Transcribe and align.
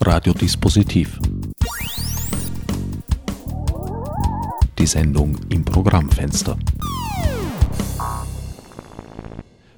Radiodispositiv. 0.00 1.18
Die 4.78 4.86
Sendung 4.86 5.38
im 5.50 5.64
Programmfenster. 5.64 6.58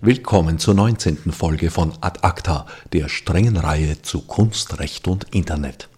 Willkommen 0.00 0.58
zur 0.58 0.74
19. 0.74 1.32
Folge 1.32 1.70
von 1.70 1.92
Ad 2.00 2.20
Acta, 2.22 2.66
der 2.92 3.08
strengen 3.08 3.56
Reihe 3.56 4.00
zu 4.02 4.22
Kunst, 4.22 4.78
Recht 4.78 5.08
und 5.08 5.26
Internet. 5.34 5.88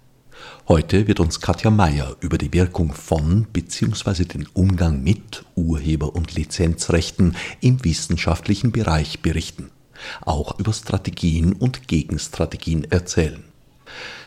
Heute 0.69 1.07
wird 1.07 1.21
uns 1.21 1.41
Katja 1.41 1.71
Mayer 1.71 2.17
über 2.21 2.39
die 2.39 2.53
Wirkung 2.53 2.93
von 2.93 3.47
bzw. 3.53 4.25
den 4.25 4.47
Umgang 4.55 5.03
mit 5.03 5.45
Urheber- 5.55 6.15
und 6.15 6.35
Lizenzrechten 6.35 7.37
im 7.61 7.85
wissenschaftlichen 7.85 8.73
Bereich 8.73 9.21
berichten 9.21 9.71
auch 10.25 10.59
über 10.59 10.73
Strategien 10.73 11.53
und 11.53 11.89
Gegenstrategien 11.89 12.85
erzählen. 12.91 13.45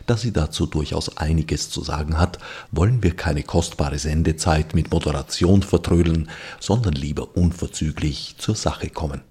Da 0.07 0.15
sie 0.15 0.31
dazu 0.31 0.65
durchaus 0.65 1.17
einiges 1.17 1.69
zu 1.69 1.81
sagen 1.81 2.17
hat, 2.17 2.39
wollen 2.71 3.03
wir 3.03 3.13
keine 3.13 3.43
kostbare 3.43 3.99
Sendezeit 3.99 4.73
mit 4.73 4.89
Moderation 4.89 5.63
vertrödeln, 5.63 6.29
sondern 6.61 6.93
lieber 6.93 7.35
unverzüglich 7.35 8.35
zur 8.37 8.55
Sache 8.55 8.89
kommen. 8.89 9.21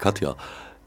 Katja, 0.00 0.34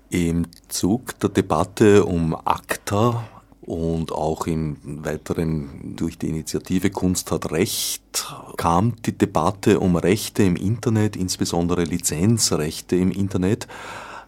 im 0.10 0.48
Zug 0.68 1.18
der 1.22 1.30
Debatte 1.30 2.04
um 2.04 2.36
ACTA 2.36 3.24
und 3.62 4.12
auch 4.12 4.46
im 4.46 4.78
weiteren 4.84 5.96
durch 5.96 6.18
die 6.18 6.28
Initiative 6.28 6.90
Kunst 6.90 7.32
hat 7.32 7.52
Recht 7.52 8.28
kam 8.58 8.96
die 9.04 9.18
Debatte 9.18 9.80
um 9.80 9.96
Rechte 9.96 10.44
im 10.44 10.58
Internet, 10.58 11.16
insbesondere 11.16 11.86
Lizenzrechte 11.86 12.98
im 12.98 13.12
Internet, 13.12 13.68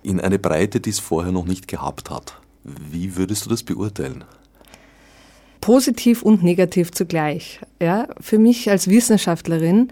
in 0.03 0.19
eine 0.19 0.39
Breite, 0.39 0.79
die 0.79 0.89
es 0.89 0.99
vorher 0.99 1.31
noch 1.31 1.45
nicht 1.45 1.67
gehabt 1.67 2.09
hat. 2.09 2.39
Wie 2.63 3.15
würdest 3.15 3.45
du 3.45 3.49
das 3.49 3.63
beurteilen? 3.63 4.23
Positiv 5.61 6.21
und 6.23 6.43
negativ 6.43 6.91
zugleich. 6.91 7.59
Ja, 7.81 8.07
für 8.19 8.37
mich 8.37 8.69
als 8.69 8.89
Wissenschaftlerin 8.89 9.89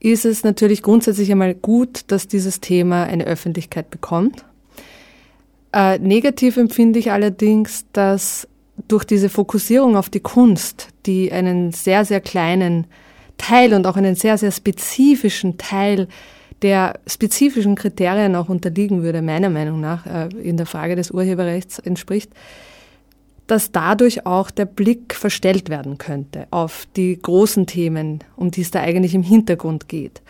ist 0.00 0.24
es 0.24 0.44
natürlich 0.44 0.82
grundsätzlich 0.82 1.30
einmal 1.30 1.54
gut, 1.54 2.04
dass 2.08 2.28
dieses 2.28 2.60
Thema 2.60 3.04
eine 3.04 3.24
Öffentlichkeit 3.24 3.90
bekommt. 3.90 4.44
Äh, 5.72 5.98
negativ 5.98 6.56
empfinde 6.56 6.98
ich 6.98 7.12
allerdings, 7.12 7.86
dass 7.92 8.48
durch 8.88 9.04
diese 9.04 9.28
Fokussierung 9.28 9.96
auf 9.96 10.10
die 10.10 10.20
Kunst, 10.20 10.88
die 11.06 11.32
einen 11.32 11.72
sehr, 11.72 12.04
sehr 12.04 12.20
kleinen 12.20 12.86
Teil 13.38 13.74
und 13.74 13.86
auch 13.86 13.96
einen 13.96 14.14
sehr, 14.14 14.38
sehr 14.38 14.52
spezifischen 14.52 15.58
Teil 15.58 16.08
der 16.66 16.98
spezifischen 17.06 17.76
Kriterien 17.76 18.34
auch 18.34 18.48
unterliegen 18.48 19.04
würde, 19.04 19.22
meiner 19.22 19.50
Meinung 19.50 19.80
nach, 19.80 20.04
äh, 20.04 20.28
in 20.42 20.56
der 20.56 20.66
Frage 20.66 20.96
des 20.96 21.12
Urheberrechts 21.12 21.78
entspricht, 21.78 22.32
dass 23.46 23.70
dadurch 23.70 24.26
auch 24.26 24.50
der 24.50 24.64
Blick 24.64 25.14
verstellt 25.14 25.68
werden 25.68 25.96
könnte 25.96 26.48
auf 26.50 26.88
die 26.96 27.16
großen 27.16 27.68
Themen, 27.68 28.24
um 28.34 28.50
die 28.50 28.62
es 28.62 28.72
da 28.72 28.80
eigentlich 28.80 29.14
im 29.14 29.22
Hintergrund 29.22 29.88
geht. 29.88 30.22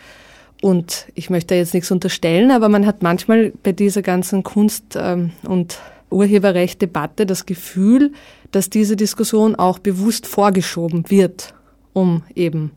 Und 0.61 1.07
ich 1.15 1.31
möchte 1.31 1.55
jetzt 1.55 1.73
nichts 1.73 1.89
unterstellen, 1.89 2.51
aber 2.51 2.69
man 2.69 2.85
hat 2.85 3.01
manchmal 3.01 3.51
bei 3.63 3.71
dieser 3.71 4.03
ganzen 4.03 4.43
Kunst- 4.43 4.95
ähm, 4.95 5.31
und 5.47 5.79
Urheberrecht-Debatte 6.11 7.25
das 7.25 7.47
Gefühl, 7.47 8.11
dass 8.51 8.69
diese 8.69 8.95
Diskussion 8.95 9.55
auch 9.55 9.79
bewusst 9.79 10.27
vorgeschoben 10.27 11.09
wird, 11.09 11.55
um 11.93 12.21
eben 12.35 12.73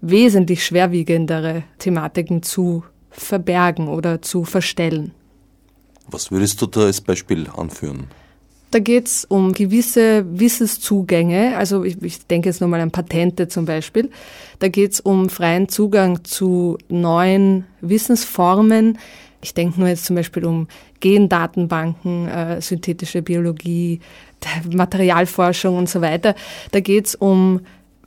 wesentlich 0.00 0.64
schwerwiegendere 0.64 1.64
Thematiken 1.78 2.42
zu 2.42 2.84
verbergen 3.10 3.88
oder 3.88 4.22
zu 4.22 4.44
verstellen. 4.44 5.12
Was 6.08 6.30
würdest 6.30 6.60
du 6.62 6.66
da 6.66 6.82
als 6.82 7.00
Beispiel 7.00 7.48
anführen? 7.56 8.04
Da 8.70 8.80
geht 8.80 9.06
es 9.06 9.24
um 9.24 9.52
gewisse 9.52 10.24
Wissenszugänge, 10.28 11.56
also 11.56 11.84
ich, 11.84 12.02
ich 12.02 12.26
denke 12.26 12.48
jetzt 12.48 12.60
nochmal 12.60 12.80
an 12.80 12.90
Patente 12.90 13.48
zum 13.48 13.64
Beispiel. 13.64 14.10
Da 14.58 14.68
geht 14.68 14.92
es 14.92 15.00
um 15.00 15.28
freien 15.28 15.68
Zugang 15.68 16.24
zu 16.24 16.76
neuen 16.88 17.64
Wissensformen, 17.80 18.98
ich 19.46 19.54
denke 19.54 19.78
nur 19.78 19.88
jetzt 19.88 20.06
zum 20.06 20.16
Beispiel 20.16 20.44
um 20.44 20.66
Gendatenbanken, 20.98 22.26
äh, 22.28 22.60
synthetische 22.60 23.22
Biologie, 23.22 24.00
Materialforschung 24.68 25.76
und 25.76 25.88
so 25.88 26.00
weiter. 26.00 26.34
Da 26.72 26.80
geht 26.80 27.06
es 27.06 27.14
um 27.14 27.60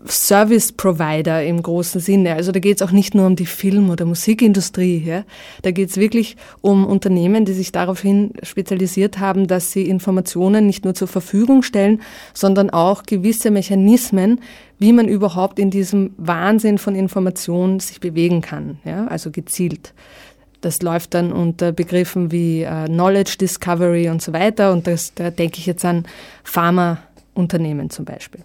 Service 0.07 0.71
Provider 0.71 1.43
im 1.43 1.61
großen 1.61 1.99
Sinne. 1.99 2.35
Also 2.35 2.51
da 2.51 2.59
geht 2.59 2.77
es 2.77 2.87
auch 2.87 2.91
nicht 2.91 3.15
nur 3.15 3.25
um 3.25 3.35
die 3.35 3.45
Film- 3.45 3.89
oder 3.89 4.05
Musikindustrie. 4.05 5.03
Ja? 5.05 5.23
Da 5.61 5.71
geht 5.71 5.89
es 5.89 5.97
wirklich 5.97 6.37
um 6.61 6.85
Unternehmen, 6.85 7.45
die 7.45 7.53
sich 7.53 7.71
daraufhin 7.71 8.31
spezialisiert 8.43 9.19
haben, 9.19 9.47
dass 9.47 9.71
sie 9.71 9.87
Informationen 9.87 10.65
nicht 10.65 10.85
nur 10.85 10.93
zur 10.93 11.07
Verfügung 11.07 11.63
stellen, 11.63 12.01
sondern 12.33 12.69
auch 12.69 13.03
gewisse 13.03 13.51
Mechanismen, 13.51 14.39
wie 14.77 14.93
man 14.93 15.07
überhaupt 15.07 15.59
in 15.59 15.69
diesem 15.69 16.13
Wahnsinn 16.17 16.77
von 16.77 16.95
Informationen 16.95 17.79
sich 17.79 17.99
bewegen 17.99 18.41
kann. 18.41 18.79
Ja? 18.85 19.07
Also 19.07 19.31
gezielt. 19.31 19.93
Das 20.61 20.81
läuft 20.81 21.13
dann 21.13 21.31
unter 21.31 21.71
Begriffen 21.71 22.31
wie 22.31 22.63
äh, 22.63 22.85
Knowledge 22.85 23.37
Discovery 23.39 24.09
und 24.09 24.21
so 24.21 24.33
weiter. 24.33 24.71
Und 24.71 24.87
das, 24.87 25.13
da 25.13 25.29
denke 25.29 25.59
ich 25.59 25.65
jetzt 25.65 25.85
an 25.85 26.05
Pharmaunternehmen 26.43 27.89
zum 27.89 28.05
Beispiel. 28.05 28.41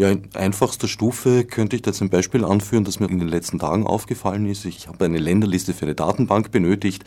Ja, 0.00 0.08
in 0.08 0.30
einfachster 0.32 0.88
Stufe 0.88 1.44
könnte 1.44 1.76
ich 1.76 1.82
da 1.82 1.92
zum 1.92 2.08
Beispiel 2.08 2.42
anführen, 2.42 2.84
dass 2.84 3.00
mir 3.00 3.10
in 3.10 3.18
den 3.18 3.28
letzten 3.28 3.58
Tagen 3.58 3.86
aufgefallen 3.86 4.46
ist. 4.46 4.64
Ich 4.64 4.88
habe 4.88 5.04
eine 5.04 5.18
Länderliste 5.18 5.74
für 5.74 5.84
eine 5.84 5.94
Datenbank 5.94 6.50
benötigt, 6.50 7.04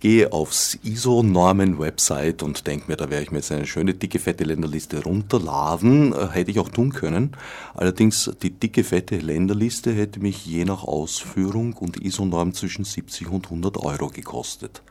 gehe 0.00 0.32
aufs 0.32 0.78
ISO-Normen-Website 0.82 2.42
und 2.42 2.66
denke 2.66 2.90
mir, 2.90 2.96
da 2.96 3.10
werde 3.10 3.24
ich 3.24 3.32
mir 3.32 3.36
jetzt 3.40 3.52
eine 3.52 3.66
schöne, 3.66 3.92
dicke, 3.92 4.18
fette 4.18 4.44
Länderliste 4.44 5.02
runterladen. 5.02 6.14
Äh, 6.14 6.28
hätte 6.28 6.50
ich 6.50 6.58
auch 6.58 6.70
tun 6.70 6.94
können. 6.94 7.36
Allerdings, 7.74 8.30
die 8.42 8.48
dicke, 8.48 8.82
fette 8.82 9.18
Länderliste 9.18 9.92
hätte 9.92 10.20
mich 10.20 10.46
je 10.46 10.64
nach 10.64 10.84
Ausführung 10.84 11.74
und 11.74 12.02
ISO-Norm 12.02 12.54
zwischen 12.54 12.86
70 12.86 13.28
und 13.28 13.44
100 13.44 13.76
Euro 13.76 14.08
gekostet. 14.08 14.82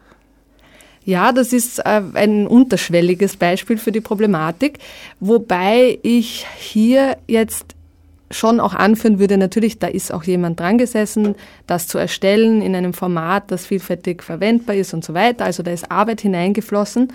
Ja, 1.03 1.31
das 1.31 1.51
ist 1.51 1.79
äh, 1.79 2.01
ein 2.13 2.47
unterschwelliges 2.47 3.37
Beispiel 3.37 3.77
für 3.77 3.91
die 3.91 4.01
Problematik, 4.01 4.77
wobei 5.19 5.97
ich 6.03 6.45
hier 6.57 7.17
jetzt 7.27 7.75
schon 8.29 8.59
auch 8.59 8.73
anführen 8.73 9.19
würde, 9.19 9.37
natürlich, 9.37 9.79
da 9.79 9.87
ist 9.87 10.13
auch 10.13 10.23
jemand 10.23 10.59
dran 10.59 10.77
gesessen, 10.77 11.35
das 11.67 11.87
zu 11.87 11.97
erstellen 11.97 12.61
in 12.61 12.75
einem 12.75 12.93
Format, 12.93 13.51
das 13.51 13.65
vielfältig 13.65 14.23
verwendbar 14.23 14.75
ist 14.75 14.93
und 14.93 15.03
so 15.03 15.13
weiter. 15.13 15.45
Also 15.45 15.63
da 15.63 15.71
ist 15.71 15.91
Arbeit 15.91 16.21
hineingeflossen 16.21 17.11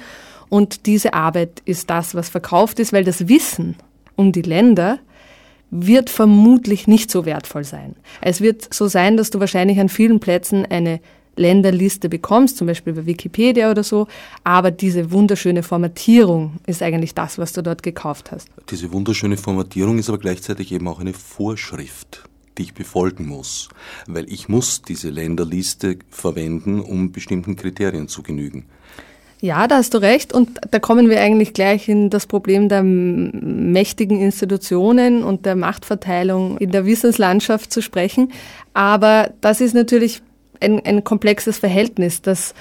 und 0.49 0.87
diese 0.87 1.15
Arbeit 1.15 1.63
ist 1.65 1.91
das, 1.91 2.15
was 2.15 2.29
verkauft 2.29 2.79
ist, 2.79 2.93
weil 2.93 3.05
das 3.05 3.29
Wissen 3.29 3.77
um 4.15 4.33
die 4.33 4.43
Länder 4.43 4.99
wird 5.71 6.11
vermutlich 6.11 6.87
nicht 6.87 7.11
so 7.11 7.25
wertvoll 7.25 7.65
sein. 7.65 7.97
Es 8.21 8.41
wird 8.41 8.73
so 8.73 8.87
sein, 8.87 9.17
dass 9.17 9.31
du 9.31 9.41
wahrscheinlich 9.41 9.81
an 9.81 9.89
vielen 9.89 10.21
Plätzen 10.21 10.65
eine 10.65 11.01
Länderliste 11.37 12.09
bekommst, 12.09 12.57
zum 12.57 12.67
Beispiel 12.67 12.93
bei 12.93 13.07
Wikipedia 13.07 13.71
oder 13.71 13.85
so. 13.85 14.07
Aber 14.45 14.71
diese 14.71 15.11
wunderschöne 15.11 15.63
Formatierung 15.63 16.55
ist 16.67 16.83
eigentlich 16.83 17.15
das, 17.15 17.39
was 17.39 17.53
du 17.53 17.63
dort 17.63 17.83
gekauft 17.83 18.33
hast. 18.33 18.49
Diese 18.71 18.93
wunderschöne 18.93 19.37
Formatierung 19.37 19.99
ist 19.99 20.09
aber 20.09 20.19
gleichzeitig 20.19 20.73
eben 20.73 20.89
auch 20.89 21.01
eine 21.01 21.13
Vorschrift 21.13 22.25
die 22.59 22.63
ich 22.63 22.75
befolgen 22.75 23.27
muss, 23.27 23.69
weil 24.07 24.33
ich 24.33 24.49
muss 24.49 24.81
diese 24.81 25.11
Länderliste 25.11 25.99
verwenden, 26.09 26.81
um 26.81 27.13
bestimmten 27.13 27.55
Kriterien 27.55 28.09
zu 28.09 28.23
genügen. 28.23 28.65
Ja, 29.41 29.69
da 29.69 29.77
hast 29.77 29.93
du 29.93 29.99
recht. 29.99 30.33
Und 30.33 30.59
da 30.71 30.79
kommen 30.79 31.11
wir 31.11 31.21
eigentlich 31.21 31.53
gleich 31.53 31.89
in 31.89 32.09
das 32.09 32.27
Problem 32.27 32.69
der 32.71 32.83
mächtigen 32.83 34.21
Institutionen 34.21 35.23
und 35.23 35.45
der 35.45 35.57
Machtverteilung 35.57 36.57
in 36.59 36.71
der 36.71 36.87
Wissenslandschaft 36.87 37.71
zu 37.71 37.83
sprechen. 37.83 38.33
Aber 38.73 39.31
das 39.43 39.61
ist 39.61 39.75
natürlich 39.75 40.23
ein, 40.61 40.85
ein 40.85 41.05
komplexes 41.05 41.59
Verhältnis, 41.59 42.23
dass 42.23 42.55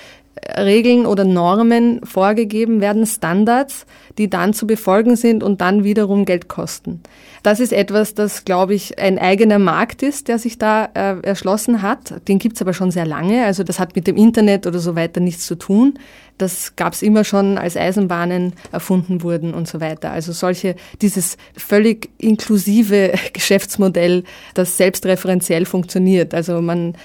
Regeln 0.57 1.05
oder 1.05 1.23
Normen 1.23 2.01
vorgegeben 2.03 2.81
werden, 2.81 3.05
Standards, 3.05 3.85
die 4.17 4.29
dann 4.29 4.53
zu 4.53 4.67
befolgen 4.67 5.15
sind 5.15 5.43
und 5.43 5.61
dann 5.61 5.83
wiederum 5.83 6.25
Geld 6.25 6.47
kosten. 6.47 7.01
Das 7.41 7.59
ist 7.59 7.71
etwas, 7.71 8.15
das, 8.15 8.43
glaube 8.43 8.73
ich, 8.73 8.99
ein 8.99 9.19
eigener 9.19 9.59
Markt 9.59 10.03
ist, 10.03 10.27
der 10.27 10.39
sich 10.39 10.57
da 10.57 10.89
äh, 10.93 11.19
erschlossen 11.21 11.81
hat. 11.81 12.27
Den 12.27 12.39
gibt's 12.39 12.61
aber 12.61 12.73
schon 12.73 12.91
sehr 12.91 13.05
lange. 13.05 13.45
Also 13.45 13.63
das 13.63 13.79
hat 13.79 13.95
mit 13.95 14.07
dem 14.07 14.17
Internet 14.17 14.67
oder 14.67 14.79
so 14.79 14.95
weiter 14.95 15.19
nichts 15.19 15.45
zu 15.45 15.55
tun. 15.55 15.99
Das 16.37 16.75
gab's 16.75 17.01
immer 17.01 17.23
schon, 17.23 17.57
als 17.57 17.77
Eisenbahnen 17.77 18.53
erfunden 18.71 19.23
wurden 19.23 19.53
und 19.53 19.67
so 19.67 19.79
weiter. 19.79 20.11
Also 20.11 20.31
solche, 20.31 20.75
dieses 21.01 21.37
völlig 21.55 22.09
inklusive 22.17 23.13
Geschäftsmodell, 23.33 24.23
das 24.53 24.75
selbstreferenziell 24.77 25.65
funktioniert. 25.65 26.33
Also 26.33 26.61
man 26.61 26.95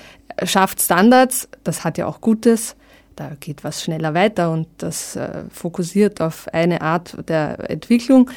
schafft 0.44 0.80
Standards, 0.80 1.48
das 1.64 1.84
hat 1.84 1.98
ja 1.98 2.06
auch 2.06 2.20
Gutes, 2.20 2.76
da 3.16 3.32
geht 3.38 3.64
was 3.64 3.82
schneller 3.82 4.14
weiter 4.14 4.50
und 4.50 4.66
das 4.78 5.16
äh, 5.16 5.44
fokussiert 5.50 6.20
auf 6.20 6.48
eine 6.52 6.80
Art 6.80 7.16
der 7.28 7.70
Entwicklung. 7.70 8.30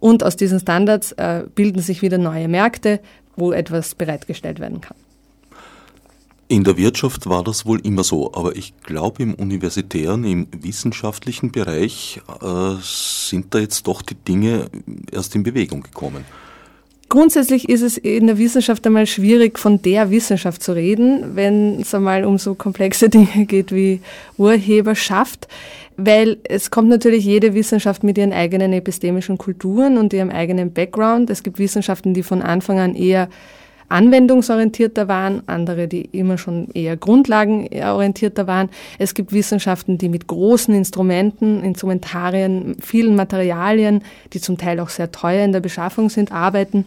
Und 0.00 0.22
aus 0.22 0.36
diesen 0.36 0.60
Standards 0.60 1.12
äh, 1.12 1.44
bilden 1.54 1.82
sich 1.82 2.02
wieder 2.02 2.18
neue 2.18 2.46
Märkte, 2.46 3.00
wo 3.36 3.52
etwas 3.52 3.94
bereitgestellt 3.94 4.60
werden 4.60 4.80
kann. 4.80 4.96
In 6.50 6.64
der 6.64 6.78
Wirtschaft 6.78 7.28
war 7.28 7.44
das 7.44 7.66
wohl 7.66 7.78
immer 7.80 8.04
so, 8.04 8.32
aber 8.32 8.56
ich 8.56 8.72
glaube 8.80 9.22
im 9.22 9.34
universitären, 9.34 10.24
im 10.24 10.48
wissenschaftlichen 10.50 11.52
Bereich 11.52 12.22
äh, 12.40 12.74
sind 12.80 13.54
da 13.54 13.58
jetzt 13.58 13.86
doch 13.86 14.00
die 14.00 14.14
Dinge 14.14 14.70
erst 15.12 15.34
in 15.34 15.42
Bewegung 15.42 15.82
gekommen. 15.82 16.24
Grundsätzlich 17.08 17.70
ist 17.70 17.80
es 17.80 17.96
in 17.96 18.26
der 18.26 18.36
Wissenschaft 18.36 18.86
einmal 18.86 19.06
schwierig, 19.06 19.58
von 19.58 19.80
der 19.80 20.10
Wissenschaft 20.10 20.62
zu 20.62 20.72
reden, 20.72 21.36
wenn 21.36 21.80
es 21.80 21.94
einmal 21.94 22.24
um 22.24 22.36
so 22.36 22.54
komplexe 22.54 23.08
Dinge 23.08 23.46
geht 23.46 23.72
wie 23.72 24.00
Urheberschaft, 24.36 25.48
weil 25.96 26.36
es 26.44 26.70
kommt 26.70 26.90
natürlich 26.90 27.24
jede 27.24 27.54
Wissenschaft 27.54 28.04
mit 28.04 28.18
ihren 28.18 28.34
eigenen 28.34 28.74
epistemischen 28.74 29.38
Kulturen 29.38 29.96
und 29.96 30.12
ihrem 30.12 30.30
eigenen 30.30 30.72
Background. 30.72 31.30
Es 31.30 31.42
gibt 31.42 31.58
Wissenschaften, 31.58 32.12
die 32.12 32.22
von 32.22 32.42
Anfang 32.42 32.78
an 32.78 32.94
eher 32.94 33.30
anwendungsorientierter 33.88 35.08
waren, 35.08 35.42
andere, 35.46 35.88
die 35.88 36.02
immer 36.12 36.36
schon 36.36 36.68
eher 36.74 36.98
grundlagenorientierter 36.98 38.46
waren. 38.46 38.68
Es 38.98 39.14
gibt 39.14 39.32
Wissenschaften, 39.32 39.96
die 39.96 40.10
mit 40.10 40.26
großen 40.26 40.74
Instrumenten, 40.74 41.64
Instrumentarien, 41.64 42.76
vielen 42.80 43.16
Materialien, 43.16 44.02
die 44.34 44.42
zum 44.42 44.58
Teil 44.58 44.78
auch 44.80 44.90
sehr 44.90 45.10
teuer 45.10 45.42
in 45.42 45.52
der 45.52 45.60
Beschaffung 45.60 46.10
sind, 46.10 46.32
arbeiten. 46.32 46.84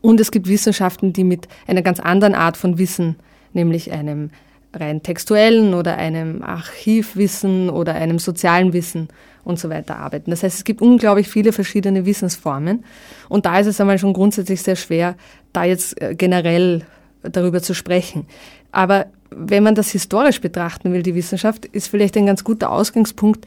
Und 0.00 0.20
es 0.20 0.30
gibt 0.30 0.48
Wissenschaften, 0.48 1.12
die 1.12 1.24
mit 1.24 1.48
einer 1.66 1.82
ganz 1.82 2.00
anderen 2.00 2.34
Art 2.34 2.56
von 2.56 2.78
Wissen, 2.78 3.16
nämlich 3.52 3.92
einem 3.92 4.30
rein 4.74 5.02
textuellen 5.02 5.74
oder 5.74 5.96
einem 5.96 6.42
Archivwissen 6.42 7.70
oder 7.70 7.94
einem 7.94 8.18
sozialen 8.18 8.72
Wissen 8.72 9.08
und 9.44 9.58
so 9.58 9.70
weiter 9.70 9.96
arbeiten. 9.96 10.30
Das 10.30 10.42
heißt, 10.42 10.58
es 10.58 10.64
gibt 10.64 10.82
unglaublich 10.82 11.28
viele 11.28 11.52
verschiedene 11.52 12.04
Wissensformen 12.04 12.84
und 13.28 13.46
da 13.46 13.58
ist 13.58 13.66
es 13.66 13.80
einmal 13.80 13.98
schon 13.98 14.12
grundsätzlich 14.12 14.62
sehr 14.62 14.76
schwer, 14.76 15.16
da 15.52 15.64
jetzt 15.64 16.00
äh, 16.02 16.14
generell 16.14 16.82
darüber 17.22 17.62
zu 17.62 17.74
sprechen. 17.74 18.26
Aber 18.70 19.06
wenn 19.30 19.62
man 19.62 19.74
das 19.74 19.90
historisch 19.90 20.40
betrachten 20.40 20.92
will, 20.92 21.02
die 21.02 21.14
Wissenschaft, 21.14 21.64
ist 21.64 21.88
vielleicht 21.88 22.16
ein 22.16 22.26
ganz 22.26 22.44
guter 22.44 22.70
Ausgangspunkt 22.70 23.46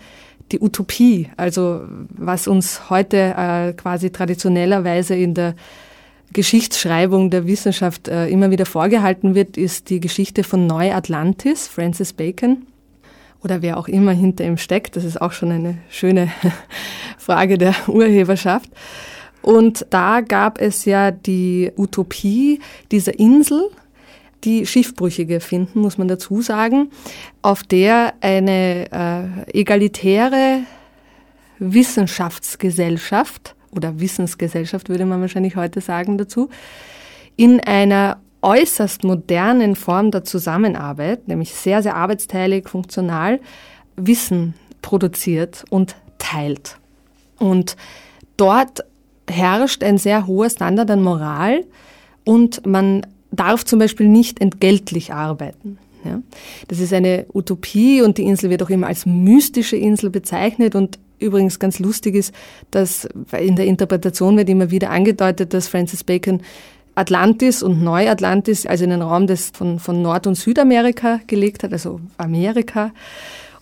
die 0.52 0.60
Utopie, 0.60 1.30
also 1.38 1.84
was 2.10 2.48
uns 2.48 2.90
heute 2.90 3.18
äh, 3.38 3.74
quasi 3.74 4.12
traditionellerweise 4.12 5.16
in 5.16 5.34
der 5.34 5.56
Geschichtsschreibung 6.34 7.30
der 7.30 7.46
Wissenschaft 7.46 8.08
äh, 8.08 8.28
immer 8.28 8.52
wieder 8.52 8.66
vorgehalten 8.66 9.36
wird, 9.36 9.58
ist 9.58 9.90
die 9.90 10.00
Geschichte 10.00 10.44
von 10.44 10.66
Neu-Atlantis, 10.68 11.68
Francis 11.68 12.14
Bacon 12.14 12.66
oder 13.44 13.62
wer 13.62 13.78
auch 13.78 13.88
immer 13.88 14.12
hinter 14.12 14.46
ihm 14.46 14.58
steckt. 14.58 14.96
Das 14.96 15.04
ist 15.04 15.22
auch 15.22 15.32
schon 15.32 15.52
eine 15.52 15.78
schöne 15.90 16.32
Frage 17.18 17.58
der 17.58 17.76
Urheberschaft. 17.88 18.70
Und 19.42 19.88
da 19.90 20.22
gab 20.22 20.62
es 20.62 20.86
ja 20.86 21.12
die 21.12 21.72
Utopie 21.76 22.60
dieser 22.92 23.18
Insel, 23.18 23.70
die 24.44 24.66
Schiffbrüchige 24.66 25.40
finden, 25.40 25.82
muss 25.82 25.98
man 25.98 26.08
dazu 26.08 26.42
sagen, 26.42 26.92
auf 27.42 27.64
der 27.64 28.14
eine 28.22 28.86
äh, 28.92 29.60
egalitäre 29.60 30.62
Wissenschaftsgesellschaft 31.60 33.56
oder 33.76 34.00
Wissensgesellschaft 34.00 34.90
würde 34.90 35.06
man 35.06 35.22
wahrscheinlich 35.22 35.56
heute 35.56 35.82
sagen 35.82 36.18
dazu, 36.18 36.50
in 37.36 37.60
einer 37.60 38.18
äußerst 38.42 39.04
modernen 39.04 39.76
Form 39.76 40.12
der 40.12 40.24
Zusammenarbeit, 40.24 41.28
nämlich 41.28 41.54
sehr, 41.54 41.84
sehr 41.84 41.96
arbeitsteilig, 41.96 42.68
funktional, 42.68 43.40
Wissen 43.96 44.56
produziert 44.82 45.64
und 45.70 45.96
teilt. 46.18 46.78
Und 47.38 47.76
dort 48.38 48.84
herrscht 49.30 49.84
ein 49.84 49.98
sehr 49.98 50.28
hoher 50.28 50.50
Standard 50.50 50.90
an 50.90 51.02
Moral 51.02 51.64
und 52.24 52.66
man 52.66 53.06
darf 53.32 53.64
zum 53.64 53.80
Beispiel 53.80 54.08
nicht 54.08 54.42
entgeltlich 54.42 55.14
arbeiten. 55.14 55.78
Ja? 56.04 56.22
Das 56.68 56.80
ist 56.80 56.94
eine 56.94 57.26
Utopie 57.34 58.02
und 58.02 58.18
die 58.18 58.24
Insel 58.24 58.50
wird 58.50 58.64
auch 58.64 58.70
immer 58.70 58.88
als 58.88 59.06
mystische 59.06 59.78
Insel 59.78 60.10
bezeichnet 60.10 60.76
und 60.76 61.00
übrigens 61.22 61.60
ganz 61.60 61.80
lustig 61.80 62.16
ist, 62.16 62.34
dass 62.72 63.08
in 63.38 63.56
der 63.56 63.66
Interpretation 63.66 64.38
wird 64.38 64.50
immer 64.50 64.72
wieder 64.72 64.90
angedeutet, 64.90 65.54
dass 65.54 65.68
Francis 65.68 66.04
Bacon 66.04 66.42
Atlantis 66.96 67.64
und 67.64 67.82
Neuatlantis, 67.82 68.66
also 68.66 68.84
in 68.84 68.90
den 68.90 69.02
Raum 69.02 69.28
des, 69.28 69.52
von, 69.52 69.80
von 69.80 70.02
Nord- 70.02 70.28
und 70.28 70.36
Südamerika 70.36 71.22
gelegt 71.28 71.64
hat, 71.64 71.72
also 71.72 72.02
Amerika. 72.18 72.92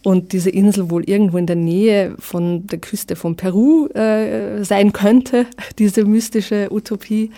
Und 0.02 0.32
diese 0.32 0.50
Insel 0.50 0.90
wohl 0.90 1.04
irgendwo 1.04 1.38
in 1.38 1.46
der 1.46 1.58
Nähe 1.58 2.16
von 2.20 2.66
der 2.68 2.80
Küste 2.80 3.16
von 3.16 3.36
Peru 3.36 3.88
äh, 3.88 4.64
sein 4.64 4.94
könnte, 4.94 5.46
diese 5.78 6.06
mystische 6.06 6.70
Utopie. 6.72 7.32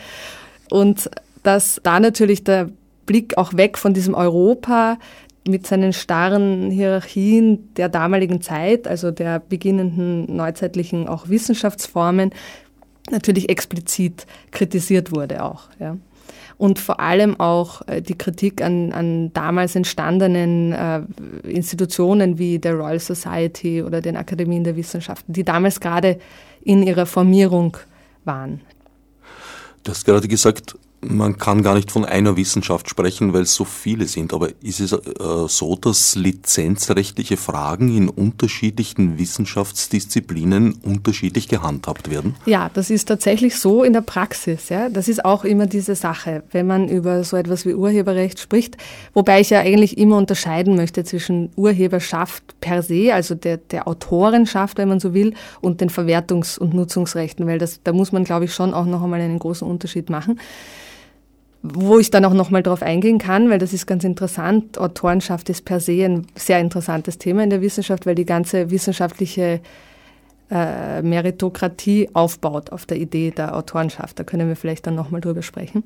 Und 0.69 1.09
dass 1.43 1.81
da 1.83 1.99
natürlich 1.99 2.43
der 2.43 2.69
Blick 3.05 3.37
auch 3.37 3.55
weg 3.55 3.77
von 3.77 3.93
diesem 3.93 4.13
Europa 4.13 4.97
mit 5.47 5.65
seinen 5.65 5.93
starren 5.93 6.69
Hierarchien 6.69 7.73
der 7.75 7.89
damaligen 7.89 8.41
Zeit, 8.41 8.87
also 8.87 9.11
der 9.11 9.39
beginnenden 9.39 10.35
neuzeitlichen 10.35 11.07
auch 11.07 11.29
Wissenschaftsformen, 11.29 12.31
natürlich 13.09 13.49
explizit 13.49 14.27
kritisiert 14.51 15.11
wurde 15.11 15.43
auch. 15.43 15.63
Ja. 15.79 15.97
Und 16.57 16.77
vor 16.77 16.99
allem 16.99 17.39
auch 17.39 17.81
äh, 17.87 18.03
die 18.03 18.15
Kritik 18.15 18.61
an, 18.61 18.91
an 18.91 19.33
damals 19.33 19.75
entstandenen 19.75 20.73
äh, 20.73 21.01
Institutionen 21.47 22.37
wie 22.37 22.59
der 22.59 22.75
Royal 22.75 22.99
Society 22.99 23.81
oder 23.81 23.99
den 23.99 24.15
Akademien 24.15 24.63
der 24.63 24.75
Wissenschaften, 24.75 25.33
die 25.33 25.43
damals 25.43 25.79
gerade 25.79 26.19
in 26.63 26.83
ihrer 26.83 27.07
Formierung 27.07 27.77
waren. 28.25 28.61
Du 29.83 29.89
hast 29.89 30.05
gerade 30.05 30.27
gesagt, 30.27 30.75
man 31.01 31.37
kann 31.37 31.63
gar 31.63 31.75
nicht 31.75 31.91
von 31.91 32.05
einer 32.05 32.37
Wissenschaft 32.37 32.89
sprechen, 32.89 33.33
weil 33.33 33.41
es 33.43 33.55
so 33.55 33.65
viele 33.65 34.05
sind. 34.05 34.33
Aber 34.33 34.49
ist 34.61 34.79
es 34.79 34.93
äh, 34.93 34.99
so, 35.47 35.75
dass 35.75 36.15
lizenzrechtliche 36.15 37.37
Fragen 37.37 37.95
in 37.95 38.07
unterschiedlichen 38.07 39.17
Wissenschaftsdisziplinen 39.17 40.73
unterschiedlich 40.83 41.47
gehandhabt 41.47 42.11
werden? 42.11 42.35
Ja, 42.45 42.69
das 42.73 42.91
ist 42.91 43.07
tatsächlich 43.07 43.57
so 43.57 43.83
in 43.83 43.93
der 43.93 44.01
Praxis. 44.01 44.69
Ja. 44.69 44.89
Das 44.89 45.07
ist 45.07 45.25
auch 45.25 45.43
immer 45.43 45.65
diese 45.65 45.95
Sache, 45.95 46.43
wenn 46.51 46.67
man 46.67 46.87
über 46.87 47.23
so 47.23 47.35
etwas 47.35 47.65
wie 47.65 47.73
Urheberrecht 47.73 48.39
spricht. 48.39 48.77
Wobei 49.13 49.41
ich 49.41 49.49
ja 49.49 49.59
eigentlich 49.59 49.97
immer 49.97 50.17
unterscheiden 50.17 50.75
möchte 50.75 51.03
zwischen 51.03 51.49
Urheberschaft 51.55 52.43
per 52.61 52.83
se, 52.83 53.13
also 53.13 53.33
der, 53.33 53.57
der 53.57 53.87
Autorenschaft, 53.87 54.77
wenn 54.77 54.89
man 54.89 54.99
so 54.99 55.15
will, 55.15 55.33
und 55.61 55.81
den 55.81 55.89
Verwertungs- 55.89 56.59
und 56.59 56.75
Nutzungsrechten, 56.75 57.47
weil 57.47 57.57
das, 57.57 57.79
da 57.83 57.91
muss 57.91 58.11
man, 58.11 58.23
glaube 58.23 58.45
ich, 58.45 58.53
schon 58.53 58.75
auch 58.75 58.85
noch 58.85 59.01
einmal 59.01 59.19
einen 59.19 59.39
großen 59.39 59.67
Unterschied 59.67 60.09
machen 60.11 60.39
wo 61.63 61.99
ich 61.99 62.09
dann 62.09 62.25
auch 62.25 62.33
nochmal 62.33 62.63
drauf 62.63 62.81
eingehen 62.81 63.19
kann, 63.19 63.49
weil 63.49 63.59
das 63.59 63.73
ist 63.73 63.85
ganz 63.85 64.03
interessant. 64.03 64.79
Autorenschaft 64.79 65.49
ist 65.49 65.63
per 65.63 65.79
se 65.79 66.03
ein 66.03 66.27
sehr 66.35 66.59
interessantes 66.59 67.17
Thema 67.17 67.43
in 67.43 67.51
der 67.51 67.61
Wissenschaft, 67.61 68.05
weil 68.05 68.15
die 68.15 68.25
ganze 68.25 68.71
wissenschaftliche 68.71 69.61
äh, 70.49 71.01
Meritokratie 71.01 72.09
aufbaut 72.13 72.71
auf 72.71 72.85
der 72.85 72.97
Idee 72.97 73.31
der 73.31 73.55
Autorenschaft. 73.55 74.17
Da 74.19 74.23
können 74.23 74.47
wir 74.47 74.55
vielleicht 74.55 74.87
dann 74.87 74.95
nochmal 74.95 75.21
drüber 75.21 75.43
sprechen. 75.43 75.83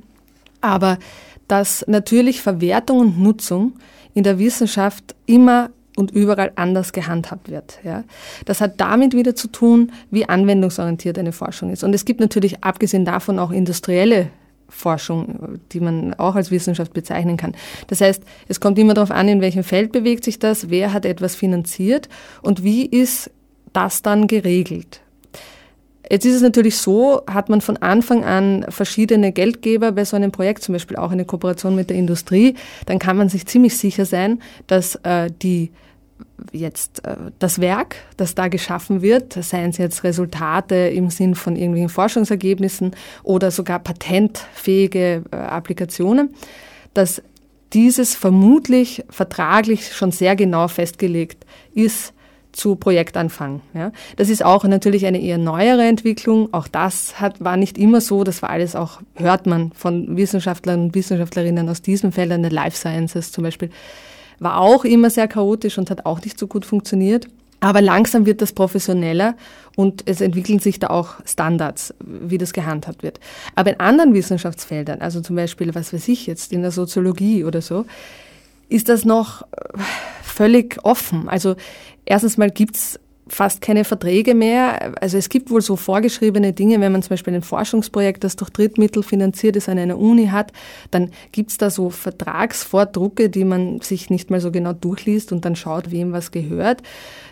Aber 0.62 0.98
dass 1.48 1.86
natürlich 1.88 2.42
Verwertung 2.42 3.00
und 3.00 3.22
Nutzung 3.22 3.74
in 4.14 4.24
der 4.24 4.40
Wissenschaft 4.40 5.14
immer 5.26 5.70
und 5.98 6.12
überall 6.12 6.52
anders 6.56 6.94
gehandhabt 6.94 7.50
wird. 7.50 7.80
Ja. 7.84 8.04
Das 8.46 8.62
hat 8.62 8.80
damit 8.82 9.14
wieder 9.14 9.36
zu 9.36 9.48
tun, 9.48 9.92
wie 10.10 10.28
anwendungsorientiert 10.28 11.18
eine 11.18 11.32
Forschung 11.32 11.72
ist. 11.72 11.84
Und 11.84 11.94
es 11.94 12.06
gibt 12.06 12.20
natürlich 12.20 12.64
abgesehen 12.64 13.06
davon 13.06 13.40
auch 13.40 13.52
industrielle 13.52 14.30
Forschung, 14.70 15.60
die 15.72 15.80
man 15.80 16.14
auch 16.16 16.36
als 16.36 16.52
Wissenschaft 16.52 16.94
bezeichnen 16.94 17.38
kann. 17.38 17.56
Das 17.88 18.02
heißt, 18.02 18.24
es 18.48 18.60
kommt 18.60 18.80
immer 18.80 18.94
darauf 18.94 19.12
an, 19.12 19.28
in 19.28 19.42
welchem 19.42 19.64
Feld 19.64 19.92
bewegt 19.92 20.24
sich 20.24 20.40
das, 20.40 20.70
wer 20.70 20.94
hat 20.94 21.06
etwas 21.06 21.36
finanziert 21.36 22.10
und 22.42 22.64
wie 22.64 22.86
ist 22.86 23.32
das 23.74 24.02
dann 24.02 24.28
geregelt. 24.28 25.02
Jetzt 26.10 26.26
ist 26.26 26.36
es 26.36 26.42
natürlich 26.42 26.78
so, 26.78 27.24
hat 27.28 27.50
man 27.50 27.62
von 27.62 27.78
Anfang 27.78 28.24
an 28.24 28.66
verschiedene 28.70 29.32
Geldgeber 29.32 29.92
bei 29.92 30.06
so 30.06 30.16
einem 30.16 30.32
Projekt, 30.32 30.64
zum 30.64 30.74
Beispiel 30.74 30.98
auch 30.98 31.12
eine 31.12 31.26
Kooperation 31.26 31.76
mit 31.76 31.90
der 31.90 31.98
Industrie, 31.98 32.56
dann 32.86 33.00
kann 33.00 33.18
man 33.18 33.30
sich 33.30 33.48
ziemlich 33.48 33.78
sicher 33.78 34.06
sein, 34.06 34.42
dass 34.68 34.96
äh, 35.04 35.32
die 35.42 35.72
jetzt 36.52 37.06
äh, 37.06 37.16
das 37.40 37.60
Werk, 37.60 37.96
das 38.18 38.36
da 38.36 38.48
geschaffen 38.48 39.02
wird, 39.02 39.34
seien 39.34 39.70
es 39.70 39.78
jetzt 39.78 40.04
Resultate 40.04 40.76
im 40.76 41.10
Sinn 41.10 41.36
von 41.36 41.56
irgendwelchen 41.56 41.90
Forschungsergebnissen 41.90 42.92
oder 43.24 43.52
sogar 43.52 43.80
patentfähige 43.80 45.24
äh, 45.32 45.36
Applikationen, 45.36 46.34
dass 46.94 47.22
dieses 47.74 48.16
vermutlich 48.16 49.04
vertraglich 49.10 49.94
schon 49.94 50.12
sehr 50.12 50.36
genau 50.36 50.68
festgelegt 50.68 51.46
ist 51.74 52.14
zu 52.56 52.76
Projektanfang. 52.76 53.62
Ja. 53.74 53.92
Das 54.16 54.30
ist 54.30 54.44
auch 54.44 54.64
natürlich 54.64 55.06
eine 55.06 55.22
eher 55.22 55.38
neuere 55.38 55.84
Entwicklung. 55.84 56.54
Auch 56.54 56.68
das 56.68 57.20
hat, 57.20 57.44
war 57.44 57.58
nicht 57.58 57.78
immer 57.78 58.00
so. 58.00 58.24
Das 58.24 58.42
war 58.42 58.50
alles 58.50 58.76
auch, 58.76 59.02
hört 59.16 59.46
man 59.46 59.74
von 59.74 60.16
Wissenschaftlern 60.16 60.86
und 60.86 60.96
Wissenschaftlerinnen 60.96 61.68
aus 61.68 61.82
diesem 61.82 62.14
Feld, 62.14 62.32
der 62.32 62.50
Life 62.50 62.78
Sciences 62.78 63.32
zum 63.32 63.44
Beispiel, 63.44 63.70
war 64.40 64.60
auch 64.60 64.86
immer 64.86 65.10
sehr 65.10 65.28
chaotisch 65.28 65.78
und 65.78 65.90
hat 65.90 66.06
auch 66.06 66.22
nicht 66.22 66.40
so 66.40 66.48
gut 66.48 66.66
funktioniert. 66.66 67.28
Aber 67.62 67.82
langsam 67.82 68.26
wird 68.26 68.42
das 68.42 68.52
professioneller 68.52 69.36
und 69.76 70.04
es 70.06 70.22
entwickeln 70.22 70.60
sich 70.60 70.78
da 70.78 70.88
auch 70.88 71.16
Standards, 71.26 71.94
wie 72.00 72.38
das 72.38 72.54
gehandhabt 72.54 73.02
wird. 73.02 73.20
Aber 73.56 73.72
in 73.72 73.80
anderen 73.80 74.14
Wissenschaftsfeldern, 74.14 75.02
also 75.02 75.22
zum 75.22 75.36
Beispiel, 75.36 75.74
was 75.74 75.94
weiß 75.94 76.08
ich 76.10 76.28
jetzt, 76.28 76.52
in 76.54 76.62
der 76.62 76.72
Soziologie 76.72 77.44
oder 77.44 77.62
so, 77.62 77.86
ist 78.70 78.90
das 78.90 79.06
noch 79.06 79.44
äh, 79.44 79.46
völlig 80.22 80.80
offen. 80.84 81.30
Also 81.30 81.56
erstens 82.06 82.38
mal 82.38 82.52
gibt's 82.52 83.00
fast 83.28 83.62
keine 83.62 83.86
Verträge 83.86 84.36
mehr. 84.36 84.94
Also 85.02 85.18
es 85.18 85.30
gibt 85.30 85.50
wohl 85.50 85.62
so 85.62 85.76
vorgeschriebene 85.76 86.54
Dinge, 86.54 86.80
wenn 86.80 86.92
man 86.92 87.02
zum 87.02 87.10
Beispiel 87.10 87.34
ein 87.34 87.42
Forschungsprojekt, 87.42 88.24
das 88.24 88.36
durch 88.36 88.50
Drittmittel 88.52 89.04
finanziert 89.04 89.56
ist, 89.56 89.68
an 89.68 89.80
einer 89.80 89.98
Uni 89.98 90.28
hat, 90.28 90.52
dann 90.92 91.12
gibt's 91.32 91.58
da 91.58 91.70
so 91.70 91.90
Vertragsvordrucke, 91.90 93.30
die 93.30 93.46
man 93.46 93.82
sich 93.82 94.10
nicht 94.10 94.30
mal 94.30 94.40
so 94.40 94.52
genau 94.52 94.74
durchliest 94.74 95.32
und 95.32 95.44
dann 95.46 95.56
schaut, 95.56 95.92
wem 95.92 96.12
was 96.12 96.32
gehört. 96.32 96.82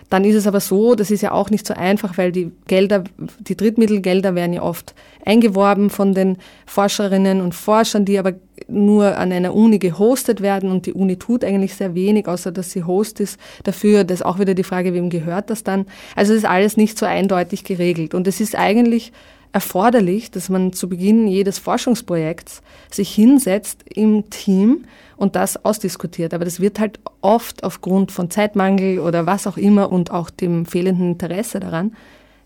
Dann 0.09 0.25
ist 0.25 0.35
es 0.35 0.47
aber 0.47 0.59
so, 0.59 0.95
das 0.95 1.09
ist 1.09 1.21
ja 1.21 1.31
auch 1.31 1.49
nicht 1.49 1.65
so 1.65 1.73
einfach, 1.73 2.17
weil 2.17 2.31
die 2.31 2.51
Gelder, 2.67 3.03
die 3.39 3.57
Drittmittelgelder 3.57 4.35
werden 4.35 4.53
ja 4.53 4.61
oft 4.61 4.93
eingeworben 5.25 5.89
von 5.89 6.13
den 6.13 6.37
Forscherinnen 6.65 7.41
und 7.41 7.55
Forschern, 7.55 8.05
die 8.05 8.19
aber 8.19 8.33
nur 8.67 9.17
an 9.17 9.31
einer 9.31 9.53
Uni 9.53 9.79
gehostet 9.79 10.41
werden 10.41 10.71
und 10.71 10.85
die 10.85 10.93
Uni 10.93 11.17
tut 11.17 11.43
eigentlich 11.43 11.75
sehr 11.75 11.95
wenig, 11.95 12.27
außer 12.27 12.51
dass 12.51 12.71
sie 12.71 12.83
Host 12.83 13.19
ist 13.19 13.39
dafür. 13.63 14.03
Das 14.03 14.19
ist 14.19 14.25
auch 14.25 14.39
wieder 14.39 14.53
die 14.53 14.63
Frage, 14.63 14.93
wem 14.93 15.09
gehört 15.09 15.49
das 15.49 15.63
dann? 15.63 15.85
Also 16.15 16.33
es 16.33 16.39
ist 16.39 16.49
alles 16.49 16.77
nicht 16.77 16.97
so 16.97 17.05
eindeutig 17.05 17.63
geregelt 17.63 18.13
und 18.13 18.27
es 18.27 18.39
ist 18.39 18.57
eigentlich 18.57 19.11
erforderlich, 19.53 20.31
dass 20.31 20.49
man 20.49 20.73
zu 20.73 20.89
Beginn 20.89 21.27
jedes 21.27 21.59
Forschungsprojekts 21.59 22.61
sich 22.91 23.13
hinsetzt 23.13 23.83
im 23.93 24.29
Team 24.31 24.85
und 25.15 25.35
das 25.35 25.63
ausdiskutiert. 25.63 26.33
Aber 26.33 26.43
das 26.43 26.59
wird 26.59 26.79
halt 26.79 26.99
oft 27.21 27.63
aufgrund 27.63 28.11
von 28.11 28.31
Zeitmangel 28.31 28.99
oder 28.99 29.27
was 29.27 29.45
auch 29.45 29.57
immer 29.57 29.91
und 29.91 30.09
auch 30.11 30.31
dem 30.31 30.65
fehlenden 30.65 31.11
Interesse 31.11 31.59
daran 31.59 31.95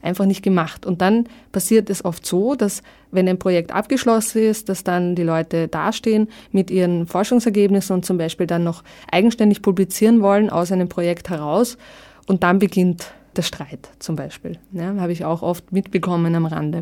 einfach 0.08 0.26
nicht 0.26 0.42
gemacht. 0.42 0.86
Und 0.86 1.02
dann 1.02 1.26
passiert 1.52 1.90
es 1.90 2.04
oft 2.04 2.26
so, 2.26 2.56
dass 2.56 2.82
wenn 3.12 3.28
ein 3.28 3.38
Projekt 3.38 3.72
abgeschlossen 3.72 4.42
ist, 4.42 4.70
dass 4.70 4.84
dann 4.84 5.16
die 5.16 5.24
Leute 5.24 5.68
dastehen 5.68 6.30
mit 6.52 6.72
ihren 6.72 7.06
Forschungsergebnissen 7.06 7.96
und 7.96 8.06
zum 8.06 8.18
Beispiel 8.18 8.48
dann 8.48 8.64
noch 8.64 8.84
eigenständig 9.12 9.62
publizieren 9.62 10.22
wollen 10.22 10.50
aus 10.50 10.72
einem 10.72 10.90
Projekt 10.90 11.30
heraus. 11.30 11.78
Und 12.26 12.44
dann 12.44 12.60
beginnt 12.60 13.12
der 13.36 13.44
Streit 13.44 13.90
zum 14.00 14.16
Beispiel. 14.16 14.58
Ja, 14.72 14.96
habe 14.96 15.12
ich 15.12 15.24
auch 15.24 15.42
oft 15.42 15.72
mitbekommen 15.72 16.34
am 16.36 16.46
Rande. 16.46 16.80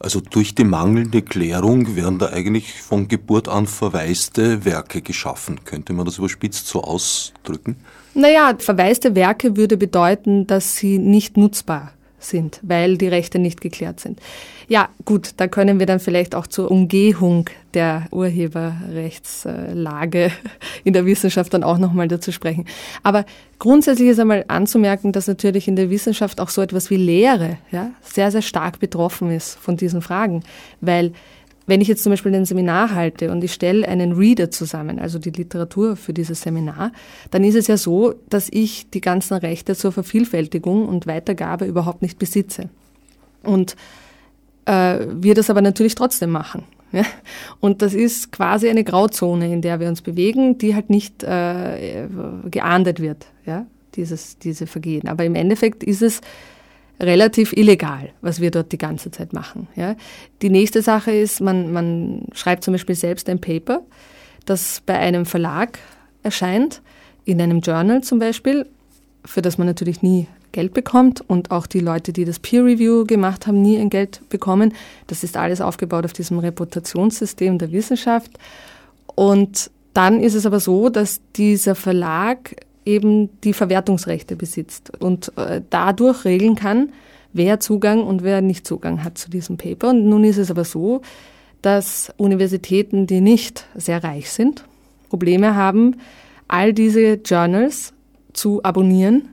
Also 0.00 0.20
durch 0.20 0.54
die 0.54 0.62
mangelnde 0.62 1.22
Klärung 1.22 1.96
werden 1.96 2.20
da 2.20 2.28
eigentlich 2.28 2.72
von 2.74 3.08
Geburt 3.08 3.48
an 3.48 3.66
verwaiste 3.66 4.64
Werke 4.64 5.02
geschaffen. 5.02 5.64
Könnte 5.64 5.92
man 5.92 6.06
das 6.06 6.18
überspitzt 6.18 6.68
so 6.68 6.82
ausdrücken? 6.82 7.76
Naja, 8.14 8.54
verwaiste 8.58 9.16
Werke 9.16 9.56
würde 9.56 9.76
bedeuten, 9.76 10.46
dass 10.46 10.76
sie 10.76 10.98
nicht 10.98 11.36
nutzbar 11.36 11.92
sind, 12.18 12.58
weil 12.62 12.98
die 12.98 13.08
Rechte 13.08 13.38
nicht 13.38 13.60
geklärt 13.60 14.00
sind. 14.00 14.20
Ja, 14.68 14.88
gut, 15.04 15.34
da 15.38 15.48
können 15.48 15.78
wir 15.78 15.86
dann 15.86 16.00
vielleicht 16.00 16.34
auch 16.34 16.46
zur 16.46 16.70
Umgehung 16.70 17.48
der 17.74 18.06
Urheberrechtslage 18.10 20.30
in 20.84 20.92
der 20.92 21.06
Wissenschaft 21.06 21.54
dann 21.54 21.64
auch 21.64 21.78
nochmal 21.78 22.08
dazu 22.08 22.30
sprechen. 22.32 22.66
Aber 23.02 23.24
grundsätzlich 23.58 24.08
ist 24.08 24.20
einmal 24.20 24.44
anzumerken, 24.48 25.12
dass 25.12 25.26
natürlich 25.26 25.68
in 25.68 25.76
der 25.76 25.88
Wissenschaft 25.88 26.38
auch 26.40 26.50
so 26.50 26.60
etwas 26.60 26.90
wie 26.90 26.96
Lehre 26.96 27.56
ja, 27.70 27.92
sehr, 28.02 28.30
sehr 28.30 28.42
stark 28.42 28.78
betroffen 28.78 29.30
ist 29.30 29.58
von 29.58 29.78
diesen 29.78 30.02
Fragen, 30.02 30.42
weil 30.80 31.12
wenn 31.68 31.82
ich 31.82 31.88
jetzt 31.88 32.02
zum 32.02 32.10
Beispiel 32.10 32.34
ein 32.34 32.46
Seminar 32.46 32.94
halte 32.94 33.30
und 33.30 33.44
ich 33.44 33.52
stelle 33.52 33.86
einen 33.86 34.12
Reader 34.12 34.50
zusammen, 34.50 34.98
also 34.98 35.18
die 35.18 35.30
Literatur 35.30 35.96
für 35.96 36.14
dieses 36.14 36.40
Seminar, 36.40 36.92
dann 37.30 37.44
ist 37.44 37.54
es 37.54 37.66
ja 37.66 37.76
so, 37.76 38.14
dass 38.30 38.48
ich 38.50 38.88
die 38.90 39.02
ganzen 39.02 39.34
Rechte 39.34 39.76
zur 39.76 39.92
Vervielfältigung 39.92 40.88
und 40.88 41.06
Weitergabe 41.06 41.66
überhaupt 41.66 42.00
nicht 42.00 42.18
besitze. 42.18 42.70
Und 43.42 43.76
äh, 44.64 45.06
wir 45.12 45.34
das 45.34 45.50
aber 45.50 45.60
natürlich 45.60 45.94
trotzdem 45.94 46.30
machen. 46.30 46.64
Ja? 46.90 47.04
Und 47.60 47.82
das 47.82 47.92
ist 47.92 48.32
quasi 48.32 48.70
eine 48.70 48.82
Grauzone, 48.82 49.52
in 49.52 49.60
der 49.60 49.78
wir 49.78 49.88
uns 49.88 50.00
bewegen, 50.00 50.56
die 50.56 50.74
halt 50.74 50.88
nicht 50.88 51.22
äh, 51.22 52.08
geahndet 52.50 53.00
wird, 53.00 53.26
ja? 53.44 53.66
Dieses, 53.94 54.38
diese 54.38 54.66
Vergehen. 54.66 55.08
Aber 55.08 55.24
im 55.24 55.34
Endeffekt 55.34 55.82
ist 55.82 56.02
es 56.02 56.20
relativ 57.00 57.52
illegal, 57.52 58.10
was 58.20 58.40
wir 58.40 58.50
dort 58.50 58.72
die 58.72 58.78
ganze 58.78 59.10
Zeit 59.10 59.32
machen. 59.32 59.68
Ja. 59.76 59.96
Die 60.42 60.50
nächste 60.50 60.82
Sache 60.82 61.12
ist, 61.12 61.40
man, 61.40 61.72
man 61.72 62.22
schreibt 62.32 62.64
zum 62.64 62.72
Beispiel 62.72 62.94
selbst 62.94 63.28
ein 63.28 63.40
Paper, 63.40 63.82
das 64.46 64.82
bei 64.84 64.98
einem 64.98 65.26
Verlag 65.26 65.78
erscheint, 66.22 66.82
in 67.24 67.40
einem 67.40 67.60
Journal 67.60 68.02
zum 68.02 68.18
Beispiel, 68.18 68.66
für 69.24 69.42
das 69.42 69.58
man 69.58 69.66
natürlich 69.66 70.02
nie 70.02 70.26
Geld 70.52 70.72
bekommt 70.72 71.20
und 71.20 71.50
auch 71.50 71.66
die 71.66 71.80
Leute, 71.80 72.12
die 72.12 72.24
das 72.24 72.38
Peer 72.38 72.64
Review 72.64 73.04
gemacht 73.04 73.46
haben, 73.46 73.60
nie 73.60 73.78
ein 73.78 73.90
Geld 73.90 74.22
bekommen. 74.30 74.74
Das 75.06 75.22
ist 75.22 75.36
alles 75.36 75.60
aufgebaut 75.60 76.06
auf 76.06 76.14
diesem 76.14 76.38
Reputationssystem 76.38 77.58
der 77.58 77.70
Wissenschaft. 77.70 78.30
Und 79.14 79.70
dann 79.92 80.20
ist 80.20 80.34
es 80.34 80.46
aber 80.46 80.60
so, 80.60 80.88
dass 80.88 81.20
dieser 81.36 81.74
Verlag 81.74 82.56
eben 82.88 83.40
die 83.42 83.52
Verwertungsrechte 83.52 84.34
besitzt 84.34 84.90
und 84.98 85.32
äh, 85.36 85.60
dadurch 85.68 86.24
regeln 86.24 86.54
kann, 86.54 86.92
wer 87.32 87.60
Zugang 87.60 88.02
und 88.02 88.22
wer 88.22 88.40
nicht 88.40 88.66
Zugang 88.66 89.04
hat 89.04 89.18
zu 89.18 89.30
diesem 89.30 89.58
Paper. 89.58 89.90
Und 89.90 90.08
nun 90.08 90.24
ist 90.24 90.38
es 90.38 90.50
aber 90.50 90.64
so, 90.64 91.02
dass 91.62 92.12
Universitäten, 92.16 93.06
die 93.06 93.20
nicht 93.20 93.66
sehr 93.74 94.02
reich 94.02 94.30
sind, 94.30 94.64
Probleme 95.10 95.54
haben, 95.54 95.96
all 96.48 96.72
diese 96.72 97.14
Journals 97.14 97.92
zu 98.32 98.62
abonnieren, 98.62 99.28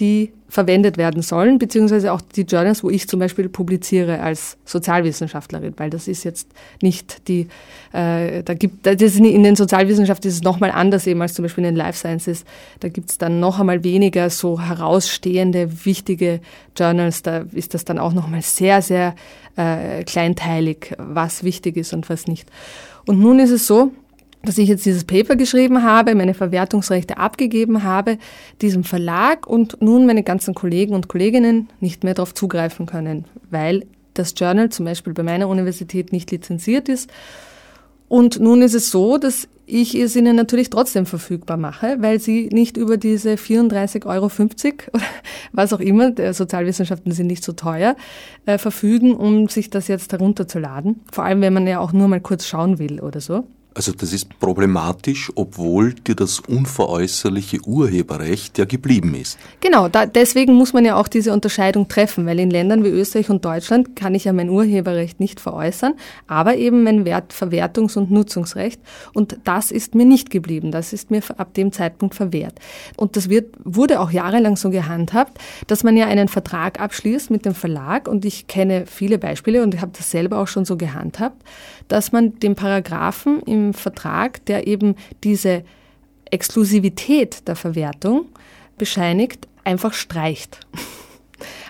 die 0.00 0.32
verwendet 0.48 0.98
werden 0.98 1.22
sollen, 1.22 1.58
beziehungsweise 1.58 2.12
auch 2.12 2.20
die 2.20 2.42
Journals, 2.42 2.84
wo 2.84 2.90
ich 2.90 3.08
zum 3.08 3.18
Beispiel 3.18 3.48
publiziere 3.48 4.20
als 4.20 4.56
Sozialwissenschaftlerin, 4.64 5.74
weil 5.76 5.90
das 5.90 6.06
ist 6.06 6.22
jetzt 6.24 6.48
nicht 6.80 7.26
die, 7.26 7.48
äh, 7.92 8.42
da 8.44 8.54
gibt, 8.54 8.86
das 8.86 9.00
ist 9.00 9.18
in 9.18 9.42
den 9.42 9.56
Sozialwissenschaften 9.56 10.28
ist 10.28 10.36
es 10.36 10.42
nochmal 10.42 10.70
anders 10.70 11.06
eben 11.06 11.20
als 11.22 11.34
zum 11.34 11.44
Beispiel 11.44 11.64
in 11.64 11.74
den 11.74 11.76
Life 11.76 11.98
Sciences. 11.98 12.44
Da 12.80 12.88
gibt 12.88 13.10
es 13.10 13.18
dann 13.18 13.40
noch 13.40 13.58
einmal 13.58 13.82
weniger 13.82 14.30
so 14.30 14.60
herausstehende, 14.60 15.84
wichtige 15.84 16.40
Journals. 16.76 17.22
Da 17.22 17.44
ist 17.52 17.74
das 17.74 17.84
dann 17.84 17.98
auch 17.98 18.12
nochmal 18.12 18.42
sehr, 18.42 18.80
sehr 18.80 19.16
äh, 19.56 20.04
kleinteilig, 20.04 20.94
was 20.98 21.42
wichtig 21.42 21.76
ist 21.76 21.92
und 21.92 22.08
was 22.08 22.28
nicht. 22.28 22.48
Und 23.06 23.18
nun 23.20 23.38
ist 23.38 23.50
es 23.50 23.66
so, 23.66 23.92
dass 24.44 24.58
ich 24.58 24.68
jetzt 24.68 24.84
dieses 24.86 25.04
Paper 25.04 25.36
geschrieben 25.36 25.82
habe, 25.82 26.14
meine 26.14 26.34
Verwertungsrechte 26.34 27.18
abgegeben 27.18 27.82
habe, 27.82 28.18
diesem 28.60 28.84
Verlag 28.84 29.46
und 29.46 29.80
nun 29.80 30.06
meine 30.06 30.22
ganzen 30.22 30.54
Kollegen 30.54 30.94
und 30.94 31.08
Kolleginnen 31.08 31.68
nicht 31.80 32.04
mehr 32.04 32.14
darauf 32.14 32.34
zugreifen 32.34 32.86
können, 32.86 33.24
weil 33.50 33.86
das 34.14 34.34
Journal 34.36 34.70
zum 34.70 34.84
Beispiel 34.84 35.12
bei 35.12 35.22
meiner 35.22 35.48
Universität 35.48 36.12
nicht 36.12 36.30
lizenziert 36.30 36.88
ist. 36.88 37.10
Und 38.08 38.38
nun 38.38 38.62
ist 38.62 38.74
es 38.74 38.90
so, 38.90 39.18
dass 39.18 39.48
ich 39.66 39.94
es 39.94 40.14
ihnen 40.14 40.36
natürlich 40.36 40.70
trotzdem 40.70 41.06
verfügbar 41.06 41.56
mache, 41.56 41.96
weil 42.00 42.20
sie 42.20 42.48
nicht 42.52 42.76
über 42.76 42.96
diese 42.96 43.34
34,50 43.34 44.06
Euro 44.06 44.26
oder 44.92 45.04
was 45.52 45.72
auch 45.72 45.80
immer, 45.80 46.12
Sozialwissenschaften 46.32 47.12
sind 47.12 47.28
nicht 47.28 47.42
so 47.42 47.52
teuer, 47.52 47.96
äh, 48.46 48.58
verfügen, 48.58 49.16
um 49.16 49.48
sich 49.48 49.70
das 49.70 49.88
jetzt 49.88 50.12
herunterzuladen. 50.12 51.00
Vor 51.10 51.24
allem, 51.24 51.40
wenn 51.40 51.54
man 51.54 51.66
ja 51.66 51.80
auch 51.80 51.92
nur 51.92 52.08
mal 52.08 52.20
kurz 52.20 52.46
schauen 52.46 52.78
will 52.78 53.00
oder 53.00 53.20
so. 53.20 53.46
Also 53.76 53.90
das 53.90 54.12
ist 54.12 54.38
problematisch, 54.38 55.32
obwohl 55.34 55.94
dir 55.94 56.14
das 56.14 56.38
unveräußerliche 56.38 57.60
Urheberrecht 57.66 58.56
ja 58.56 58.66
geblieben 58.66 59.16
ist. 59.16 59.36
Genau, 59.58 59.88
da, 59.88 60.06
deswegen 60.06 60.54
muss 60.54 60.72
man 60.72 60.84
ja 60.84 60.94
auch 60.94 61.08
diese 61.08 61.32
Unterscheidung 61.32 61.88
treffen, 61.88 62.24
weil 62.24 62.38
in 62.38 62.50
Ländern 62.50 62.84
wie 62.84 62.88
Österreich 62.88 63.30
und 63.30 63.44
Deutschland 63.44 63.96
kann 63.96 64.14
ich 64.14 64.24
ja 64.24 64.32
mein 64.32 64.48
Urheberrecht 64.48 65.18
nicht 65.18 65.40
veräußern, 65.40 65.94
aber 66.28 66.54
eben 66.56 66.84
mein 66.84 67.04
Wert, 67.04 67.32
Verwertungs- 67.32 67.98
und 67.98 68.12
Nutzungsrecht. 68.12 68.80
Und 69.12 69.38
das 69.42 69.72
ist 69.72 69.96
mir 69.96 70.06
nicht 70.06 70.30
geblieben. 70.30 70.70
Das 70.70 70.92
ist 70.92 71.10
mir 71.10 71.22
ab 71.36 71.54
dem 71.54 71.72
Zeitpunkt 71.72 72.14
verwehrt. 72.14 72.60
Und 72.96 73.16
das 73.16 73.28
wird, 73.28 73.56
wurde 73.64 73.98
auch 73.98 74.12
jahrelang 74.12 74.56
so 74.56 74.70
gehandhabt, 74.70 75.38
dass 75.66 75.82
man 75.82 75.96
ja 75.96 76.06
einen 76.06 76.28
Vertrag 76.28 76.80
abschließt 76.80 77.32
mit 77.32 77.44
dem 77.44 77.56
Verlag. 77.56 78.06
Und 78.06 78.24
ich 78.24 78.46
kenne 78.46 78.84
viele 78.86 79.18
Beispiele 79.18 79.64
und 79.64 79.74
ich 79.74 79.80
habe 79.80 79.92
das 79.96 80.12
selber 80.12 80.38
auch 80.38 80.48
schon 80.48 80.64
so 80.64 80.76
gehandhabt, 80.76 81.42
dass 81.88 82.12
man 82.12 82.38
den 82.38 82.54
Paragraphen 82.54 83.42
im 83.42 83.63
Vertrag, 83.72 84.44
der 84.46 84.66
eben 84.66 84.96
diese 85.22 85.64
Exklusivität 86.30 87.46
der 87.48 87.56
Verwertung 87.56 88.26
bescheinigt, 88.76 89.48
einfach 89.64 89.92
streicht. 89.92 90.60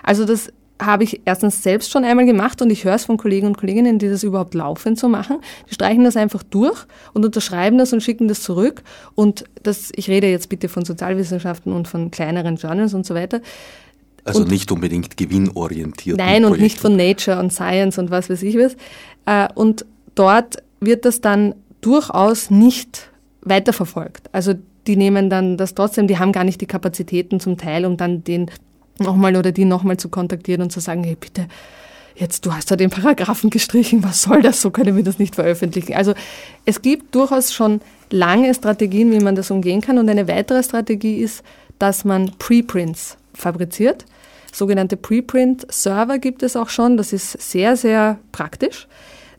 Also 0.03 0.25
das 0.25 0.51
habe 0.81 1.03
ich 1.03 1.21
erstens 1.25 1.63
selbst 1.63 1.91
schon 1.91 2.03
einmal 2.03 2.25
gemacht 2.25 2.61
und 2.61 2.69
ich 2.69 2.83
höre 2.83 2.95
es 2.95 3.05
von 3.05 3.17
Kollegen 3.17 3.47
und 3.47 3.57
Kolleginnen, 3.57 3.97
die 3.97 4.09
das 4.09 4.23
überhaupt 4.23 4.53
laufend 4.53 4.99
so 4.99 5.07
machen. 5.07 5.37
Die 5.69 5.73
streichen 5.73 6.03
das 6.03 6.17
einfach 6.17 6.43
durch 6.43 6.85
und 7.13 7.23
unterschreiben 7.23 7.77
das 7.77 7.93
und 7.93 8.03
schicken 8.03 8.27
das 8.27 8.41
zurück. 8.41 8.83
Und 9.15 9.45
das, 9.63 9.91
ich 9.95 10.09
rede 10.09 10.27
jetzt 10.27 10.49
bitte 10.49 10.67
von 10.67 10.83
Sozialwissenschaften 10.83 11.71
und 11.71 11.87
von 11.87 12.11
kleineren 12.11 12.57
Journals 12.57 12.93
und 12.93 13.05
so 13.05 13.15
weiter. 13.15 13.41
Also 14.25 14.41
und, 14.41 14.49
nicht 14.49 14.71
unbedingt 14.71 15.15
gewinnorientiert. 15.17 16.17
Nein, 16.17 16.41
Projekten. 16.41 16.53
und 16.53 16.61
nicht 16.61 16.79
von 16.79 16.95
Nature 16.97 17.39
und 17.39 17.53
Science 17.53 17.97
und 17.97 18.11
was 18.11 18.29
weiß 18.29 18.43
ich 18.43 18.57
was. 18.57 18.75
Äh, 19.25 19.47
und 19.53 19.85
dort 20.15 20.57
wird 20.81 21.05
das 21.05 21.21
dann 21.21 21.55
durchaus 21.85 22.49
nicht 22.49 23.11
weiterverfolgt. 23.41 24.29
Also 24.31 24.55
die 24.87 24.97
nehmen 24.97 25.29
dann 25.29 25.57
das 25.57 25.75
trotzdem, 25.75 26.07
die 26.07 26.17
haben 26.17 26.31
gar 26.31 26.43
nicht 26.43 26.61
die 26.61 26.65
Kapazitäten 26.65 27.39
zum 27.39 27.57
Teil, 27.57 27.85
um 27.85 27.97
dann 27.97 28.23
den 28.23 28.49
nochmal 28.99 29.35
oder 29.35 29.51
die 29.51 29.65
nochmal 29.65 29.97
zu 29.97 30.09
kontaktieren 30.09 30.61
und 30.61 30.71
zu 30.71 30.79
sagen, 30.79 31.03
hey 31.03 31.15
bitte, 31.19 31.47
jetzt 32.15 32.45
du 32.45 32.53
hast 32.53 32.71
da 32.71 32.75
den 32.75 32.89
Paragraphen 32.89 33.49
gestrichen, 33.49 34.03
was 34.03 34.23
soll 34.23 34.41
das, 34.41 34.61
so 34.61 34.71
können 34.71 34.95
wir 34.95 35.03
das 35.03 35.19
nicht 35.19 35.35
veröffentlichen. 35.35 35.93
Also 35.93 36.13
es 36.65 36.81
gibt 36.81 37.13
durchaus 37.13 37.53
schon 37.53 37.81
lange 38.09 38.53
Strategien, 38.53 39.11
wie 39.11 39.19
man 39.19 39.35
das 39.35 39.51
umgehen 39.51 39.81
kann 39.81 39.97
und 39.97 40.09
eine 40.09 40.27
weitere 40.27 40.63
Strategie 40.63 41.17
ist, 41.17 41.43
dass 41.77 42.05
man 42.05 42.31
Preprints 42.39 43.17
fabriziert. 43.33 44.05
Sogenannte 44.51 44.95
Preprint-Server 44.95 46.17
gibt 46.17 46.41
es 46.41 46.55
auch 46.55 46.69
schon, 46.69 46.95
das 46.95 47.11
ist 47.11 47.31
sehr, 47.33 47.75
sehr 47.75 48.19
praktisch. 48.31 48.87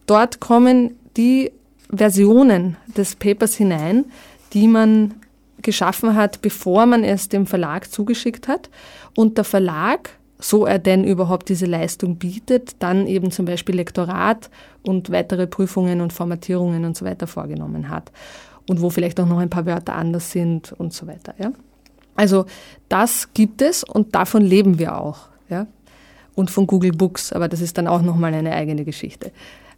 Dort 0.07 0.41
kommen 0.41 0.95
die 1.17 1.50
Versionen 1.90 2.76
des 2.97 3.16
Papers 3.16 3.55
hinein, 3.55 4.05
die 4.52 4.69
man 4.69 5.14
geschaffen 5.62 6.14
hat, 6.14 6.43
bevor 6.43 6.87
man 6.87 7.05
es 7.05 7.28
dem 7.28 7.47
Verlag 7.47 7.90
zugeschickt 7.90 8.49
hat. 8.49 8.71
Und 9.14 9.37
der 9.37 9.45
Verlag 9.45 10.11
so 10.38 10.66
er 10.66 10.78
denn 10.78 11.05
überhaupt 11.05 11.49
diese 11.49 11.66
Leistung 11.66 12.16
bietet, 12.16 12.76
dann 12.81 13.07
eben 13.07 13.31
zum 13.31 13.47
Beispiel 13.47 13.76
Lektorat 13.76 14.50
und 14.83 15.11
weitere 15.11 15.47
Prüfungen 15.47 16.00
und 16.00 16.12
Formatierungen 16.12 16.85
und 16.85 16.97
so 16.97 17.05
weiter 17.05 17.26
vorgenommen 17.26 17.88
hat. 17.88 18.12
Und 18.69 18.81
wo 18.81 18.90
vielleicht 18.90 19.19
auch 19.21 19.26
noch 19.26 19.38
ein 19.38 19.50
paar 19.50 19.66
Wörter 19.66 19.95
anders 19.95 20.31
sind 20.31 20.73
und 20.73 20.93
so 20.93 21.07
weiter. 21.07 21.35
Ja? 21.38 21.52
Also 22.16 22.47
das 22.88 23.33
gibt 23.33 23.62
es 23.62 23.85
und 23.85 24.14
davon 24.14 24.43
leben 24.43 24.78
wir 24.78 24.99
auch. 24.99 25.28
Ja? 25.49 25.66
Und 26.35 26.50
von 26.50 26.66
Google 26.66 26.93
Books, 26.93 27.33
aber 27.33 27.49
das 27.49 27.61
ist 27.61 27.78
dann 27.78 27.87
auch 27.87 28.02
nochmal 28.02 28.35
eine 28.35 28.52
eigene 28.52 28.85
Geschichte. 28.85 29.31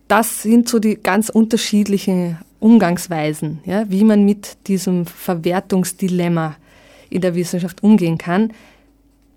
Das 0.09 0.43
sind 0.43 0.69
so 0.69 0.79
die 0.79 0.97
ganz 0.97 1.29
unterschiedlichen 1.29 2.39
Umgangsweisen, 2.61 3.61
ja, 3.65 3.85
wie 3.89 4.05
man 4.05 4.25
mit 4.25 4.57
diesem 4.67 5.07
Verwertungsdilemma 5.07 6.57
in 7.11 7.21
der 7.21 7.35
Wissenschaft 7.35 7.83
umgehen 7.83 8.19
kann 8.19 8.53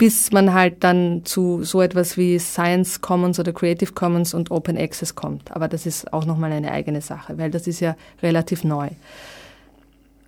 bis 0.02 0.32
man 0.32 0.52
halt 0.52 0.84
dann 0.84 1.22
zu 1.26 1.64
so 1.64 1.80
etwas 1.80 2.18
wie 2.18 2.40
Science 2.40 3.02
Commons 3.02 3.40
oder 3.40 3.54
Creative 3.54 3.94
Commons 3.94 4.34
und 4.34 4.50
Open 4.50 4.76
Access 4.76 5.14
kommt. 5.14 5.52
Aber 5.52 5.68
das 5.68 5.86
ist 5.86 6.12
auch 6.12 6.26
nochmal 6.26 6.52
eine 6.52 6.72
eigene 6.72 7.02
Sache, 7.02 7.38
weil 7.38 7.52
das 7.52 7.68
ist 7.68 7.82
ja 7.82 7.96
relativ 8.24 8.64
neu. 8.64 8.90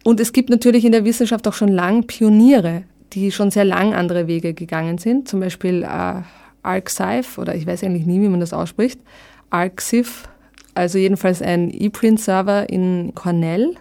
Und 0.03 0.19
es 0.19 0.31
gibt 0.31 0.51
natürlich 0.51 0.85
in 0.85 0.91
der 0.91 1.05
Wissenschaft 1.05 1.47
auch 1.47 1.55
schon 1.55 1.69
lang 1.69 2.05
Pioniere, 2.05 2.83
die 3.13 3.31
schon 3.31 3.49
sehr 3.49 3.65
lang 3.65 3.95
andere 3.95 4.27
Wege 4.27 4.53
gegangen 4.53 4.99
sind. 4.99 5.27
Zum 5.27 5.39
Beispiel 5.39 5.81
äh, 5.81 6.21
ArcSive, 6.61 7.41
oder 7.41 7.55
ich 7.55 7.65
weiß 7.65 7.83
eigentlich 7.83 8.05
nie, 8.05 8.21
wie 8.21 8.29
man 8.29 8.41
das 8.41 8.53
ausspricht, 8.53 8.99
ArcSiv, 9.49 10.29
also 10.73 10.97
jedenfalls 10.97 11.41
ein 11.41 11.69
E-Print-Server 11.71 12.69
in 12.69 13.13
Cornell, 13.15 13.75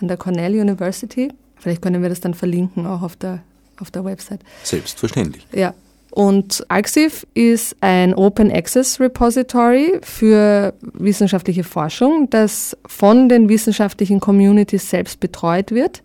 an 0.00 0.08
der 0.08 0.16
Cornell 0.16 0.58
University. 0.58 1.30
Vielleicht 1.56 1.82
können 1.82 2.02
wir 2.02 2.08
das 2.08 2.20
dann 2.20 2.34
verlinken 2.34 2.86
auch 2.86 3.02
auf 3.02 3.16
der 3.16 3.42
auf 3.80 3.90
der 3.90 4.04
Website. 4.04 4.40
Selbstverständlich. 4.62 5.46
Ja. 5.52 5.74
Und 6.10 6.64
Arxiv 6.68 7.26
ist 7.34 7.76
ein 7.80 8.14
Open 8.14 8.50
Access 8.50 8.98
Repository 8.98 10.00
für 10.02 10.74
wissenschaftliche 10.80 11.64
Forschung, 11.64 12.28
das 12.30 12.76
von 12.86 13.28
den 13.28 13.48
wissenschaftlichen 13.48 14.18
Communities 14.18 14.88
selbst 14.90 15.20
betreut 15.20 15.70
wird. 15.70 16.02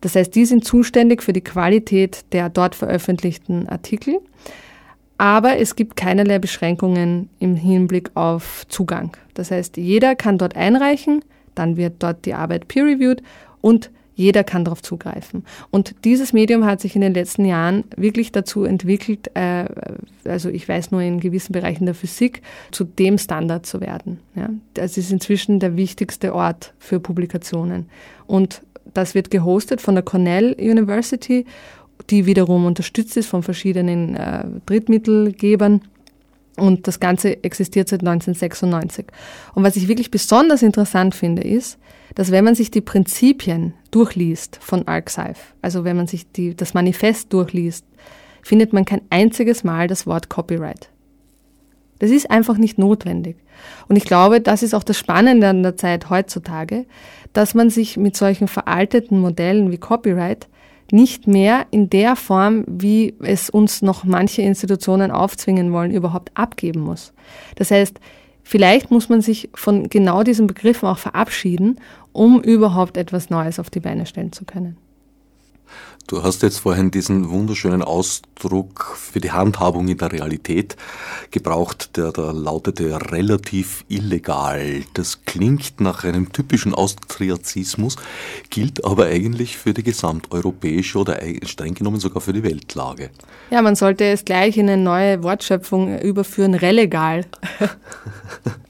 Das 0.00 0.16
heißt, 0.16 0.34
die 0.34 0.46
sind 0.46 0.64
zuständig 0.64 1.22
für 1.22 1.32
die 1.32 1.42
Qualität 1.42 2.24
der 2.32 2.48
dort 2.48 2.74
veröffentlichten 2.74 3.68
Artikel. 3.68 4.20
Aber 5.22 5.56
es 5.60 5.76
gibt 5.76 5.94
keinerlei 5.94 6.40
Beschränkungen 6.40 7.28
im 7.38 7.54
Hinblick 7.54 8.10
auf 8.14 8.66
Zugang. 8.66 9.16
Das 9.34 9.52
heißt, 9.52 9.76
jeder 9.76 10.16
kann 10.16 10.36
dort 10.36 10.56
einreichen, 10.56 11.24
dann 11.54 11.76
wird 11.76 12.02
dort 12.02 12.26
die 12.26 12.34
Arbeit 12.34 12.66
peer-reviewed 12.66 13.22
und 13.60 13.92
jeder 14.16 14.42
kann 14.42 14.64
darauf 14.64 14.82
zugreifen. 14.82 15.44
Und 15.70 15.94
dieses 16.04 16.32
Medium 16.32 16.64
hat 16.64 16.80
sich 16.80 16.96
in 16.96 17.02
den 17.02 17.14
letzten 17.14 17.44
Jahren 17.44 17.84
wirklich 17.96 18.32
dazu 18.32 18.64
entwickelt, 18.64 19.30
äh, 19.34 19.66
also 20.24 20.48
ich 20.48 20.68
weiß 20.68 20.90
nur 20.90 21.02
in 21.02 21.20
gewissen 21.20 21.52
Bereichen 21.52 21.86
der 21.86 21.94
Physik, 21.94 22.42
zu 22.72 22.82
dem 22.82 23.16
Standard 23.16 23.64
zu 23.64 23.80
werden. 23.80 24.18
Ja? 24.34 24.50
Das 24.74 24.98
ist 24.98 25.12
inzwischen 25.12 25.60
der 25.60 25.76
wichtigste 25.76 26.34
Ort 26.34 26.74
für 26.80 26.98
Publikationen. 26.98 27.88
Und 28.26 28.62
das 28.92 29.14
wird 29.14 29.30
gehostet 29.30 29.80
von 29.80 29.94
der 29.94 30.02
Cornell 30.02 30.56
University, 30.58 31.46
die 32.10 32.26
wiederum 32.26 32.66
unterstützt 32.66 33.16
ist 33.16 33.28
von 33.28 33.42
verschiedenen 33.42 34.16
äh, 34.16 34.44
Drittmittelgebern. 34.66 35.82
Und 36.56 36.86
das 36.86 37.00
Ganze 37.00 37.42
existiert 37.42 37.88
seit 37.88 38.00
1996. 38.00 39.06
Und 39.54 39.64
was 39.64 39.76
ich 39.76 39.88
wirklich 39.88 40.10
besonders 40.10 40.62
interessant 40.62 41.14
finde, 41.14 41.42
ist, 41.42 41.78
dass 42.14 42.30
wenn 42.30 42.44
man 42.44 42.54
sich 42.54 42.70
die 42.70 42.82
Prinzipien 42.82 43.72
durchliest 43.90 44.58
von 44.60 44.86
ArcSive, 44.86 45.38
also 45.62 45.84
wenn 45.84 45.96
man 45.96 46.06
sich 46.06 46.30
die, 46.30 46.54
das 46.54 46.74
Manifest 46.74 47.32
durchliest, 47.32 47.86
findet 48.42 48.72
man 48.72 48.84
kein 48.84 49.02
einziges 49.08 49.64
Mal 49.64 49.86
das 49.88 50.06
Wort 50.06 50.28
Copyright. 50.28 50.90
Das 52.00 52.10
ist 52.10 52.30
einfach 52.30 52.58
nicht 52.58 52.78
notwendig. 52.78 53.36
Und 53.88 53.96
ich 53.96 54.04
glaube, 54.04 54.40
das 54.40 54.62
ist 54.62 54.74
auch 54.74 54.82
das 54.82 54.98
Spannende 54.98 55.48
an 55.48 55.62
der 55.62 55.76
Zeit 55.76 56.10
heutzutage, 56.10 56.84
dass 57.32 57.54
man 57.54 57.70
sich 57.70 57.96
mit 57.96 58.16
solchen 58.16 58.48
veralteten 58.48 59.20
Modellen 59.20 59.70
wie 59.70 59.78
Copyright 59.78 60.48
nicht 60.90 61.26
mehr 61.26 61.66
in 61.70 61.88
der 61.88 62.16
Form, 62.16 62.64
wie 62.66 63.14
es 63.20 63.48
uns 63.48 63.82
noch 63.82 64.04
manche 64.04 64.42
Institutionen 64.42 65.10
aufzwingen 65.10 65.72
wollen, 65.72 65.90
überhaupt 65.90 66.30
abgeben 66.34 66.80
muss. 66.80 67.12
Das 67.56 67.70
heißt, 67.70 67.98
Vielleicht 68.44 68.90
muss 68.90 69.08
man 69.08 69.20
sich 69.22 69.48
von 69.54 69.88
genau 69.88 70.22
diesen 70.22 70.46
Begriffen 70.46 70.88
auch 70.88 70.98
verabschieden, 70.98 71.76
um 72.12 72.42
überhaupt 72.42 72.96
etwas 72.96 73.30
Neues 73.30 73.58
auf 73.58 73.70
die 73.70 73.80
Beine 73.80 74.06
stellen 74.06 74.32
zu 74.32 74.44
können. 74.44 74.76
Du 76.06 76.22
hast 76.22 76.42
jetzt 76.42 76.58
vorhin 76.58 76.90
diesen 76.90 77.30
wunderschönen 77.30 77.82
Ausdruck 77.82 78.96
für 78.96 79.20
die 79.20 79.30
Handhabung 79.30 79.88
in 79.88 79.96
der 79.96 80.12
Realität 80.12 80.76
gebraucht, 81.30 81.96
der 81.96 82.12
da 82.12 82.32
lautete 82.32 83.10
relativ 83.10 83.84
illegal. 83.88 84.82
Das 84.94 85.24
klingt 85.24 85.80
nach 85.80 86.04
einem 86.04 86.32
typischen 86.32 86.74
Austriazismus, 86.74 87.96
gilt 88.50 88.84
aber 88.84 89.06
eigentlich 89.06 89.56
für 89.56 89.72
die 89.72 89.82
gesamteuropäische 89.82 90.98
oder 90.98 91.18
streng 91.44 91.74
genommen 91.74 92.00
sogar 92.00 92.20
für 92.20 92.32
die 92.32 92.42
Weltlage. 92.42 93.10
Ja, 93.50 93.62
man 93.62 93.76
sollte 93.76 94.04
es 94.04 94.24
gleich 94.24 94.56
in 94.56 94.68
eine 94.68 94.82
neue 94.82 95.22
Wortschöpfung 95.22 95.98
überführen, 96.00 96.54
relegal. 96.54 97.24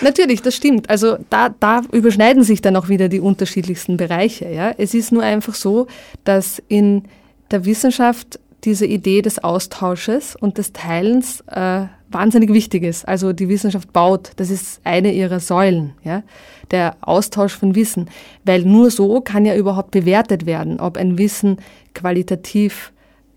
Natürlich, 0.00 0.42
das 0.42 0.54
stimmt. 0.54 0.90
Also 0.90 1.18
da, 1.30 1.48
da 1.48 1.82
überschneiden 1.92 2.42
sich 2.42 2.60
dann 2.60 2.76
auch 2.76 2.88
wieder 2.88 3.08
die 3.08 3.20
unterschiedlichsten 3.20 3.96
Bereiche. 3.96 4.50
Ja? 4.50 4.72
Es 4.76 4.94
ist 4.94 5.12
nur 5.12 5.22
einfach 5.22 5.54
so, 5.54 5.86
dass 6.24 6.62
in 6.68 7.04
der 7.50 7.64
Wissenschaft 7.64 8.40
diese 8.64 8.86
Idee 8.86 9.22
des 9.22 9.42
Austausches 9.44 10.36
und 10.36 10.58
des 10.58 10.72
Teilens 10.72 11.42
äh, 11.48 11.84
wahnsinnig 12.08 12.52
wichtig 12.52 12.82
ist. 12.82 13.06
Also 13.06 13.32
die 13.32 13.48
Wissenschaft 13.48 13.92
baut, 13.92 14.32
das 14.36 14.50
ist 14.50 14.80
eine 14.84 15.12
ihrer 15.12 15.40
Säulen, 15.40 15.92
ja? 16.02 16.22
der 16.70 16.96
Austausch 17.02 17.54
von 17.54 17.74
Wissen. 17.74 18.08
Weil 18.44 18.62
nur 18.62 18.90
so 18.90 19.20
kann 19.20 19.44
ja 19.44 19.54
überhaupt 19.54 19.90
bewertet 19.90 20.46
werden, 20.46 20.80
ob 20.80 20.96
ein 20.96 21.18
Wissen 21.18 21.58
qualitativ 21.94 22.92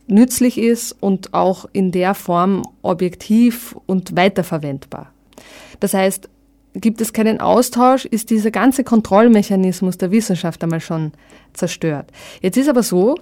nützlich 0.08 0.58
ist 0.58 0.96
und 1.02 1.34
auch 1.34 1.66
in 1.74 1.92
der 1.92 2.14
Form 2.14 2.64
objektiv 2.82 3.76
und 3.86 4.16
weiterverwendbar. 4.16 5.12
Das 5.82 5.94
heißt, 5.94 6.30
gibt 6.74 7.02
es 7.02 7.14
keinen 7.14 7.40
Austausch, 7.40 8.06
ist 8.06 8.30
dieser 8.30 8.52
ganze 8.52 8.84
Kontrollmechanismus 8.84 9.98
der 9.98 10.12
Wissenschaft 10.12 10.64
einmal 10.64 10.82
schon 10.82 11.12
zerstört. 11.54 12.12
Jetzt 12.42 12.58
ist 12.58 12.70
aber 12.70 12.84
so, 12.84 13.16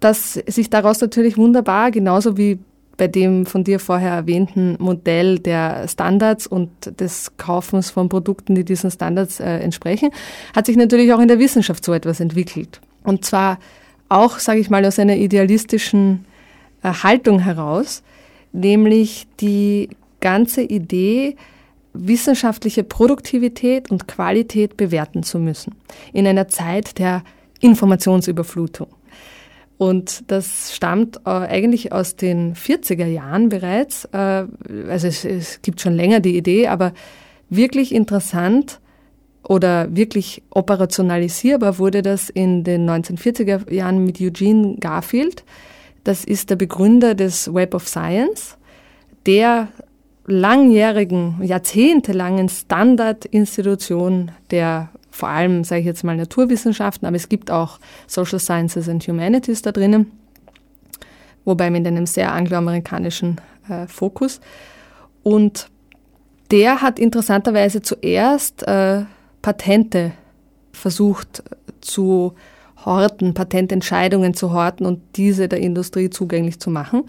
dass 0.00 0.34
sich 0.34 0.70
daraus 0.70 1.00
natürlich 1.00 1.36
wunderbar, 1.36 1.90
genauso 1.90 2.36
wie 2.36 2.58
bei 2.96 3.08
dem 3.08 3.46
von 3.46 3.64
dir 3.64 3.78
vorher 3.78 4.12
erwähnten 4.12 4.76
Modell 4.78 5.38
der 5.38 5.86
Standards 5.88 6.46
und 6.46 6.70
des 7.00 7.36
Kaufens 7.36 7.90
von 7.90 8.08
Produkten, 8.08 8.54
die 8.54 8.64
diesen 8.64 8.90
Standards 8.90 9.40
äh, 9.40 9.58
entsprechen, 9.58 10.10
hat 10.54 10.66
sich 10.66 10.76
natürlich 10.76 11.12
auch 11.12 11.20
in 11.20 11.28
der 11.28 11.38
Wissenschaft 11.38 11.84
so 11.84 11.92
etwas 11.92 12.20
entwickelt. 12.20 12.80
Und 13.04 13.24
zwar 13.24 13.58
auch, 14.08 14.38
sage 14.38 14.58
ich 14.58 14.68
mal, 14.68 14.84
aus 14.84 14.98
einer 14.98 15.16
idealistischen 15.16 16.24
äh, 16.82 16.92
Haltung 16.92 17.38
heraus, 17.38 18.02
nämlich 18.52 19.26
die 19.40 19.90
ganze 20.20 20.62
Idee, 20.62 21.36
wissenschaftliche 22.06 22.84
Produktivität 22.84 23.90
und 23.90 24.08
Qualität 24.08 24.76
bewerten 24.76 25.22
zu 25.22 25.38
müssen. 25.38 25.74
In 26.12 26.26
einer 26.26 26.48
Zeit 26.48 26.98
der 26.98 27.22
Informationsüberflutung. 27.60 28.88
Und 29.78 30.24
das 30.26 30.74
stammt 30.74 31.18
äh, 31.24 31.30
eigentlich 31.30 31.92
aus 31.92 32.16
den 32.16 32.54
40er 32.54 33.06
Jahren 33.06 33.48
bereits. 33.48 34.06
Äh, 34.06 34.46
also 34.88 35.06
es, 35.06 35.24
es 35.24 35.62
gibt 35.62 35.80
schon 35.80 35.94
länger 35.94 36.20
die 36.20 36.36
Idee, 36.36 36.66
aber 36.66 36.92
wirklich 37.48 37.94
interessant 37.94 38.80
oder 39.44 39.94
wirklich 39.94 40.42
operationalisierbar 40.50 41.78
wurde 41.78 42.02
das 42.02 42.28
in 42.28 42.64
den 42.64 42.88
1940er 42.90 43.72
Jahren 43.72 44.04
mit 44.04 44.20
Eugene 44.20 44.76
Garfield. 44.78 45.44
Das 46.04 46.24
ist 46.24 46.50
der 46.50 46.56
Begründer 46.56 47.14
des 47.14 47.52
Web 47.54 47.74
of 47.74 47.88
Science, 47.88 48.56
der 49.26 49.68
langjährigen, 50.28 51.42
jahrzehntelangen 51.42 52.48
Standardinstitution 52.48 54.30
der 54.50 54.90
vor 55.10 55.28
allem, 55.28 55.64
sage 55.64 55.80
ich 55.80 55.86
jetzt 55.86 56.04
mal, 56.04 56.16
Naturwissenschaften, 56.16 57.04
aber 57.06 57.16
es 57.16 57.28
gibt 57.28 57.50
auch 57.50 57.80
Social 58.06 58.38
Sciences 58.38 58.88
and 58.88 59.02
Humanities 59.08 59.62
da 59.62 59.72
drinnen, 59.72 60.12
wobei 61.44 61.70
mit 61.70 61.84
einem 61.86 62.06
sehr 62.06 62.32
angloamerikanischen 62.32 63.40
äh, 63.68 63.88
Fokus. 63.88 64.40
Und 65.24 65.68
der 66.52 66.82
hat 66.82 67.00
interessanterweise 67.00 67.82
zuerst 67.82 68.62
äh, 68.68 69.06
Patente 69.42 70.12
versucht 70.72 71.42
zu 71.80 72.34
horten, 72.84 73.34
Patententscheidungen 73.34 74.34
zu 74.34 74.52
horten 74.52 74.86
und 74.86 75.00
diese 75.16 75.48
der 75.48 75.58
Industrie 75.58 76.10
zugänglich 76.10 76.60
zu 76.60 76.70
machen. 76.70 77.04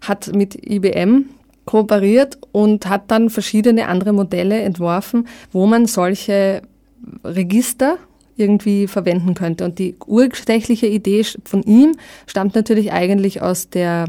Hat 0.00 0.34
mit 0.34 0.54
IBM 0.54 1.26
kooperiert 1.64 2.38
und 2.52 2.86
hat 2.86 3.10
dann 3.10 3.30
verschiedene 3.30 3.88
andere 3.88 4.12
Modelle 4.12 4.60
entworfen, 4.60 5.28
wo 5.52 5.66
man 5.66 5.86
solche 5.86 6.62
Register 7.24 7.98
irgendwie 8.36 8.86
verwenden 8.86 9.34
könnte. 9.34 9.64
Und 9.64 9.78
die 9.78 9.96
ursächliche 10.06 10.86
Idee 10.86 11.24
von 11.44 11.62
ihm 11.62 11.96
stammt 12.26 12.54
natürlich 12.54 12.92
eigentlich 12.92 13.42
aus 13.42 13.70
der 13.70 14.06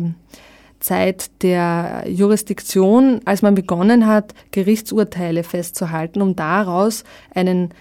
Zeit 0.79 1.31
der 1.41 2.05
Jurisdiktion, 2.07 3.21
als 3.25 3.41
man 3.41 3.55
begonnen 3.55 4.07
hat, 4.07 4.33
Gerichtsurteile 4.51 5.43
festzuhalten, 5.43 6.21
um 6.21 6.35
daraus 6.35 7.03
einen 7.33 7.73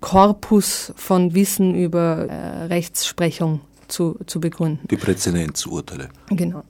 Korpus 0.00 0.92
von 0.96 1.34
Wissen 1.34 1.74
über 1.74 2.26
äh, 2.28 2.64
Rechtsprechung 2.66 3.60
zu, 3.88 4.18
zu 4.26 4.40
begründen. 4.40 4.86
Die 4.88 4.96
Präzedenzurteile. 4.96 6.08
Genau. 6.30 6.62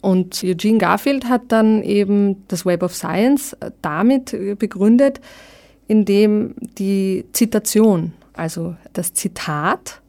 Und 0.00 0.42
Eugene 0.42 0.78
Garfield 0.78 1.28
hat 1.28 1.42
dann 1.48 1.82
eben 1.82 2.46
das 2.48 2.64
Web 2.64 2.82
of 2.82 2.94
Science 2.94 3.56
damit 3.82 4.58
begründet, 4.58 5.20
indem 5.88 6.54
die 6.78 7.24
Zitation, 7.32 8.12
also 8.32 8.76
das 8.92 9.12
Zitat, 9.12 10.00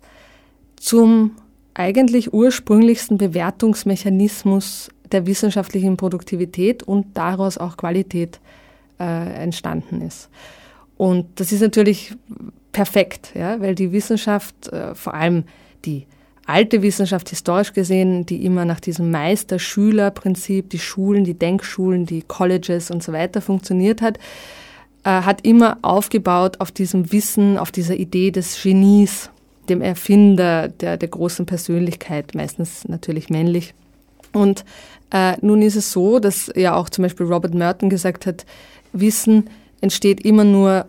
zum 0.78 1.32
eigentlich 1.74 2.34
ursprünglichsten 2.34 3.18
Bewertungsmechanismus 3.18 4.90
der 5.12 5.26
wissenschaftlichen 5.26 5.98
Produktivität 5.98 6.84
und 6.84 7.08
daraus 7.16 7.58
auch 7.58 7.78
Qualität 7.78 8.40
äh, 9.00 9.44
entstanden 9.44 10.02
ist. 10.02 10.30
Und 10.98 11.40
das 11.40 11.52
ist 11.52 11.62
natürlich 11.62 12.14
perfekt, 12.72 13.32
ja, 13.36 13.60
weil 13.60 13.76
die 13.76 13.92
Wissenschaft, 13.92 14.68
äh, 14.68 14.96
vor 14.96 15.14
allem 15.14 15.44
die 15.84 16.06
alte 16.52 16.82
Wissenschaft 16.82 17.30
historisch 17.30 17.74
gesehen, 17.74 18.26
die 18.26 18.46
immer 18.46 18.66
nach 18.66 18.80
diesem 18.80 19.12
Meister-Schüler-Prinzip, 19.12 20.70
die 20.70 20.80
Schulen, 20.80 21.24
die 21.24 21.34
Denkschulen, 21.34 22.06
die 22.06 22.22
Colleges 22.22 22.92
und 22.92 23.02
so 23.02 23.14
weiter 23.14 23.42
funktioniert 23.42 24.02
hat, 24.02 24.18
äh, 25.04 25.10
hat 25.10 25.46
immer 25.46 25.78
aufgebaut 25.82 26.60
auf 26.60 26.72
diesem 26.72 27.12
Wissen, 27.12 27.58
auf 27.58 27.72
dieser 27.72 27.96
Idee 27.96 28.32
des 28.32 28.62
Genies, 28.62 29.30
dem 29.70 29.82
Erfinder 29.82 30.68
der, 30.68 30.98
der 30.98 31.10
großen 31.10 31.46
Persönlichkeit, 31.46 32.36
meistens 32.36 32.88
natürlich 32.88 33.30
männlich. 33.30 33.74
Und 34.34 34.66
äh, 35.12 35.34
nun 35.42 35.62
ist 35.62 35.76
es 35.76 35.92
so, 35.92 36.20
dass 36.20 36.52
ja 36.56 36.76
auch 36.76 36.90
zum 36.90 37.04
Beispiel 37.04 37.26
Robert 37.26 37.54
Merton 37.54 37.90
gesagt 37.90 38.26
hat, 38.26 38.46
Wissen 38.94 39.50
entsteht 39.82 40.22
immer 40.26 40.44
nur 40.44 40.86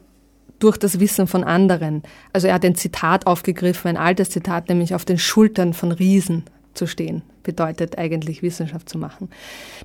durch 0.63 0.77
das 0.77 1.01
Wissen 1.01 1.27
von 1.27 1.45
anderen. 1.45 2.03
Also 2.33 2.47
er 2.47 2.55
hat 2.55 2.65
ein 2.65 2.75
Zitat 2.75 3.27
aufgegriffen, 3.27 3.89
ein 3.89 3.97
altes 3.97 4.31
Zitat, 4.31 4.69
nämlich 4.69 4.95
auf 4.95 5.05
den 5.05 5.19
Schultern 5.19 5.75
von 5.75 5.93
Riesen 5.93 6.45
zu 6.75 6.87
stehen, 6.87 7.23
bedeutet 7.43 7.99
eigentlich 7.99 8.43
Wissenschaft 8.43 8.89
zu 8.89 8.97
machen. 8.97 9.29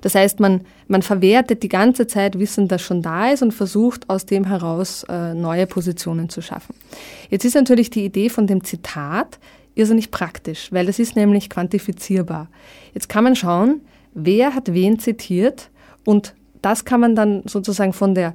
Das 0.00 0.14
heißt, 0.14 0.40
man, 0.40 0.62
man 0.86 1.02
verwertet 1.02 1.62
die 1.62 1.68
ganze 1.68 2.06
Zeit 2.06 2.38
Wissen, 2.38 2.68
das 2.68 2.80
schon 2.80 3.02
da 3.02 3.30
ist 3.30 3.42
und 3.42 3.52
versucht 3.52 4.08
aus 4.08 4.24
dem 4.24 4.44
heraus 4.44 5.04
äh, 5.08 5.34
neue 5.34 5.66
Positionen 5.66 6.28
zu 6.28 6.40
schaffen. 6.40 6.74
Jetzt 7.28 7.44
ist 7.44 7.54
natürlich 7.54 7.90
die 7.90 8.04
Idee 8.04 8.30
von 8.30 8.46
dem 8.46 8.64
Zitat 8.64 9.38
irrsinnig 9.74 10.10
praktisch, 10.10 10.72
weil 10.72 10.88
es 10.88 10.98
ist 10.98 11.16
nämlich 11.16 11.50
quantifizierbar. 11.50 12.48
Jetzt 12.94 13.08
kann 13.08 13.24
man 13.24 13.36
schauen, 13.36 13.80
wer 14.14 14.54
hat 14.54 14.72
wen 14.72 14.98
zitiert 14.98 15.70
und 16.04 16.34
das 16.62 16.84
kann 16.84 17.00
man 17.00 17.14
dann 17.14 17.42
sozusagen 17.46 17.92
von 17.92 18.14
der 18.14 18.34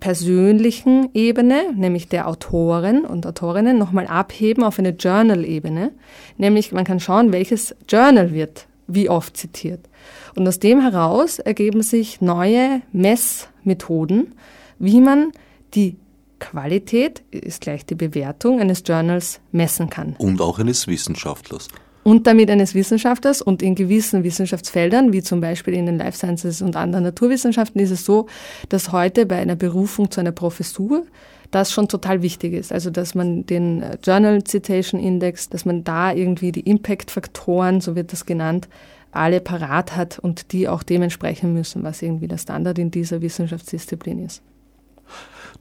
persönlichen 0.00 1.10
Ebene, 1.14 1.72
nämlich 1.74 2.08
der 2.08 2.26
Autoren 2.26 3.04
und 3.04 3.26
Autorinnen, 3.26 3.78
nochmal 3.78 4.06
abheben 4.06 4.64
auf 4.64 4.78
eine 4.78 4.90
Journal-Ebene. 4.90 5.92
Nämlich 6.38 6.72
man 6.72 6.84
kann 6.84 7.00
schauen, 7.00 7.32
welches 7.32 7.76
Journal 7.88 8.32
wird 8.32 8.66
wie 8.86 9.08
oft 9.08 9.36
zitiert. 9.36 9.88
Und 10.34 10.48
aus 10.48 10.58
dem 10.58 10.80
heraus 10.80 11.38
ergeben 11.38 11.82
sich 11.82 12.20
neue 12.20 12.82
Messmethoden, 12.92 14.34
wie 14.78 15.00
man 15.00 15.32
die 15.74 15.96
Qualität, 16.40 17.22
ist 17.30 17.60
gleich 17.60 17.84
die 17.84 17.94
Bewertung 17.94 18.60
eines 18.60 18.82
Journals, 18.84 19.40
messen 19.52 19.90
kann. 19.90 20.16
Und 20.18 20.40
auch 20.40 20.58
eines 20.58 20.88
Wissenschaftlers 20.88 21.68
und 22.02 22.26
damit 22.26 22.50
eines 22.50 22.74
Wissenschaftlers 22.74 23.42
und 23.42 23.62
in 23.62 23.74
gewissen 23.74 24.24
Wissenschaftsfeldern, 24.24 25.12
wie 25.12 25.22
zum 25.22 25.40
Beispiel 25.40 25.74
in 25.74 25.86
den 25.86 25.98
Life 25.98 26.16
Sciences 26.16 26.62
und 26.62 26.76
anderen 26.76 27.04
Naturwissenschaften, 27.04 27.80
ist 27.80 27.90
es 27.90 28.04
so, 28.04 28.26
dass 28.68 28.92
heute 28.92 29.26
bei 29.26 29.36
einer 29.36 29.56
Berufung 29.56 30.10
zu 30.10 30.20
einer 30.20 30.32
Professur 30.32 31.04
das 31.50 31.72
schon 31.72 31.88
total 31.88 32.22
wichtig 32.22 32.54
ist. 32.54 32.72
Also, 32.72 32.90
dass 32.90 33.14
man 33.14 33.44
den 33.44 33.84
Journal 34.02 34.42
Citation 34.44 35.00
Index, 35.00 35.48
dass 35.48 35.64
man 35.64 35.84
da 35.84 36.12
irgendwie 36.12 36.52
die 36.52 36.60
Impact-Faktoren, 36.60 37.80
so 37.80 37.96
wird 37.96 38.12
das 38.12 38.24
genannt, 38.24 38.68
alle 39.12 39.40
parat 39.40 39.96
hat 39.96 40.18
und 40.18 40.52
die 40.52 40.68
auch 40.68 40.82
dementsprechend 40.82 41.52
müssen, 41.52 41.82
was 41.82 42.00
irgendwie 42.00 42.28
der 42.28 42.38
Standard 42.38 42.78
in 42.78 42.90
dieser 42.90 43.20
Wissenschaftsdisziplin 43.20 44.24
ist. 44.24 44.42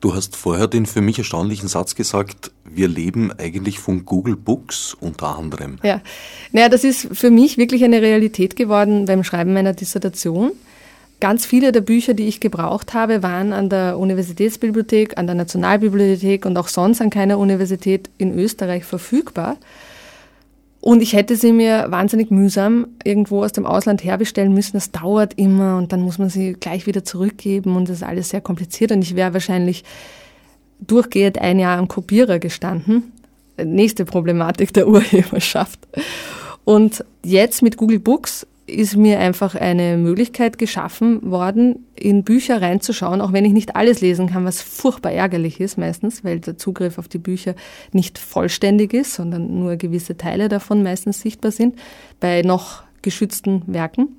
Du 0.02 0.16
hast 0.16 0.38
vorher 0.38 0.68
den 0.68 0.86
für 0.86 1.02
mich 1.02 1.18
erstaunlichen 1.18 1.68
Satz 1.68 1.96
gesagt, 1.96 2.52
wir 2.64 2.88
leben 2.88 3.32
eigentlich 3.38 3.80
von 3.80 4.06
Google 4.06 4.38
Books 4.38 4.96
unter 5.00 5.38
anderem. 5.38 5.78
Ja, 5.84 6.02
naja, 6.52 6.70
das 6.70 6.84
ist 6.86 7.10
für 7.12 7.30
mich 7.30 7.58
wirklich 7.58 7.84
eine 7.84 8.02
Realität 8.02 8.56
geworden 8.56 9.06
beim 9.06 9.24
Schreiben 9.24 9.54
meiner 9.54 9.74
Dissertation. 9.74 10.52
Ganz 11.20 11.46
viele 11.46 11.74
der 11.74 11.82
Bücher, 11.82 12.14
die 12.14 12.28
ich 12.30 12.40
gebraucht 12.40 12.94
habe, 12.94 13.22
waren 13.24 13.52
an 13.52 13.70
der 13.70 14.00
Universitätsbibliothek, 14.00 15.18
an 15.18 15.28
der 15.28 15.36
Nationalbibliothek 15.36 16.46
und 16.46 16.58
auch 16.58 16.70
sonst 16.70 17.02
an 17.02 17.10
keiner 17.10 17.38
Universität 17.38 18.10
in 18.18 18.38
Österreich 18.40 18.86
verfügbar. 18.86 19.58
Und 20.82 21.02
ich 21.02 21.14
hätte 21.14 21.36
sie 21.36 21.52
mir 21.52 21.88
wahnsinnig 21.90 22.32
mühsam 22.32 22.88
irgendwo 23.04 23.44
aus 23.44 23.52
dem 23.52 23.66
Ausland 23.66 24.04
herbestellen 24.04 24.54
müssen. 24.54 24.74
Das 24.74 24.92
dauert 24.92 25.34
immer 25.36 25.78
und 25.78 25.92
dann 25.92 26.02
muss 26.02 26.18
man 26.18 26.30
sie 26.30 26.54
gleich 26.54 26.88
wieder 26.88 27.04
zurückgeben 27.04 27.76
und 27.76 27.90
das 27.90 27.98
ist 27.98 28.04
alles 28.04 28.30
sehr 28.30 28.42
kompliziert. 28.42 28.92
Und 28.92 29.02
ich 29.02 29.16
wäre 29.16 29.34
wahrscheinlich 29.34 29.84
durchgehend 30.80 31.38
ein 31.40 31.60
Jahr 31.60 31.78
am 31.78 31.90
Kopierer 31.90 32.40
gestanden. 32.40 33.12
Nächste 33.62 34.06
Problematik 34.06 34.74
der 34.74 34.88
Urheberschaft. 34.88 35.80
Und 36.64 37.04
jetzt 37.24 37.62
mit 37.62 37.76
Google 37.76 38.00
Books 38.00 38.48
ist 38.70 38.96
mir 38.96 39.20
einfach 39.20 39.56
eine 39.56 39.98
Möglichkeit 39.98 40.58
geschaffen 40.58 41.30
worden, 41.30 41.86
in 41.96 42.24
Bücher 42.24 42.62
reinzuschauen, 42.62 43.22
auch 43.22 43.34
wenn 43.34 43.46
ich 43.46 43.54
nicht 43.54 43.76
alles 43.76 44.02
lesen 44.02 44.28
kann, 44.28 44.46
was 44.46 44.62
furchtbar 44.62 45.12
ärgerlich 45.12 45.60
ist 45.60 45.78
meistens, 45.78 46.24
weil 46.24 46.40
der 46.40 46.58
Zugriff 46.58 46.98
auf 46.98 47.08
die 47.08 47.18
Bücher 47.18 47.56
nicht 47.92 48.18
vollständig 48.18 48.94
ist, 48.94 49.14
sondern 49.14 49.60
nur 49.60 49.76
gewisse 49.76 50.18
Teile 50.18 50.50
davon 50.50 50.84
meistens 50.84 51.20
sichtbar 51.20 51.52
sind, 51.52 51.76
bei 52.20 52.42
noch 52.42 52.84
geschützten 53.02 53.64
Werken. 53.68 54.10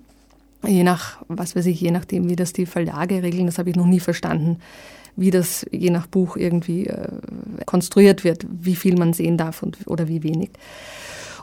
Je 0.67 0.83
nach, 0.83 1.23
was 1.29 1.57
weiß 1.57 1.67
ich, 1.67 1.81
je 1.81 1.91
nachdem, 1.91 2.29
wie 2.29 2.37
das 2.37 2.53
die 2.53 2.67
Verlage 2.67 3.23
regeln, 3.23 3.47
das 3.47 3.59
habe 3.59 3.71
ich 3.71 3.77
noch 3.77 3.87
nie 3.87 4.01
verstanden, 4.01 4.59
wie 5.17 5.31
das 5.31 5.67
je 5.71 5.91
nach 5.91 6.07
Buch 6.07 6.37
irgendwie 6.37 6.87
äh, 6.87 7.09
konstruiert 7.65 8.25
wird, 8.25 8.47
wie 8.51 8.77
viel 8.77 8.97
man 8.97 9.13
sehen 9.13 9.39
darf 9.39 9.63
und, 9.63 9.79
oder 9.87 10.09
wie 10.09 10.23
wenig. 10.23 10.51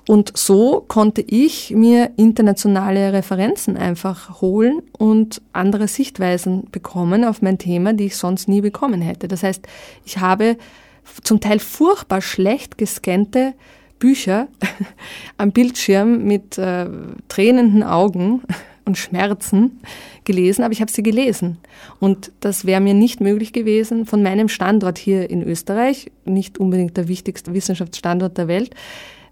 Und 0.07 0.37
so 0.37 0.85
konnte 0.87 1.21
ich 1.21 1.71
mir 1.71 2.11
internationale 2.15 3.11
Referenzen 3.11 3.75
einfach 3.75 4.39
holen 4.39 4.81
und 4.97 5.41
andere 5.51 5.89
Sichtweisen 5.89 6.67
bekommen 6.71 7.25
auf 7.25 7.41
mein 7.41 7.57
Thema, 7.57 7.91
die 7.91 8.05
ich 8.05 8.15
sonst 8.15 8.47
nie 8.47 8.61
bekommen 8.61 9.01
hätte. 9.01 9.27
Das 9.27 9.43
heißt, 9.43 9.67
ich 10.05 10.19
habe 10.19 10.55
zum 11.23 11.41
Teil 11.41 11.59
furchtbar 11.59 12.21
schlecht 12.21 12.77
gescannte 12.77 13.53
Bücher 13.99 14.47
am 15.37 15.51
Bildschirm 15.51 16.23
mit 16.23 16.57
äh, 16.57 16.87
tränenden 17.27 17.83
Augen 17.83 18.43
und 18.85 18.97
Schmerzen 18.97 19.81
gelesen, 20.23 20.63
aber 20.63 20.71
ich 20.71 20.79
habe 20.79 20.91
sie 20.91 21.03
gelesen. 21.03 21.57
Und 21.99 22.31
das 22.39 22.63
wäre 22.63 22.79
mir 22.79 22.93
nicht 22.93 23.19
möglich 23.19 23.51
gewesen 23.51 24.05
von 24.05 24.23
meinem 24.23 24.47
Standort 24.47 24.97
hier 24.97 25.29
in 25.29 25.43
Österreich, 25.43 26.11
nicht 26.23 26.59
unbedingt 26.59 26.95
der 26.95 27.09
wichtigste 27.09 27.53
Wissenschaftsstandort 27.53 28.37
der 28.37 28.47
Welt, 28.47 28.73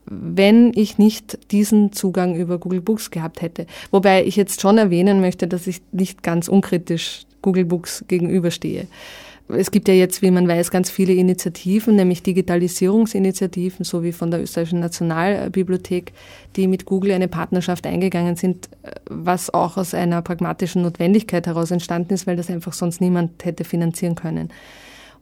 wenn 0.05 0.71
ich 0.75 0.97
nicht 0.97 1.51
diesen 1.51 1.91
Zugang 1.91 2.35
über 2.35 2.57
Google 2.57 2.81
Books 2.81 3.11
gehabt 3.11 3.41
hätte. 3.41 3.65
Wobei 3.91 4.23
ich 4.23 4.35
jetzt 4.35 4.61
schon 4.61 4.77
erwähnen 4.77 5.21
möchte, 5.21 5.47
dass 5.47 5.67
ich 5.67 5.81
nicht 5.91 6.23
ganz 6.23 6.47
unkritisch 6.47 7.25
Google 7.41 7.65
Books 7.65 8.05
gegenüberstehe. 8.07 8.87
Es 9.47 9.69
gibt 9.69 9.87
ja 9.87 9.93
jetzt, 9.93 10.23
wie 10.23 10.31
man 10.31 10.47
weiß, 10.47 10.71
ganz 10.71 10.89
viele 10.89 11.13
Initiativen, 11.13 11.95
nämlich 11.95 12.23
Digitalisierungsinitiativen, 12.23 13.85
so 13.85 14.03
wie 14.03 14.11
von 14.11 14.31
der 14.31 14.41
Österreichischen 14.41 14.79
Nationalbibliothek, 14.79 16.13
die 16.55 16.67
mit 16.67 16.85
Google 16.85 17.11
eine 17.11 17.27
Partnerschaft 17.27 17.85
eingegangen 17.85 18.37
sind, 18.37 18.69
was 19.07 19.53
auch 19.53 19.77
aus 19.77 19.93
einer 19.93 20.23
pragmatischen 20.23 20.81
Notwendigkeit 20.81 21.45
heraus 21.45 21.69
entstanden 21.69 22.15
ist, 22.15 22.25
weil 22.25 22.37
das 22.37 22.49
einfach 22.49 22.73
sonst 22.73 23.01
niemand 23.01 23.45
hätte 23.45 23.65
finanzieren 23.65 24.15
können. 24.15 24.49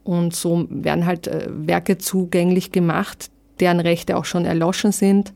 Und 0.05 0.35
so 0.35 0.67
werden 0.69 1.05
halt 1.05 1.27
äh, 1.27 1.47
Werke 1.49 1.97
zugänglich 1.97 2.71
gemacht, 2.71 3.29
deren 3.63 3.79
Rechte 3.79 4.17
auch 4.17 4.25
schon 4.25 4.45
erloschen 4.45 4.91
sind, 4.91 5.31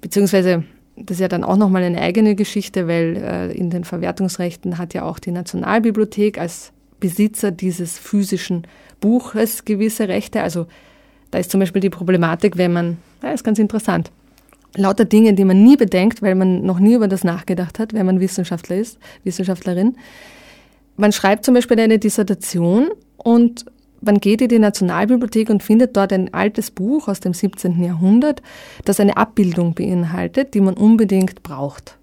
beziehungsweise 0.00 0.64
das 0.96 1.18
ist 1.18 1.20
ja 1.20 1.28
dann 1.28 1.44
auch 1.44 1.56
nochmal 1.56 1.84
eine 1.84 2.00
eigene 2.00 2.34
Geschichte, 2.34 2.88
weil 2.88 3.16
äh, 3.16 3.52
in 3.52 3.70
den 3.70 3.84
Verwertungsrechten 3.84 4.78
hat 4.78 4.94
ja 4.94 5.02
auch 5.02 5.18
die 5.18 5.30
Nationalbibliothek 5.30 6.38
als 6.38 6.72
Besitzer 6.98 7.50
dieses 7.50 7.98
physischen 7.98 8.66
Buches 9.00 9.64
gewisse 9.64 10.08
Rechte. 10.08 10.42
Also 10.42 10.66
da 11.30 11.38
ist 11.38 11.50
zum 11.50 11.60
Beispiel 11.60 11.82
die 11.82 11.90
Problematik, 11.90 12.56
wenn 12.56 12.72
man, 12.72 12.96
ja, 13.22 13.30
ist 13.30 13.44
ganz 13.44 13.58
interessant, 13.58 14.10
lauter 14.74 15.04
Dinge, 15.04 15.34
die 15.34 15.44
man 15.44 15.62
nie 15.62 15.76
bedenkt, 15.76 16.22
weil 16.22 16.34
man 16.34 16.62
noch 16.62 16.78
nie 16.78 16.94
über 16.94 17.08
das 17.08 17.24
nachgedacht 17.24 17.78
hat, 17.78 17.92
wenn 17.92 18.06
man 18.06 18.18
Wissenschaftler 18.18 18.76
ist, 18.76 18.98
Wissenschaftlerin. 19.22 19.96
Man 20.96 21.12
schreibt 21.12 21.44
zum 21.44 21.52
Beispiel 21.52 21.78
eine 21.78 21.98
Dissertation 21.98 22.88
und 23.18 23.66
man 24.06 24.18
geht 24.18 24.40
in 24.40 24.48
die 24.48 24.58
Nationalbibliothek 24.58 25.50
und 25.50 25.62
findet 25.62 25.96
dort 25.96 26.12
ein 26.12 26.32
altes 26.32 26.70
Buch 26.70 27.08
aus 27.08 27.20
dem 27.20 27.34
17. 27.34 27.82
Jahrhundert, 27.82 28.42
das 28.84 29.00
eine 29.00 29.16
Abbildung 29.16 29.74
beinhaltet, 29.74 30.54
die 30.54 30.60
man 30.60 30.74
unbedingt 30.74 31.42
braucht. 31.42 31.96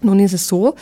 Nun 0.00 0.20
ist 0.20 0.34
es 0.34 0.46
so, 0.46 0.74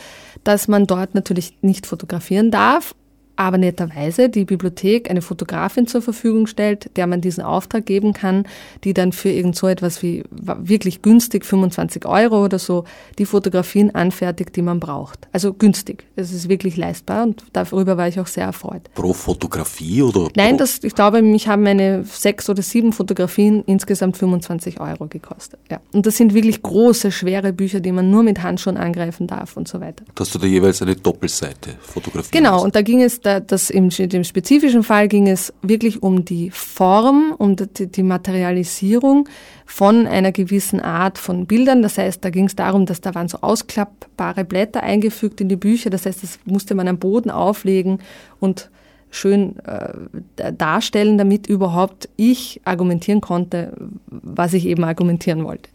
dass 0.43 0.67
man 0.67 0.85
dort 0.85 1.15
natürlich 1.15 1.57
nicht 1.61 1.85
fotografieren 1.85 2.51
darf 2.51 2.93
aber 3.37 3.57
netterweise 3.57 4.29
die 4.29 4.45
Bibliothek 4.45 5.09
eine 5.09 5.21
Fotografin 5.21 5.87
zur 5.87 6.01
Verfügung 6.01 6.47
stellt, 6.47 6.95
der 6.97 7.07
man 7.07 7.21
diesen 7.21 7.43
Auftrag 7.43 7.85
geben 7.85 8.13
kann, 8.13 8.45
die 8.83 8.93
dann 8.93 9.11
für 9.11 9.29
irgend 9.29 9.55
so 9.55 9.67
etwas 9.67 10.01
wie 10.03 10.23
wirklich 10.31 11.01
günstig 11.01 11.45
25 11.45 12.05
Euro 12.05 12.43
oder 12.43 12.59
so 12.59 12.83
die 13.17 13.25
Fotografien 13.25 13.93
anfertigt, 13.93 14.55
die 14.55 14.61
man 14.61 14.79
braucht. 14.79 15.27
Also 15.31 15.53
günstig. 15.53 16.05
Es 16.15 16.33
ist 16.33 16.49
wirklich 16.49 16.77
leistbar 16.77 17.23
und 17.23 17.43
darüber 17.53 17.95
war 17.97 18.07
ich 18.07 18.19
auch 18.19 18.27
sehr 18.27 18.45
erfreut. 18.45 18.81
Pro 18.95 19.13
Fotografie 19.13 20.01
oder? 20.01 20.29
Nein, 20.35 20.57
das, 20.57 20.83
ich 20.83 20.95
glaube, 20.95 21.21
mich 21.21 21.47
haben 21.47 21.63
meine 21.63 22.03
sechs 22.05 22.49
oder 22.49 22.63
sieben 22.63 22.91
Fotografien 22.91 23.63
insgesamt 23.67 24.17
25 24.17 24.79
Euro 24.79 25.07
gekostet. 25.07 25.59
Ja. 25.69 25.79
Und 25.93 26.05
das 26.05 26.17
sind 26.17 26.33
wirklich 26.33 26.63
große, 26.63 27.11
schwere 27.11 27.53
Bücher, 27.53 27.79
die 27.79 27.91
man 27.91 28.09
nur 28.09 28.23
mit 28.23 28.41
Handschuhen 28.41 28.77
angreifen 28.77 29.27
darf 29.27 29.57
und 29.57 29.67
so 29.67 29.79
weiter. 29.79 30.03
Dass 30.15 30.31
du 30.31 30.39
da 30.39 30.47
jeweils 30.47 30.81
eine 30.81 30.95
Doppelseite 30.95 31.75
fotografiert 31.81 32.31
Genau, 32.31 32.63
und 32.63 32.75
da 32.75 32.81
ging 32.81 33.01
es 33.01 33.21
das 33.27 33.69
im, 33.69 33.89
dem 33.89 34.23
spezifischen 34.23 34.83
Fall 34.83 35.07
ging 35.07 35.27
es 35.27 35.53
wirklich 35.61 36.01
um 36.03 36.25
die 36.25 36.49
Form, 36.51 37.33
um 37.37 37.55
die, 37.55 37.87
die 37.87 38.03
Materialisierung 38.03 39.27
von 39.65 40.07
einer 40.07 40.31
gewissen 40.31 40.79
Art 40.79 41.17
von 41.17 41.45
Bildern. 41.45 41.81
Das 41.81 41.97
heißt, 41.97 42.23
da 42.23 42.29
ging 42.29 42.45
es 42.45 42.55
darum, 42.55 42.85
dass 42.85 43.01
da 43.01 43.13
waren 43.15 43.27
so 43.27 43.39
ausklappbare 43.41 44.45
Blätter 44.45 44.83
eingefügt 44.83 45.41
in 45.41 45.49
die 45.49 45.55
Bücher. 45.55 45.89
Das 45.89 46.05
heißt, 46.05 46.23
das 46.23 46.39
musste 46.45 46.75
man 46.75 46.87
am 46.87 46.97
Boden 46.97 47.29
auflegen 47.29 47.99
und 48.39 48.69
schön 49.09 49.55
äh, 49.65 50.53
darstellen, 50.53 51.17
damit 51.17 51.47
überhaupt 51.47 52.09
ich 52.17 52.61
argumentieren 52.65 53.21
konnte, 53.21 53.73
was 54.07 54.53
ich 54.53 54.65
eben 54.65 54.83
argumentieren 54.83 55.43
wollte. 55.43 55.69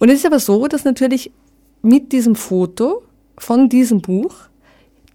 Und 0.00 0.10
es 0.10 0.16
ist 0.20 0.26
aber 0.26 0.38
so, 0.38 0.68
dass 0.68 0.84
natürlich 0.84 1.32
mit 1.82 2.12
diesem 2.12 2.34
Foto 2.34 3.02
von 3.36 3.68
diesem 3.68 4.00
Buch 4.00 4.34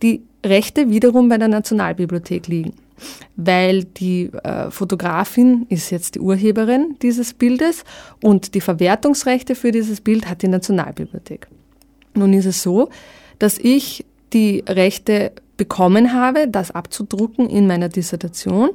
die 0.02 0.24
Rechte 0.46 0.90
wiederum 0.90 1.30
bei 1.30 1.38
der 1.38 1.48
Nationalbibliothek 1.48 2.48
liegen, 2.48 2.74
weil 3.36 3.86
die 3.86 4.30
äh, 4.44 4.70
Fotografin 4.72 5.66
ist 5.70 5.90
jetzt 5.90 6.16
die 6.16 6.20
Urheberin 6.20 6.96
dieses 7.02 7.34
Bildes 7.34 7.84
und 8.22 8.54
die 8.54 8.62
Verwertungsrechte 8.62 9.56
für 9.56 9.72
dieses 9.72 10.02
Bild 10.02 10.28
hat 10.30 10.42
die 10.42 10.48
Nationalbibliothek. 10.48 11.48
Nun 12.16 12.34
ist 12.34 12.46
es 12.46 12.62
so, 12.62 12.90
dass 13.40 13.58
ich 13.58 14.06
die 14.34 14.64
Rechte 14.68 15.32
bekommen 15.58 16.14
habe, 16.14 16.48
das 16.48 16.72
abzudrucken 16.72 17.50
in 17.50 17.68
meiner 17.68 17.90
Dissertation, 17.90 18.70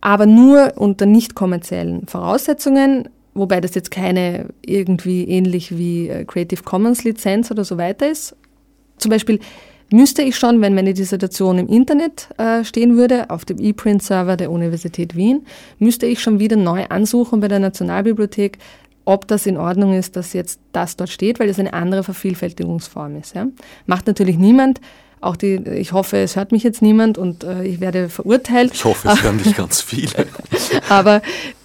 aber 0.00 0.26
nur 0.26 0.74
unter 0.76 1.06
nicht 1.06 1.34
kommerziellen 1.34 2.06
Voraussetzungen, 2.06 3.08
wobei 3.34 3.60
das 3.60 3.74
jetzt 3.74 3.90
keine 3.90 4.46
irgendwie 4.64 5.24
ähnlich 5.24 5.76
wie 5.76 6.08
äh, 6.08 6.24
Creative 6.24 6.62
Commons 6.62 7.04
Lizenz 7.04 7.50
oder 7.50 7.64
so 7.64 7.76
weiter 7.76 8.10
ist. 8.10 8.36
Zum 8.98 9.10
Beispiel 9.10 9.40
müsste 9.90 10.22
ich 10.22 10.36
schon, 10.36 10.60
wenn 10.60 10.74
meine 10.74 10.94
Dissertation 10.94 11.58
im 11.58 11.68
Internet 11.68 12.28
äh, 12.38 12.64
stehen 12.64 12.96
würde, 12.96 13.30
auf 13.30 13.44
dem 13.44 13.58
E-Print-Server 13.60 14.36
der 14.36 14.50
Universität 14.50 15.16
Wien, 15.16 15.46
müsste 15.78 16.06
ich 16.06 16.20
schon 16.20 16.38
wieder 16.38 16.56
neu 16.56 16.86
ansuchen 16.88 17.40
bei 17.40 17.48
der 17.48 17.58
Nationalbibliothek, 17.58 18.58
ob 19.04 19.26
das 19.26 19.46
in 19.46 19.56
Ordnung 19.56 19.94
ist, 19.94 20.16
dass 20.16 20.32
jetzt 20.32 20.60
das 20.72 20.96
dort 20.96 21.10
steht, 21.10 21.40
weil 21.40 21.48
das 21.48 21.58
eine 21.58 21.72
andere 21.72 22.04
Vervielfältigungsform 22.04 23.16
ist. 23.16 23.34
Ja. 23.34 23.46
Macht 23.86 24.06
natürlich 24.06 24.38
niemand. 24.38 24.80
Auch 25.22 25.36
die, 25.36 25.56
ich 25.56 25.92
hoffe, 25.92 26.16
es 26.16 26.36
hört 26.36 26.50
mich 26.50 26.62
jetzt 26.62 26.80
niemand 26.80 27.18
und 27.18 27.44
äh, 27.44 27.64
ich 27.64 27.80
werde 27.80 28.08
verurteilt. 28.08 28.72
Ich 28.72 28.84
hoffe, 28.84 29.08
es 29.08 29.22
hören 29.22 29.38
dich 29.38 29.54
ganz 29.54 29.82
viele. 29.82 30.26
Aber 30.88 31.20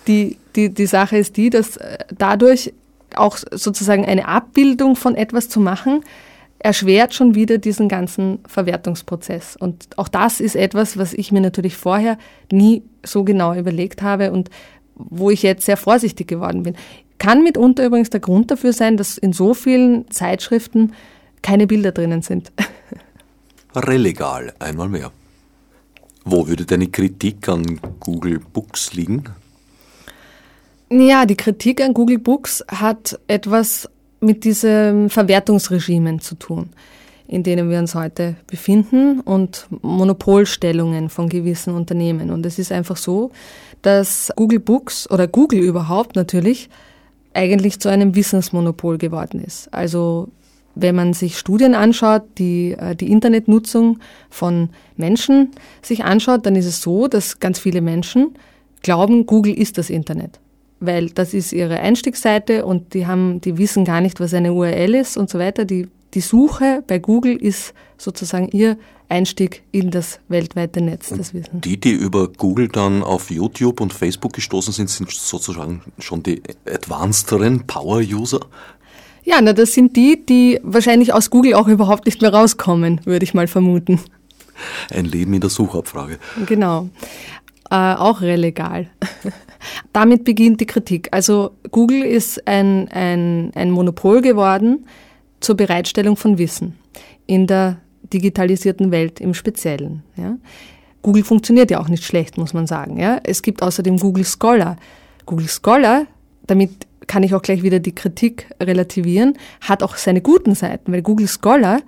die, 0.07 0.37
die, 0.55 0.69
die 0.69 0.85
Sache 0.87 1.17
ist 1.17 1.37
die, 1.37 1.49
dass 1.49 1.77
äh, 1.77 1.99
dadurch 2.17 2.73
auch 3.15 3.37
sozusagen 3.51 4.05
eine 4.05 4.27
Abbildung 4.27 4.97
von 4.97 5.15
etwas 5.15 5.47
zu 5.47 5.61
machen, 5.61 6.03
erschwert 6.59 7.13
schon 7.13 7.35
wieder 7.35 7.57
diesen 7.57 7.89
ganzen 7.89 8.39
Verwertungsprozess. 8.47 9.55
Und 9.55 9.97
auch 9.97 10.07
das 10.07 10.39
ist 10.39 10.55
etwas, 10.55 10.97
was 10.97 11.13
ich 11.13 11.31
mir 11.31 11.41
natürlich 11.41 11.75
vorher 11.75 12.17
nie 12.51 12.83
so 13.03 13.23
genau 13.23 13.53
überlegt 13.53 14.01
habe 14.01 14.31
und 14.31 14.49
wo 14.95 15.29
ich 15.29 15.43
jetzt 15.43 15.65
sehr 15.65 15.77
vorsichtig 15.77 16.27
geworden 16.27 16.63
bin. 16.63 16.75
Kann 17.17 17.43
mitunter 17.43 17.85
übrigens 17.85 18.09
der 18.09 18.19
Grund 18.19 18.51
dafür 18.51 18.73
sein, 18.73 18.97
dass 18.97 19.17
in 19.17 19.33
so 19.33 19.53
vielen 19.53 20.09
Zeitschriften 20.09 20.93
keine 21.41 21.67
Bilder 21.67 21.91
drinnen 21.91 22.21
sind. 22.21 22.51
Relegal, 23.75 24.53
einmal 24.59 24.89
mehr. 24.89 25.11
Wo 26.23 26.47
würde 26.47 26.65
deine 26.65 26.87
Kritik 26.87 27.47
an 27.47 27.79
Google 27.99 28.39
Books 28.39 28.93
liegen? 28.93 29.25
Ja, 30.89 31.25
die 31.25 31.35
Kritik 31.35 31.81
an 31.81 31.93
Google 31.93 32.19
Books 32.19 32.63
hat 32.67 33.19
etwas 33.27 33.89
mit 34.25 34.43
diesen 34.43 35.09
Verwertungsregimen 35.09 36.19
zu 36.19 36.35
tun, 36.35 36.69
in 37.27 37.43
denen 37.43 37.69
wir 37.69 37.79
uns 37.79 37.95
heute 37.95 38.35
befinden 38.47 39.21
und 39.21 39.67
Monopolstellungen 39.81 41.09
von 41.09 41.29
gewissen 41.29 41.73
Unternehmen. 41.73 42.31
Und 42.31 42.45
es 42.45 42.59
ist 42.59 42.71
einfach 42.71 42.97
so, 42.97 43.31
dass 43.81 44.31
Google 44.35 44.59
Books 44.59 45.09
oder 45.09 45.27
Google 45.27 45.59
überhaupt 45.59 46.15
natürlich 46.15 46.69
eigentlich 47.33 47.79
zu 47.79 47.89
einem 47.89 48.15
Wissensmonopol 48.15 48.97
geworden 48.97 49.43
ist. 49.43 49.73
Also 49.73 50.29
wenn 50.73 50.95
man 50.95 51.13
sich 51.13 51.37
Studien 51.37 51.75
anschaut, 51.75 52.23
die 52.37 52.71
äh, 52.71 52.95
die 52.95 53.11
Internetnutzung 53.11 53.99
von 54.29 54.69
Menschen 54.97 55.51
sich 55.81 56.03
anschaut, 56.03 56.45
dann 56.45 56.55
ist 56.55 56.65
es 56.65 56.81
so, 56.81 57.07
dass 57.07 57.39
ganz 57.39 57.59
viele 57.59 57.81
Menschen 57.81 58.35
glauben, 58.81 59.25
Google 59.25 59.53
ist 59.53 59.77
das 59.77 59.89
Internet 59.89 60.39
weil 60.85 61.09
das 61.09 61.33
ist 61.33 61.53
ihre 61.53 61.79
Einstiegsseite 61.79 62.65
und 62.65 62.93
die 62.93 63.07
haben, 63.07 63.41
die 63.41 63.57
wissen 63.57 63.85
gar 63.85 64.01
nicht, 64.01 64.19
was 64.19 64.33
eine 64.33 64.53
URL 64.53 64.95
ist 64.95 65.17
und 65.17 65.29
so 65.29 65.39
weiter. 65.39 65.65
Die, 65.65 65.87
die 66.13 66.21
Suche 66.21 66.83
bei 66.87 66.99
Google 66.99 67.35
ist 67.35 67.73
sozusagen 67.97 68.49
ihr 68.49 68.77
Einstieg 69.09 69.63
in 69.71 69.91
das 69.91 70.19
weltweite 70.27 70.81
Netz, 70.81 71.09
das 71.09 71.33
Wissen. 71.33 71.61
Die, 71.61 71.79
die 71.79 71.91
über 71.91 72.27
Google 72.27 72.67
dann 72.67 73.03
auf 73.03 73.29
YouTube 73.29 73.79
und 73.81 73.93
Facebook 73.93 74.33
gestoßen 74.33 74.73
sind, 74.73 74.89
sind 74.89 75.11
sozusagen 75.11 75.81
schon 75.99 76.23
die 76.23 76.41
advancederen 76.65 77.67
Power-User? 77.67 78.39
Ja, 79.23 79.41
na, 79.41 79.53
das 79.53 79.73
sind 79.73 79.95
die, 79.95 80.23
die 80.25 80.59
wahrscheinlich 80.63 81.13
aus 81.13 81.29
Google 81.29 81.55
auch 81.55 81.67
überhaupt 81.67 82.05
nicht 82.05 82.21
mehr 82.21 82.33
rauskommen, 82.33 83.01
würde 83.05 83.23
ich 83.23 83.33
mal 83.33 83.47
vermuten. 83.47 83.99
Ein 84.91 85.05
Leben 85.05 85.33
in 85.33 85.41
der 85.41 85.49
Suchabfrage. 85.49 86.17
Genau. 86.45 86.89
Äh, 87.69 87.95
auch 87.95 88.21
relegal. 88.21 88.87
Damit 89.93 90.23
beginnt 90.23 90.61
die 90.61 90.67
Kritik. 90.67 91.09
Also 91.11 91.51
Google 91.71 92.03
ist 92.03 92.47
ein, 92.47 92.87
ein, 92.89 93.51
ein 93.55 93.71
Monopol 93.71 94.21
geworden 94.21 94.85
zur 95.39 95.57
Bereitstellung 95.57 96.15
von 96.15 96.37
Wissen 96.37 96.77
in 97.25 97.47
der 97.47 97.77
digitalisierten 98.13 98.91
Welt 98.91 99.19
im 99.19 99.33
Speziellen. 99.33 100.03
Ja. 100.15 100.37
Google 101.01 101.23
funktioniert 101.23 101.71
ja 101.71 101.79
auch 101.79 101.87
nicht 101.87 102.03
schlecht, 102.03 102.37
muss 102.37 102.53
man 102.53 102.67
sagen. 102.67 102.99
Ja. 102.99 103.19
Es 103.23 103.41
gibt 103.41 103.63
außerdem 103.63 103.97
Google 103.97 104.25
Scholar. 104.25 104.77
Google 105.25 105.47
Scholar, 105.47 106.05
damit 106.45 106.85
kann 107.07 107.23
ich 107.23 107.33
auch 107.33 107.41
gleich 107.41 107.63
wieder 107.63 107.79
die 107.79 107.95
Kritik 107.95 108.47
relativieren, 108.61 109.37
hat 109.61 109.83
auch 109.83 109.95
seine 109.95 110.21
guten 110.21 110.55
Seiten, 110.55 110.91
weil 110.91 111.01
Google 111.01 111.27
Scholar 111.27 111.81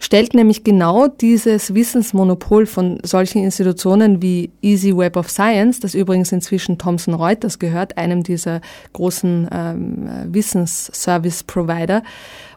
stellt 0.00 0.34
nämlich 0.34 0.64
genau 0.64 1.06
dieses 1.06 1.74
Wissensmonopol 1.74 2.66
von 2.66 2.98
solchen 3.04 3.44
Institutionen 3.44 4.20
wie 4.22 4.50
Easy 4.62 4.96
Web 4.96 5.16
of 5.16 5.30
Science, 5.30 5.78
das 5.78 5.94
übrigens 5.94 6.32
inzwischen 6.32 6.78
Thomson 6.78 7.14
Reuters 7.14 7.58
gehört, 7.58 7.96
einem 7.98 8.22
dieser 8.22 8.62
großen 8.94 9.48
ähm, 9.52 10.08
Wissensservice-Provider 10.28 12.02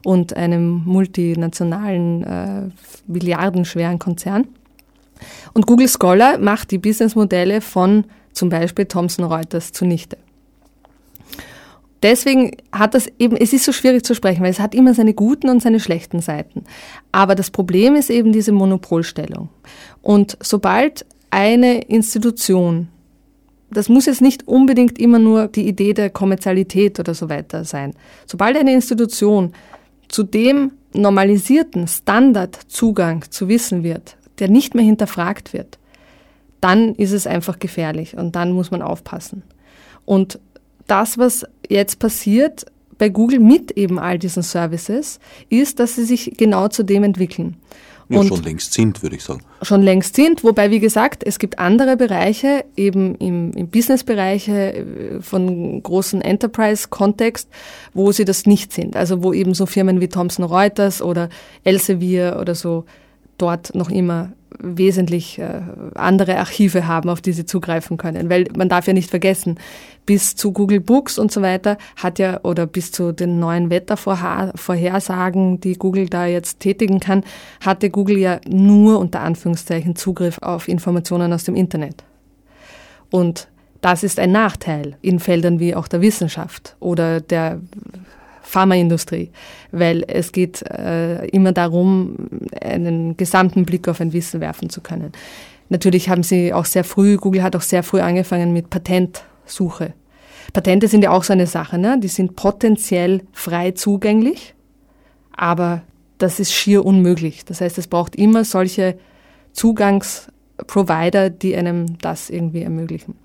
und 0.06 0.36
einem 0.36 0.84
multinationalen, 0.86 2.23
äh, 2.23 2.62
milliardenschweren 3.08 3.99
Konzern. 3.99 4.47
Und 5.53 5.67
Google 5.67 5.89
Scholar 5.89 6.38
macht 6.38 6.71
die 6.71 6.77
Businessmodelle 6.77 7.62
von 7.62 8.06
zum 8.32 8.49
Beispiel 8.49 8.86
Thomson 8.86 9.25
Reuters 9.25 9.73
zunichte 9.73 10.17
deswegen 12.03 12.51
hat 12.71 12.93
das 12.93 13.07
eben, 13.17 13.35
es 13.35 13.53
ist 13.53 13.65
so 13.65 13.71
schwierig 13.71 14.03
zu 14.03 14.13
sprechen, 14.13 14.43
weil 14.43 14.51
es 14.51 14.59
hat 14.59 14.75
immer 14.75 14.93
seine 14.93 15.13
guten 15.13 15.49
und 15.49 15.61
seine 15.61 15.79
schlechten 15.79 16.19
Seiten. 16.19 16.65
Aber 17.11 17.35
das 17.35 17.49
Problem 17.49 17.95
ist 17.95 18.09
eben 18.09 18.31
diese 18.31 18.51
Monopolstellung. 18.51 19.49
Und 20.01 20.37
sobald 20.41 21.05
eine 21.31 21.81
Institution 21.81 22.89
das 23.73 23.89
muss 23.89 24.05
jetzt 24.05 24.21
nicht 24.21 24.47
unbedingt 24.47 24.99
immer 24.99 25.19
nur 25.19 25.47
die 25.47 25.67
Idee 25.67 25.93
der 25.93 26.09
Kommerzialität 26.09 26.99
oder 26.99 27.13
so 27.13 27.29
weiter 27.29 27.65
sein. 27.65 27.93
Sobald 28.25 28.55
eine 28.55 28.73
Institution 28.73 29.53
zu 30.07 30.23
dem 30.23 30.73
normalisierten 30.93 31.87
Standardzugang 31.87 33.25
zu 33.31 33.47
Wissen 33.47 33.83
wird, 33.83 34.17
der 34.39 34.47
nicht 34.47 34.75
mehr 34.75 34.85
hinterfragt 34.85 35.53
wird, 35.53 35.79
dann 36.61 36.95
ist 36.95 37.11
es 37.11 37.27
einfach 37.27 37.59
gefährlich 37.59 38.15
und 38.15 38.35
dann 38.35 38.51
muss 38.51 38.71
man 38.71 38.81
aufpassen. 38.81 39.43
Und 40.05 40.39
das, 40.87 41.17
was 41.17 41.45
jetzt 41.69 41.99
passiert 41.99 42.65
bei 42.97 43.10
Google 43.10 43.39
mit 43.39 43.71
eben 43.71 43.99
all 43.99 44.19
diesen 44.19 44.43
Services, 44.43 45.19
ist, 45.49 45.80
dass 45.80 45.95
sie 45.95 46.06
sich 46.06 46.36
genau 46.38 46.67
zu 46.67 46.84
dem 46.84 47.04
entwickeln. 47.04 47.58
Ja, 48.10 48.19
und 48.19 48.28
schon 48.28 48.43
längst 48.43 48.73
sind, 48.73 49.02
würde 49.02 49.15
ich 49.15 49.23
sagen. 49.23 49.41
Schon 49.62 49.82
längst 49.82 50.15
sind, 50.15 50.43
wobei, 50.43 50.71
wie 50.71 50.80
gesagt, 50.80 51.23
es 51.26 51.39
gibt 51.39 51.58
andere 51.58 51.97
Bereiche, 51.97 52.65
eben 52.76 53.15
im, 53.15 53.52
im 53.54 53.67
Business-Bereiche 53.69 54.73
äh, 54.73 55.21
von 55.21 55.82
großen 55.82 56.21
Enterprise-Kontext, 56.21 57.47
wo 57.93 58.12
sie 58.12 58.26
das 58.26 58.45
nicht 58.45 58.73
sind. 58.73 58.95
Also 58.95 59.23
wo 59.23 59.34
eben 59.34 59.54
so 59.54 59.65
Firmen 59.65 60.02
wie 60.02 60.10
Thomson 60.10 60.45
Reuters 60.45 61.02
oder 61.02 61.30
Elsevier 61.63 62.38
oder 62.39 62.56
so 62.56 62.86
dort 63.38 63.73
noch 63.73 63.89
immer 63.89 64.32
wesentlich 64.63 65.38
äh, 65.39 65.62
andere 65.93 66.38
Archive 66.39 66.88
haben, 66.88 67.10
auf 67.10 67.21
die 67.21 67.34
sie 67.34 67.45
zugreifen 67.45 67.97
können. 67.97 68.30
Weil 68.30 68.45
man 68.56 68.69
darf 68.69 68.88
ja 68.88 68.93
nicht 68.93 69.10
vergessen, 69.10 69.60
bis 70.06 70.36
zu 70.36 70.52
Google 70.52 70.80
Books 70.80 71.19
und 71.19 71.32
so 71.32 71.41
weiter 71.41 71.78
hat 71.95 72.17
ja, 72.19 72.39
oder 72.43 72.65
bis 72.65 72.91
zu 72.91 73.12
den 73.12 73.39
neuen 73.39 73.69
Wettervorhersagen, 73.69 75.60
die 75.60 75.73
Google 75.73 76.08
da 76.08 76.26
jetzt 76.26 76.60
tätigen 76.60 76.99
kann, 76.99 77.23
hatte 77.62 77.89
Google 77.89 78.17
ja 78.17 78.39
nur 78.47 78.99
unter 78.99 79.21
Anführungszeichen 79.21 79.95
Zugriff 79.95 80.39
auf 80.39 80.67
Informationen 80.67 81.32
aus 81.34 81.43
dem 81.43 81.56
Internet. 81.56 82.04
Und 83.12 83.47
das 83.82 84.04
ist 84.04 84.17
ein 84.17 84.32
Nachteil 84.32 84.95
in 85.02 85.19
Feldern 85.19 85.60
wie 85.60 85.76
auch 85.76 85.89
der 85.89 86.02
Wissenschaft 86.02 86.76
oder 86.80 87.19
der 87.19 87.60
Pharmaindustrie, 88.53 89.31
weil 89.71 90.03
es 90.07 90.31
geht 90.31 90.61
äh, 90.61 91.25
immer 91.29 91.53
darum, 91.53 92.29
einen 92.61 93.17
gesamten 93.17 93.65
Blick 93.65 93.87
auf 93.87 93.99
ein 93.99 94.13
Wissen 94.13 94.41
werfen 94.41 94.69
zu 94.69 94.81
können. 94.81 95.11
Natürlich 95.69 96.07
haben 96.07 96.21
sie 96.21 96.53
auch 96.53 96.65
sehr 96.65 96.83
früh, 96.83 97.17
Google 97.17 97.41
hat 97.41 97.55
auch 97.55 97.63
sehr 97.63 97.81
früh 97.81 97.99
angefangen 97.99 98.53
mit 98.53 98.69
Patentsuche. 98.69 99.93
Patente 100.53 100.87
sind 100.87 101.03
ja 101.03 101.09
auch 101.09 101.23
so 101.23 101.33
eine 101.33 101.47
Sache, 101.47 101.79
ne? 101.79 101.99
die 101.99 102.09
sind 102.09 102.35
potenziell 102.35 103.21
frei 103.31 103.71
zugänglich, 103.71 104.53
aber 105.35 105.81
das 106.19 106.39
ist 106.39 106.53
schier 106.53 106.85
unmöglich. 106.85 107.45
Das 107.45 107.59
heißt, 107.59 107.79
es 107.79 107.87
braucht 107.87 108.15
immer 108.15 108.45
solche 108.45 108.99
Zugangsprovider, 109.53 111.31
die 111.31 111.55
einem 111.55 111.97
das 111.97 112.29
irgendwie 112.29 112.61
ermöglichen. 112.61 113.15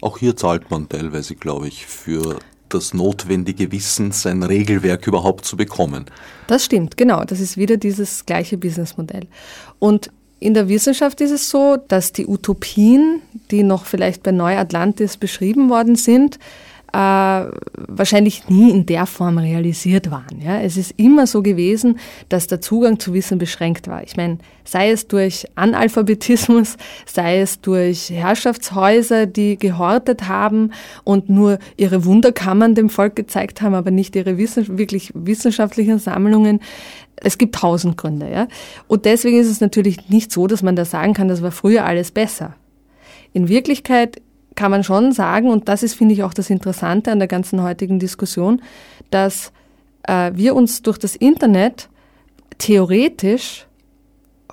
Auch 0.00 0.18
hier 0.18 0.36
zahlt 0.36 0.68
man 0.68 0.88
teilweise, 0.88 1.36
glaube 1.36 1.68
ich, 1.68 1.86
für 1.86 2.40
das 2.74 2.94
notwendige 2.94 3.72
Wissen, 3.72 4.12
sein 4.12 4.42
Regelwerk 4.42 5.06
überhaupt 5.06 5.44
zu 5.44 5.56
bekommen. 5.56 6.06
Das 6.46 6.64
stimmt, 6.64 6.96
genau. 6.96 7.24
Das 7.24 7.40
ist 7.40 7.56
wieder 7.56 7.76
dieses 7.76 8.26
gleiche 8.26 8.58
Businessmodell. 8.58 9.26
Und 9.78 10.10
in 10.40 10.54
der 10.54 10.68
Wissenschaft 10.68 11.20
ist 11.20 11.30
es 11.30 11.48
so, 11.50 11.76
dass 11.88 12.12
die 12.12 12.26
Utopien, 12.26 13.22
die 13.50 13.62
noch 13.62 13.86
vielleicht 13.86 14.22
bei 14.24 14.32
Neuatlantis 14.32 15.16
beschrieben 15.16 15.70
worden 15.70 15.94
sind, 15.94 16.38
wahrscheinlich 16.92 18.48
nie 18.48 18.70
in 18.70 18.84
der 18.84 19.06
Form 19.06 19.38
realisiert 19.38 20.10
waren. 20.10 20.40
Ja? 20.42 20.60
Es 20.60 20.76
ist 20.76 20.92
immer 20.98 21.26
so 21.26 21.42
gewesen, 21.42 21.98
dass 22.28 22.46
der 22.46 22.60
Zugang 22.60 22.98
zu 22.98 23.14
Wissen 23.14 23.38
beschränkt 23.38 23.88
war. 23.88 24.02
Ich 24.02 24.16
meine, 24.16 24.38
sei 24.64 24.90
es 24.90 25.08
durch 25.08 25.46
Analphabetismus, 25.54 26.76
sei 27.06 27.40
es 27.40 27.60
durch 27.60 28.10
Herrschaftshäuser, 28.10 29.26
die 29.26 29.58
gehortet 29.58 30.28
haben 30.28 30.72
und 31.04 31.30
nur 31.30 31.58
ihre 31.78 32.04
Wunderkammern 32.04 32.74
dem 32.74 32.90
Volk 32.90 33.16
gezeigt 33.16 33.62
haben, 33.62 33.74
aber 33.74 33.90
nicht 33.90 34.14
ihre 34.14 34.36
Wissen 34.36 34.78
wirklich 34.78 35.12
wissenschaftlichen 35.14 35.98
Sammlungen. 35.98 36.60
Es 37.16 37.38
gibt 37.38 37.54
tausend 37.54 37.96
Gründe. 37.96 38.30
Ja? 38.30 38.48
Und 38.86 39.06
deswegen 39.06 39.38
ist 39.38 39.48
es 39.48 39.60
natürlich 39.62 40.10
nicht 40.10 40.30
so, 40.30 40.46
dass 40.46 40.62
man 40.62 40.76
da 40.76 40.84
sagen 40.84 41.14
kann, 41.14 41.28
das 41.28 41.42
war 41.42 41.52
früher 41.52 41.86
alles 41.86 42.10
besser. 42.10 42.54
In 43.32 43.48
Wirklichkeit 43.48 44.20
kann 44.54 44.70
man 44.70 44.84
schon 44.84 45.12
sagen, 45.12 45.50
und 45.50 45.68
das 45.68 45.82
ist, 45.82 45.94
finde 45.94 46.14
ich, 46.14 46.22
auch 46.22 46.34
das 46.34 46.50
Interessante 46.50 47.10
an 47.10 47.18
der 47.18 47.28
ganzen 47.28 47.62
heutigen 47.62 47.98
Diskussion, 47.98 48.62
dass 49.10 49.52
äh, 50.04 50.32
wir 50.34 50.54
uns 50.54 50.82
durch 50.82 50.98
das 50.98 51.16
Internet 51.16 51.88
theoretisch, 52.58 53.66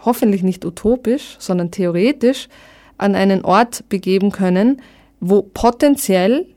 hoffentlich 0.04 0.44
nicht 0.44 0.66
utopisch, 0.66 1.36
sondern 1.40 1.72
theoretisch 1.72 2.48
an 2.98 3.16
einen 3.16 3.44
Ort 3.44 3.88
begeben 3.90 4.32
können, 4.32 4.82
wo 5.20 5.42
potenziell 5.42 6.48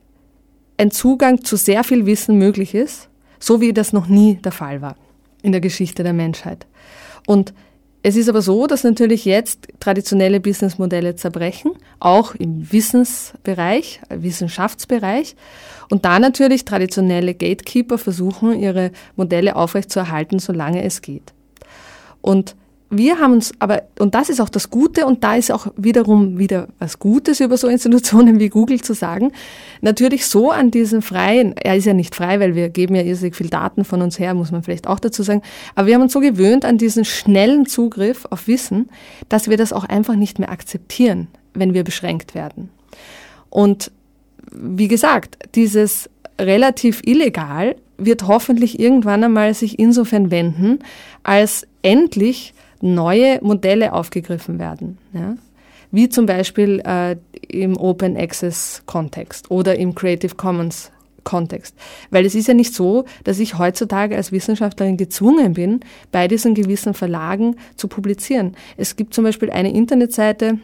ein 0.77 0.91
Zugang 0.91 1.45
zu 1.45 1.57
sehr 1.57 1.85
viel 1.85 2.07
Wissen 2.07 2.39
möglich 2.39 2.75
ist, 2.75 3.09
so 3.39 3.61
wie 3.61 3.73
das 3.73 3.93
noch 3.93 4.07
nie 4.07 4.37
der 4.37 4.53
Fall 4.53 4.83
war 4.83 4.97
in 5.43 5.53
der 5.53 5.61
Geschichte 5.61 6.03
der 6.03 6.13
Menschheit. 6.13 6.67
Und 7.27 7.53
es 8.05 8.17
ist 8.17 8.29
aber 8.29 8.43
so, 8.43 8.67
dass 8.67 8.83
natürlich 8.83 9.25
jetzt 9.25 9.69
traditionelle 9.79 10.41
Businessmodelle 10.41 11.15
zerbrechen, 11.15 11.73
auch 12.01 12.35
im 12.35 12.73
Wissensbereich, 12.73 14.01
Wissenschaftsbereich. 14.09 15.37
Und 15.89 16.05
da 16.05 16.19
natürlich 16.19 16.65
traditionelle 16.65 17.35
Gatekeeper 17.35 17.99
versuchen, 17.99 18.59
ihre 18.59 18.91
Modelle 19.15 19.55
aufrechtzuerhalten, 19.55 20.41
solange 20.41 20.83
es 20.83 21.01
geht. 21.01 21.33
Und 22.21 22.57
wir 22.95 23.19
haben 23.19 23.33
uns 23.33 23.53
aber, 23.59 23.85
und 23.99 24.15
das 24.15 24.29
ist 24.29 24.39
auch 24.39 24.51
das 24.51 24.69
Gute, 24.69 25.07
und 25.07 25.25
da 25.25 25.37
ist 25.37 25.51
auch 25.51 25.69
wiederum 25.77 26.39
wieder 26.39 26.69
was 26.79 26.99
Gutes 26.99 27.41
über 27.41 27.57
so 27.57 27.67
Institutionen 27.67 28.39
wie 28.39 28.51
Google 28.51 28.83
zu 28.83 28.93
sagen, 28.93 29.33
natürlich 29.81 30.27
so 30.27 30.51
an 30.51 30.71
diesen 30.71 31.01
freien, 31.01 31.57
er 31.57 31.77
ist 31.77 31.87
ja 31.87 31.95
nicht 31.95 32.15
frei, 32.15 32.39
weil 32.39 32.55
wir 32.55 32.69
geben 32.69 32.95
ja 32.95 33.01
irrsinnig 33.01 33.35
viel 33.35 33.49
Daten 33.49 33.87
von 33.87 34.03
uns 34.03 34.19
her, 34.19 34.35
muss 34.35 34.53
man 34.53 34.63
vielleicht 34.63 34.87
auch 34.87 35.01
dazu 35.01 35.23
sagen, 35.23 35.41
aber 35.75 35.87
wir 35.87 35.95
haben 35.95 36.03
uns 36.03 36.13
so 36.13 36.21
gewöhnt 36.21 36.67
an 36.67 36.77
diesen 36.77 37.07
schnellen 37.07 37.65
Zugriff 37.65 38.27
auf 38.29 38.47
Wissen, 38.47 38.91
dass 39.31 39.49
wir 39.49 39.57
das 39.57 39.73
auch 39.73 39.85
einfach 39.85 40.15
nicht 40.15 40.39
mehr 40.39 40.51
akzeptieren, 40.51 41.29
wenn 41.55 41.73
wir 41.73 41.85
beschränkt 41.85 42.35
werden. 42.35 42.69
Und 43.49 43.91
wie 44.53 44.89
gesagt, 44.89 45.39
dieses 45.55 46.11
relativ 46.39 47.01
illegal 47.07 47.77
wird 47.97 48.27
hoffentlich 48.27 48.79
irgendwann 48.79 49.25
einmal 49.25 49.55
sich 49.55 49.79
insofern 49.79 50.31
wenden, 50.31 50.81
als 51.23 51.67
endlich 51.81 52.53
neue 52.83 53.39
Modelle 53.43 53.95
aufgegriffen 53.95 54.59
werden. 54.59 54.99
Ja? 55.15 55.37
Wie 55.91 56.09
zum 56.09 56.27
Beispiel 56.27 56.83
äh, 56.85 57.17
im 57.49 57.77
Open 57.77 58.17
Access 58.17 58.83
Kontext 58.87 59.51
oder 59.51 59.77
im 59.77 59.95
Creative 59.95 60.35
Commons 60.35 60.91
Kontext. 61.25 61.77
Weil 62.11 62.27
es 62.27 62.35
ist 62.35 62.49
ja 62.49 62.55
nicht 62.55 62.75
so, 62.75 63.05
dass 63.23 63.39
ich 63.39 63.57
heutzutage 63.57 64.17
als 64.17 64.33
Wissenschaftlerin 64.33 64.97
gezwungen 64.97 65.55
bin, 65.55 65.81
bei 66.11 66.27
diesen 66.27 66.55
gewissen 66.55 66.95
Verlagen 66.95 67.57
zu 67.77 67.87
publizieren. 67.87 68.57
Es 68.77 68.97
gibt 68.97 69.15
zum 69.15 69.23
Beispiel 69.23 69.51
eine 69.51 69.73
Internetseite, 69.73 70.59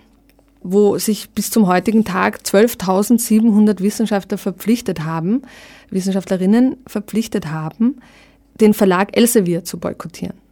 wo 0.61 0.99
sich 0.99 1.31
bis 1.31 1.53
zum 1.53 1.69
heutigen 1.69 2.05
Tag 2.05 2.41
12.700 2.45 3.81
Wissenschaftler 3.81 4.37
verpflichtet 4.39 5.05
haben, 5.05 5.43
Wissenschaftlerinnen 5.91 6.79
verpflichtet 6.89 7.53
haben, 7.53 8.01
den 8.61 8.75
Verlag 8.75 9.17
Elsevier 9.17 9.63
zu 9.63 9.79
boykottieren 9.79 10.48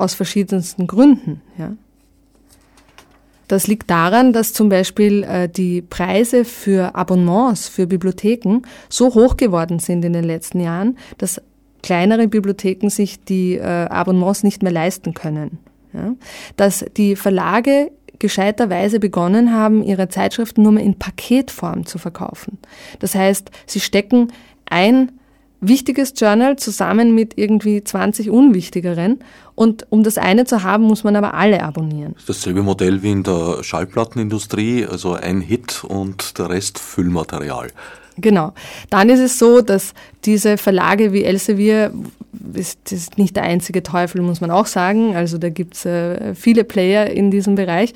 aus 0.00 0.14
verschiedensten 0.14 0.86
Gründen. 0.86 1.42
Ja. 1.58 1.72
Das 3.48 3.66
liegt 3.66 3.90
daran, 3.90 4.32
dass 4.32 4.52
zum 4.52 4.68
Beispiel 4.68 5.24
äh, 5.24 5.48
die 5.48 5.82
Preise 5.82 6.44
für 6.44 6.94
Abonnements 6.94 7.68
für 7.68 7.88
Bibliotheken 7.88 8.62
so 8.88 9.14
hoch 9.14 9.36
geworden 9.36 9.80
sind 9.80 10.04
in 10.04 10.12
den 10.12 10.22
letzten 10.22 10.60
Jahren, 10.60 10.96
dass 11.18 11.42
kleinere 11.82 12.28
Bibliotheken 12.28 12.90
sich 12.90 13.24
die 13.24 13.54
äh, 13.56 13.64
Abonnements 13.64 14.44
nicht 14.44 14.62
mehr 14.62 14.70
leisten 14.70 15.14
können. 15.14 15.58
Ja. 15.92 16.14
Dass 16.56 16.84
die 16.96 17.16
Verlage 17.16 17.90
gescheiterweise 18.20 19.00
begonnen 19.00 19.52
haben, 19.52 19.82
ihre 19.82 20.08
Zeitschriften 20.08 20.62
nur 20.62 20.72
mehr 20.72 20.84
in 20.84 20.98
Paketform 20.98 21.86
zu 21.86 21.98
verkaufen. 21.98 22.58
Das 23.00 23.16
heißt, 23.16 23.50
sie 23.66 23.80
stecken 23.80 24.28
ein 24.66 25.10
wichtiges 25.60 26.14
Journal 26.16 26.56
zusammen 26.56 27.14
mit 27.14 27.36
irgendwie 27.36 27.84
20 27.84 28.30
unwichtigeren. 28.30 29.20
Und 29.54 29.86
um 29.90 30.02
das 30.02 30.16
eine 30.16 30.44
zu 30.46 30.62
haben, 30.62 30.84
muss 30.84 31.04
man 31.04 31.16
aber 31.16 31.34
alle 31.34 31.62
abonnieren. 31.62 32.14
Dasselbe 32.26 32.62
Modell 32.62 33.02
wie 33.02 33.10
in 33.10 33.22
der 33.22 33.62
Schallplattenindustrie, 33.62 34.86
also 34.86 35.14
ein 35.14 35.40
Hit 35.40 35.84
und 35.84 36.38
der 36.38 36.48
Rest 36.48 36.78
Füllmaterial. 36.78 37.68
Genau. 38.16 38.52
Dann 38.90 39.08
ist 39.08 39.20
es 39.20 39.38
so, 39.38 39.60
dass 39.60 39.94
diese 40.24 40.56
Verlage 40.56 41.12
wie 41.12 41.24
Elsevier, 41.24 41.92
das 42.32 42.76
ist 42.90 43.18
nicht 43.18 43.36
der 43.36 43.44
einzige 43.44 43.82
Teufel, 43.82 44.20
muss 44.20 44.40
man 44.40 44.50
auch 44.50 44.66
sagen, 44.66 45.16
also 45.16 45.38
da 45.38 45.48
gibt 45.48 45.74
es 45.74 45.86
äh, 45.86 46.34
viele 46.34 46.64
Player 46.64 47.06
in 47.06 47.30
diesem 47.30 47.54
Bereich, 47.54 47.94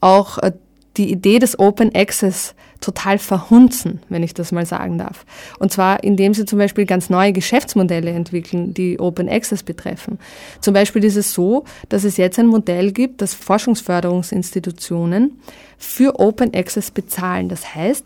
auch 0.00 0.38
äh, 0.38 0.52
die 0.96 1.10
Idee 1.10 1.38
des 1.38 1.58
Open 1.58 1.94
Access 1.94 2.54
total 2.84 3.18
verhunzen, 3.18 4.00
wenn 4.08 4.22
ich 4.22 4.34
das 4.34 4.52
mal 4.52 4.66
sagen 4.66 4.98
darf. 4.98 5.24
Und 5.58 5.72
zwar, 5.72 6.04
indem 6.04 6.34
sie 6.34 6.44
zum 6.44 6.58
Beispiel 6.58 6.86
ganz 6.86 7.10
neue 7.10 7.32
Geschäftsmodelle 7.32 8.10
entwickeln, 8.10 8.74
die 8.74 9.00
Open 9.00 9.28
Access 9.28 9.62
betreffen. 9.62 10.18
Zum 10.60 10.74
Beispiel 10.74 11.04
ist 11.04 11.16
es 11.16 11.32
so, 11.32 11.64
dass 11.88 12.04
es 12.04 12.16
jetzt 12.16 12.38
ein 12.38 12.46
Modell 12.46 12.92
gibt, 12.92 13.22
das 13.22 13.34
Forschungsförderungsinstitutionen 13.34 15.40
für 15.78 16.20
Open 16.20 16.54
Access 16.54 16.90
bezahlen. 16.90 17.48
Das 17.48 17.74
heißt, 17.74 18.04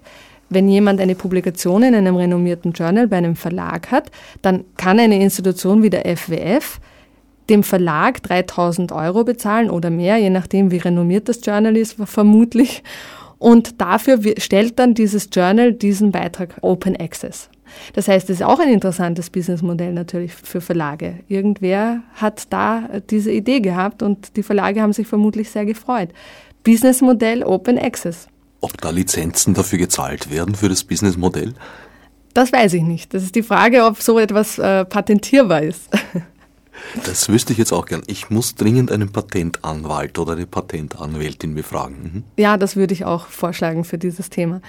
wenn 0.51 0.69
jemand 0.69 1.01
eine 1.01 1.15
Publikation 1.15 1.83
in 1.83 1.95
einem 1.95 2.17
renommierten 2.17 2.73
Journal 2.73 3.09
bei 3.09 3.19
einem 3.19 3.37
Verlag 3.37 3.91
hat, 3.91 4.11
dann 4.41 4.65
kann 4.77 4.99
eine 4.99 5.23
Institution 5.23 5.83
wie 5.83 5.91
der 5.91 6.17
FWF 6.17 6.81
dem 7.51 7.63
Verlag 7.63 8.23
3000 8.23 8.93
Euro 8.93 9.25
bezahlen 9.25 9.71
oder 9.71 9.91
mehr, 9.91 10.19
je 10.19 10.31
nachdem, 10.31 10.71
wie 10.71 10.79
renommiert 10.79 11.29
das 11.29 11.45
Journal 11.45 11.77
ist, 11.77 11.97
vermutlich. 12.05 12.83
Und 13.39 13.81
dafür 13.81 14.19
stellt 14.39 14.79
dann 14.79 14.95
dieses 14.95 15.29
Journal 15.33 15.73
diesen 15.73 16.11
Beitrag 16.11 16.57
Open 16.61 16.97
Access. 16.97 17.49
Das 17.93 18.09
heißt, 18.09 18.31
es 18.31 18.41
ist 18.41 18.47
auch 18.47 18.59
ein 18.59 18.71
interessantes 18.73 19.31
Businessmodell 19.31 19.93
natürlich 19.93 20.35
für 20.35 20.61
Verlage. 20.61 21.21
Irgendwer 21.29 22.03
hat 22.15 22.47
da 22.51 22.89
diese 23.11 23.31
Idee 23.31 23.61
gehabt 23.61 24.03
und 24.03 24.37
die 24.37 24.43
Verlage 24.43 24.83
haben 24.83 24.93
sich 24.93 25.07
vermutlich 25.07 25.51
sehr 25.51 25.67
gefreut. 25.67 26.11
Businessmodell 26.65 27.45
Open 27.45 27.79
Access. 27.79 28.29
Ob 28.61 28.81
da 28.81 28.91
Lizenzen 28.91 29.55
dafür 29.55 29.79
gezahlt 29.79 30.31
werden 30.31 30.55
für 30.55 30.69
das 30.69 30.83
Businessmodell? 30.83 31.55
Das 32.35 32.53
weiß 32.53 32.75
ich 32.75 32.83
nicht. 32.83 33.15
Das 33.15 33.23
ist 33.23 33.35
die 33.35 33.43
Frage, 33.43 33.85
ob 33.85 34.01
so 34.03 34.19
etwas 34.19 34.59
äh, 34.59 34.85
patentierbar 34.85 35.63
ist. 35.63 35.89
Das 37.05 37.29
wüsste 37.29 37.53
ich 37.53 37.59
jetzt 37.59 37.73
auch 37.73 37.87
gern. 37.87 38.03
Ich 38.07 38.31
muss 38.31 38.55
dringend 38.55 38.91
einen 38.91 39.11
Patentanwalt 39.11 40.19
oder 40.19 40.33
eine 40.33 40.47
Patentanwältin 40.47 41.55
befragen. 41.55 41.97
Mhm. 42.03 42.25
Ja, 42.37 42.57
das 42.57 42.77
würde 42.77 42.95
ich 42.95 43.05
auch 43.05 43.27
vorschlagen 43.27 43.85
für 43.85 43.99
dieses 43.99 44.31
Thema. 44.31 44.61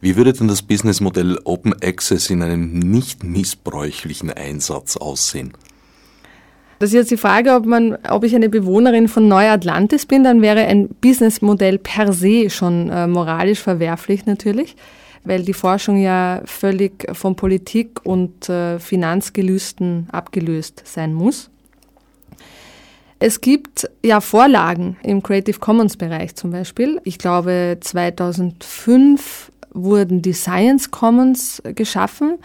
Wie 0.00 0.16
würde 0.16 0.32
denn 0.32 0.48
das 0.48 0.62
Businessmodell 0.62 1.38
Open 1.44 1.74
Access 1.82 2.30
in 2.30 2.42
einem 2.42 2.78
nicht 2.78 3.24
missbräuchlichen 3.24 4.30
Einsatz 4.30 4.96
aussehen? 4.96 5.52
Das 6.78 6.90
ist 6.90 6.94
jetzt 6.94 7.10
die 7.10 7.16
Frage, 7.16 7.54
ob, 7.54 7.64
man, 7.64 7.96
ob 8.08 8.22
ich 8.22 8.34
eine 8.34 8.50
Bewohnerin 8.50 9.08
von 9.08 9.28
Neu-Atlantis 9.28 10.04
bin, 10.04 10.24
dann 10.24 10.42
wäre 10.42 10.60
ein 10.60 10.88
Businessmodell 11.00 11.78
per 11.78 12.12
se 12.12 12.50
schon 12.50 12.90
äh, 12.90 13.06
moralisch 13.06 13.60
verwerflich 13.60 14.26
natürlich 14.26 14.76
weil 15.26 15.42
die 15.42 15.52
Forschung 15.52 15.98
ja 15.98 16.42
völlig 16.44 17.06
von 17.14 17.36
Politik 17.36 18.00
und 18.04 18.48
äh, 18.48 18.78
Finanzgelüsten 18.78 20.08
abgelöst 20.10 20.82
sein 20.84 21.12
muss. 21.12 21.50
Es 23.18 23.40
gibt 23.40 23.88
ja 24.02 24.20
Vorlagen 24.20 24.96
im 25.02 25.22
Creative 25.22 25.58
Commons 25.58 25.96
Bereich 25.96 26.34
zum 26.34 26.50
Beispiel. 26.50 27.00
Ich 27.04 27.18
glaube, 27.18 27.78
2005 27.80 29.50
wurden 29.72 30.22
die 30.22 30.34
Science 30.34 30.90
Commons 30.90 31.62
geschaffen. 31.74 32.38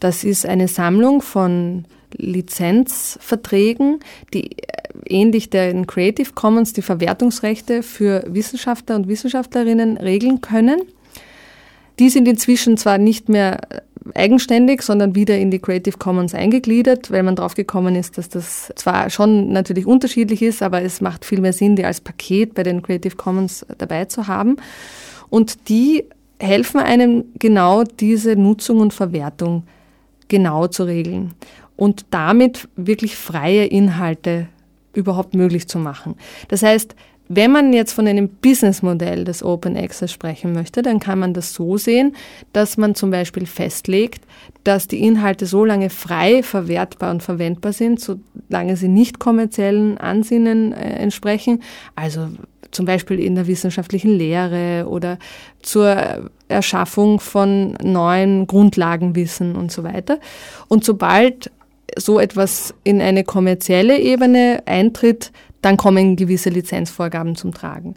Das 0.00 0.24
ist 0.24 0.46
eine 0.46 0.68
Sammlung 0.68 1.22
von 1.22 1.86
Lizenzverträgen, 2.16 4.00
die 4.32 4.52
äh, 4.52 4.66
ähnlich 5.06 5.50
den 5.50 5.86
Creative 5.86 6.32
Commons 6.34 6.72
die 6.72 6.82
Verwertungsrechte 6.82 7.82
für 7.82 8.24
Wissenschaftler 8.28 8.96
und 8.96 9.08
Wissenschaftlerinnen 9.08 9.96
regeln 9.96 10.40
können. 10.40 10.82
Die 11.98 12.10
sind 12.10 12.28
inzwischen 12.28 12.76
zwar 12.76 12.98
nicht 12.98 13.28
mehr 13.28 13.60
eigenständig, 14.14 14.82
sondern 14.82 15.14
wieder 15.14 15.36
in 15.36 15.50
die 15.50 15.58
Creative 15.58 15.98
Commons 15.98 16.34
eingegliedert, 16.34 17.10
weil 17.10 17.22
man 17.22 17.36
drauf 17.36 17.54
gekommen 17.54 17.94
ist, 17.94 18.18
dass 18.18 18.28
das 18.28 18.72
zwar 18.76 19.10
schon 19.10 19.52
natürlich 19.52 19.86
unterschiedlich 19.86 20.42
ist, 20.42 20.62
aber 20.62 20.82
es 20.82 21.00
macht 21.00 21.24
viel 21.24 21.40
mehr 21.40 21.52
Sinn, 21.52 21.76
die 21.76 21.84
als 21.84 22.00
Paket 22.00 22.54
bei 22.54 22.62
den 22.62 22.82
Creative 22.82 23.16
Commons 23.16 23.66
dabei 23.76 24.06
zu 24.06 24.26
haben. 24.26 24.56
Und 25.28 25.68
die 25.68 26.04
helfen 26.38 26.80
einem 26.80 27.24
genau 27.38 27.84
diese 27.84 28.36
Nutzung 28.36 28.78
und 28.78 28.94
Verwertung 28.94 29.64
genau 30.28 30.68
zu 30.68 30.84
regeln 30.84 31.34
und 31.76 32.06
damit 32.10 32.68
wirklich 32.76 33.16
freie 33.16 33.64
Inhalte 33.66 34.48
überhaupt 34.94 35.34
möglich 35.34 35.68
zu 35.68 35.78
machen. 35.78 36.16
Das 36.48 36.62
heißt, 36.62 36.94
wenn 37.28 37.52
man 37.52 37.72
jetzt 37.72 37.92
von 37.92 38.06
einem 38.06 38.28
Businessmodell 38.28 39.24
des 39.24 39.42
Open 39.42 39.76
Access 39.76 40.10
sprechen 40.12 40.52
möchte, 40.52 40.82
dann 40.82 40.98
kann 40.98 41.18
man 41.18 41.34
das 41.34 41.52
so 41.52 41.76
sehen, 41.76 42.16
dass 42.52 42.76
man 42.76 42.94
zum 42.94 43.10
Beispiel 43.10 43.46
festlegt, 43.46 44.22
dass 44.64 44.88
die 44.88 45.00
Inhalte 45.04 45.46
so 45.46 45.64
lange 45.64 45.90
frei 45.90 46.42
verwertbar 46.42 47.10
und 47.10 47.22
verwendbar 47.22 47.72
sind, 47.72 48.00
solange 48.00 48.76
sie 48.76 48.88
nicht 48.88 49.18
kommerziellen 49.18 49.98
Ansinnen 49.98 50.72
äh, 50.72 50.94
entsprechen, 50.94 51.62
also 51.94 52.28
zum 52.70 52.86
Beispiel 52.86 53.18
in 53.18 53.34
der 53.34 53.46
wissenschaftlichen 53.46 54.10
Lehre 54.10 54.86
oder 54.88 55.18
zur 55.62 56.30
Erschaffung 56.48 57.20
von 57.20 57.74
neuen 57.82 58.46
Grundlagenwissen 58.46 59.56
und 59.56 59.72
so 59.72 59.84
weiter. 59.84 60.18
Und 60.68 60.84
sobald 60.84 61.50
so 61.96 62.20
etwas 62.20 62.74
in 62.84 63.00
eine 63.00 63.24
kommerzielle 63.24 63.98
Ebene 63.98 64.62
eintritt, 64.66 65.32
dann 65.68 65.76
kommen 65.76 66.16
gewisse 66.16 66.48
Lizenzvorgaben 66.48 67.36
zum 67.36 67.52
Tragen. 67.52 67.94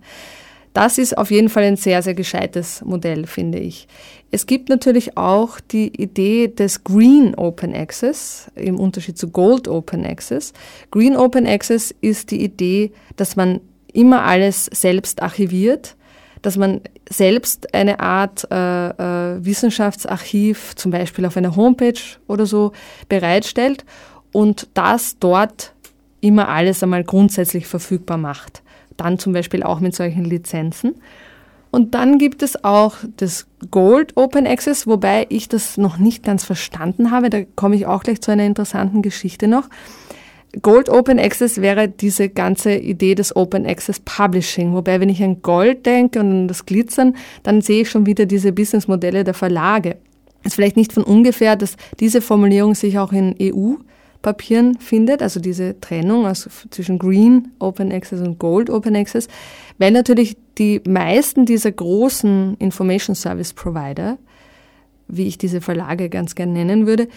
Das 0.74 0.97
ist 0.97 1.17
auf 1.17 1.32
jeden 1.32 1.47
Fall 1.47 1.63
ein 1.63 1.78
sehr, 1.78 2.01
sehr 2.01 2.13
gescheites 2.13 2.82
Modell, 2.84 3.26
finde 3.26 3.59
ich. 3.59 3.88
Es 4.30 4.45
gibt 4.45 4.67
natürlich 4.67 5.17
auch 5.17 5.61
die 5.61 5.88
Idee 6.01 6.49
des 6.49 6.84
Green 6.84 7.34
Open 7.36 7.74
Access 7.74 8.51
im 8.55 8.78
Unterschied 8.78 9.17
zu 9.17 9.30
Gold 9.30 9.69
Open 9.69 10.05
Access. 10.05 10.51
Green 10.91 11.15
Open 11.15 11.47
Access 11.47 11.95
ist 12.01 12.32
die 12.32 12.43
Idee, 12.43 12.91
dass 13.15 13.38
man 13.38 13.61
immer 13.93 14.24
alles 14.24 14.65
selbst 14.65 15.22
archiviert, 15.22 15.95
dass 16.41 16.57
man 16.57 16.82
selbst 17.09 17.74
eine 17.74 18.01
Art 18.01 18.47
äh, 18.51 18.89
äh, 18.89 19.45
Wissenschaftsarchiv, 19.45 20.76
zum 20.76 20.91
Beispiel 20.91 21.26
auf 21.26 21.38
einer 21.38 21.55
Homepage 21.55 21.99
oder 22.28 22.45
so, 22.45 22.74
bereitstellt 23.07 23.86
und 24.34 24.67
das 24.74 25.17
dort 25.19 25.74
immer 26.22 26.49
alles 26.49 26.82
einmal 26.84 27.03
grundsätzlich 27.03 27.67
verfügbar 27.67 28.17
macht. 28.17 28.63
Dann 28.97 29.19
zum 29.19 29.34
Beispiel 29.34 29.63
auch 29.63 29.80
mit 29.80 29.95
solchen 29.95 30.24
Lizenzen. 30.24 30.95
Und 31.72 31.95
dann 31.95 32.17
gibt 32.17 32.43
es 32.43 32.63
auch 32.63 32.97
das 33.17 33.47
Gold 33.72 34.17
Open 34.17 34.45
Access, 34.45 34.88
wobei 34.88 35.26
ich 35.30 35.47
das 35.47 35.78
noch 35.78 35.97
nicht 35.97 36.24
ganz 36.24 36.43
verstanden 36.43 37.11
habe. 37.11 37.30
Da 37.30 37.43
komme 37.55 37.76
ich 37.76 37.86
auch 37.86 38.03
gleich 38.03 38.22
zu 38.22 38.32
einer 38.32 38.45
interessanten 38.45 39.01
Geschichte 39.01 39.47
noch. 39.47 39.69
Gold 40.61 40.89
Open 40.89 41.17
Access 41.17 41.61
wäre 41.61 41.88
diese 41.88 42.28
ganze 42.28 42.76
Idee 42.76 43.15
des 43.15 43.34
Open 43.38 43.65
Access 43.65 44.01
Publishing. 44.01 44.74
Wobei, 44.74 44.99
wenn 44.99 45.07
ich 45.07 45.24
an 45.24 45.41
Gold 45.41 45.86
denke 45.86 46.19
und 46.19 46.32
an 46.32 46.47
das 46.49 46.65
Glitzern, 46.65 47.15
dann 47.43 47.61
sehe 47.61 47.84
ich 47.84 47.89
schon 47.89 48.05
wieder 48.05 48.26
diese 48.26 48.51
Businessmodelle 48.51 49.24
der 49.24 49.34
Verlage. 49.34 49.95
Es 50.41 50.47
ist 50.47 50.55
vielleicht 50.55 50.76
nicht 50.76 50.91
von 50.91 51.03
ungefähr, 51.03 51.55
dass 51.55 51.78
diese 52.01 52.19
Formulierung 52.19 52.76
sich 52.76 52.99
auch 52.99 53.13
in 53.13 53.34
EU 53.41 53.76
Papieren 54.22 54.78
findet, 54.80 55.22
also 55.22 55.39
diese 55.39 55.80
Trennung 55.80 56.26
also 56.26 56.49
zwischen 56.69 56.99
Green 56.99 57.51
Open 57.59 57.91
Access 57.91 58.22
und 58.22 58.39
Gold 58.39 58.69
Open 58.69 58.95
Access, 58.95 59.28
weil 59.78 59.91
natürlich 59.91 60.38
die 60.57 60.82
meisten 60.88 61.45
dieser 61.45 61.72
großen 61.72 62.55
Information 62.59 63.15
Service 63.15 63.53
Provider, 63.53 64.17
wie 65.07 65.28
ich 65.28 65.38
diese 65.38 65.61
Verlage 65.61 66.09
ganz 66.09 66.36
gern 66.36 66.53
nennen 66.53 66.86
würde, 66.86 67.07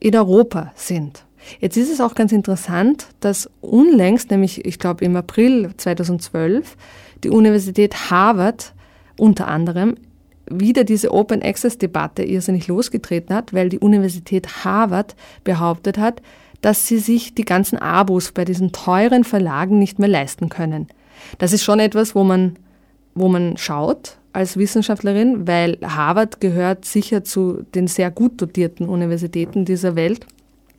in 0.00 0.14
Europa 0.14 0.72
sind. 0.74 1.24
Jetzt 1.60 1.76
ist 1.76 1.90
es 1.90 2.00
auch 2.00 2.14
ganz 2.14 2.32
interessant, 2.32 3.08
dass 3.20 3.50
unlängst, 3.60 4.30
nämlich 4.30 4.64
ich 4.64 4.78
glaube 4.78 5.04
im 5.04 5.16
April 5.16 5.70
2012, 5.76 6.76
die 7.22 7.30
Universität 7.30 8.10
Harvard 8.10 8.74
unter 9.18 9.48
anderem 9.48 9.94
wieder 10.50 10.84
diese 10.84 11.12
Open 11.12 11.42
Access 11.42 11.78
Debatte 11.78 12.22
irrsinnig 12.22 12.68
losgetreten 12.68 13.34
hat, 13.34 13.52
weil 13.52 13.68
die 13.68 13.78
Universität 13.78 14.64
Harvard 14.64 15.16
behauptet 15.42 15.98
hat, 15.98 16.22
dass 16.60 16.86
sie 16.86 16.98
sich 16.98 17.34
die 17.34 17.44
ganzen 17.44 17.78
Abos 17.78 18.32
bei 18.32 18.44
diesen 18.44 18.72
teuren 18.72 19.24
Verlagen 19.24 19.78
nicht 19.78 19.98
mehr 19.98 20.08
leisten 20.08 20.48
können. 20.48 20.88
Das 21.38 21.52
ist 21.52 21.64
schon 21.64 21.80
etwas, 21.80 22.14
wo 22.14 22.24
man, 22.24 22.56
wo 23.14 23.28
man 23.28 23.56
schaut 23.56 24.18
als 24.32 24.56
Wissenschaftlerin, 24.56 25.46
weil 25.46 25.78
Harvard 25.82 26.40
gehört 26.40 26.84
sicher 26.84 27.22
zu 27.22 27.64
den 27.74 27.86
sehr 27.86 28.10
gut 28.10 28.40
dotierten 28.40 28.88
Universitäten 28.88 29.64
dieser 29.64 29.94
Welt 29.94 30.26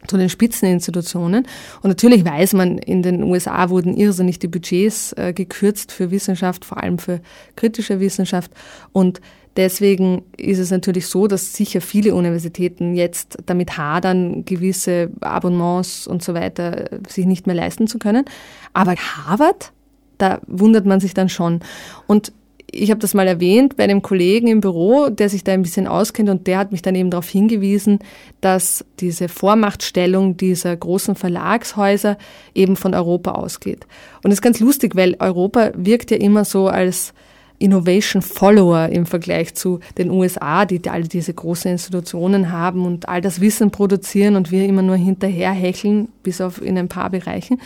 zu 0.07 0.18
den 0.18 0.30
Spitzeninstitutionen. 0.30 1.47
Und 1.82 1.89
natürlich 1.89 2.26
weiß 2.26 2.53
man, 2.53 2.78
in 2.78 3.01
den 3.01 3.24
USA 3.24 3.70
wurden 3.70 3.95
irrsinnig 3.95 4.39
die 4.39 4.47
Budgets 4.47 5.13
äh, 5.13 5.34
gekürzt 5.34 5.91
für 5.91 6.11
Wissenschaft, 6.11 6.66
vor 6.66 6.82
allem 6.82 6.99
für 6.99 7.22
kritische 7.55 7.99
Wissenschaft. 7.99 8.51
Und 8.91 9.22
Deswegen 9.56 10.24
ist 10.36 10.60
es 10.60 10.72
natürlich 10.72 11.08
so, 11.08 11.28
dass 11.28 11.53
sicher 11.53 11.80
viele 11.80 12.14
Universitäten 12.14 12.95
jetzt 12.95 13.38
damit 13.45 13.78
hadern, 13.78 14.43
gewisse 14.43 15.12
Abonnements 15.22 16.08
und 16.08 16.24
so 16.24 16.34
weiter 16.34 16.89
sich 17.08 17.26
nicht 17.26 17.47
mehr 17.47 17.56
leisten 17.56 17.88
zu 17.88 17.97
können. 17.97 18.26
Aber 18.74 18.95
Harvard, 18.95 19.72
da 20.18 20.41
wundert 20.47 20.86
man 20.86 20.99
sich 20.99 21.14
dann 21.14 21.30
schon. 21.30 21.62
Und 22.06 22.34
ich 22.70 22.89
habe 22.89 22.99
das 22.99 23.14
mal 23.14 23.28
erwähnt 23.28 23.78
bei 23.78 23.86
einem 23.86 24.01
Kollegen 24.01 24.47
im 24.47 24.60
Büro, 24.60 25.10
der 25.10 25.30
sich 25.30 25.43
da 25.43 25.53
ein 25.53 25.62
bisschen 25.62 25.88
auskennt 25.88 26.30
und 26.30 26.47
der 26.47 26.58
hat 26.58 26.72
mich 26.72 26.82
dann 26.82 26.95
eben 26.95 27.10
darauf 27.10 27.30
hingewiesen, 27.30 27.99
dass 28.41 28.84
diese 28.99 29.30
Vormachtstellung 29.30 30.36
dieser 30.36 30.76
großen 30.76 31.16
Verlagshäuser 31.16 32.18
eben 32.53 32.76
von 32.76 32.93
Europa 32.93 33.32
ausgeht. 33.32 33.86
Und 34.18 34.32
das 34.32 34.36
ist 34.36 34.41
ganz 34.41 34.60
lustig, 34.60 34.95
weil 34.95 35.16
Europa 35.20 35.72
wirkt 35.76 36.12
ja 36.12 36.18
immer 36.18 36.43
so 36.43 36.68
als 36.68 37.14
Innovation 37.60 38.22
Follower 38.22 38.89
im 38.89 39.06
Vergleich 39.06 39.56
zu 39.56 39.80
den 39.97 40.12
USA, 40.12 40.66
die 40.66 40.82
all 40.89 41.03
diese 41.03 41.34
großen 41.34 41.72
Institutionen 41.72 42.51
haben 42.51 42.86
und 42.86 43.08
all 43.08 43.22
das 43.22 43.39
Wissen 43.41 43.72
produzieren 43.72 44.36
und 44.36 44.51
wir 44.51 44.66
immer 44.66 44.82
nur 44.82 44.97
hinterher 44.97 45.51
hecheln, 45.51 46.10
bis 46.24 46.41
auf 46.41 46.62
in 46.62 46.78
ein 46.78 46.89
paar 46.89 47.10
Bereichen. 47.10 47.62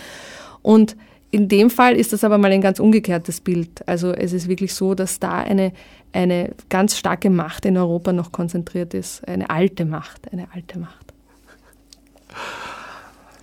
Und 0.61 0.95
in 1.31 1.47
dem 1.47 1.69
Fall 1.69 1.95
ist 1.95 2.11
das 2.13 2.23
aber 2.23 2.37
mal 2.37 2.51
ein 2.51 2.61
ganz 2.61 2.79
umgekehrtes 2.79 3.41
Bild. 3.41 3.87
Also 3.87 4.11
es 4.11 4.33
ist 4.33 4.47
wirklich 4.47 4.73
so, 4.73 4.95
dass 4.95 5.19
da 5.19 5.37
eine, 5.39 5.73
eine 6.11 6.55
ganz 6.69 6.97
starke 6.97 7.29
Macht 7.29 7.65
in 7.65 7.77
Europa 7.77 8.13
noch 8.13 8.31
konzentriert 8.31 8.93
ist. 8.93 9.27
Eine 9.27 9.49
alte 9.49 9.85
Macht, 9.85 10.31
eine 10.31 10.47
alte 10.53 10.79
Macht. 10.79 11.13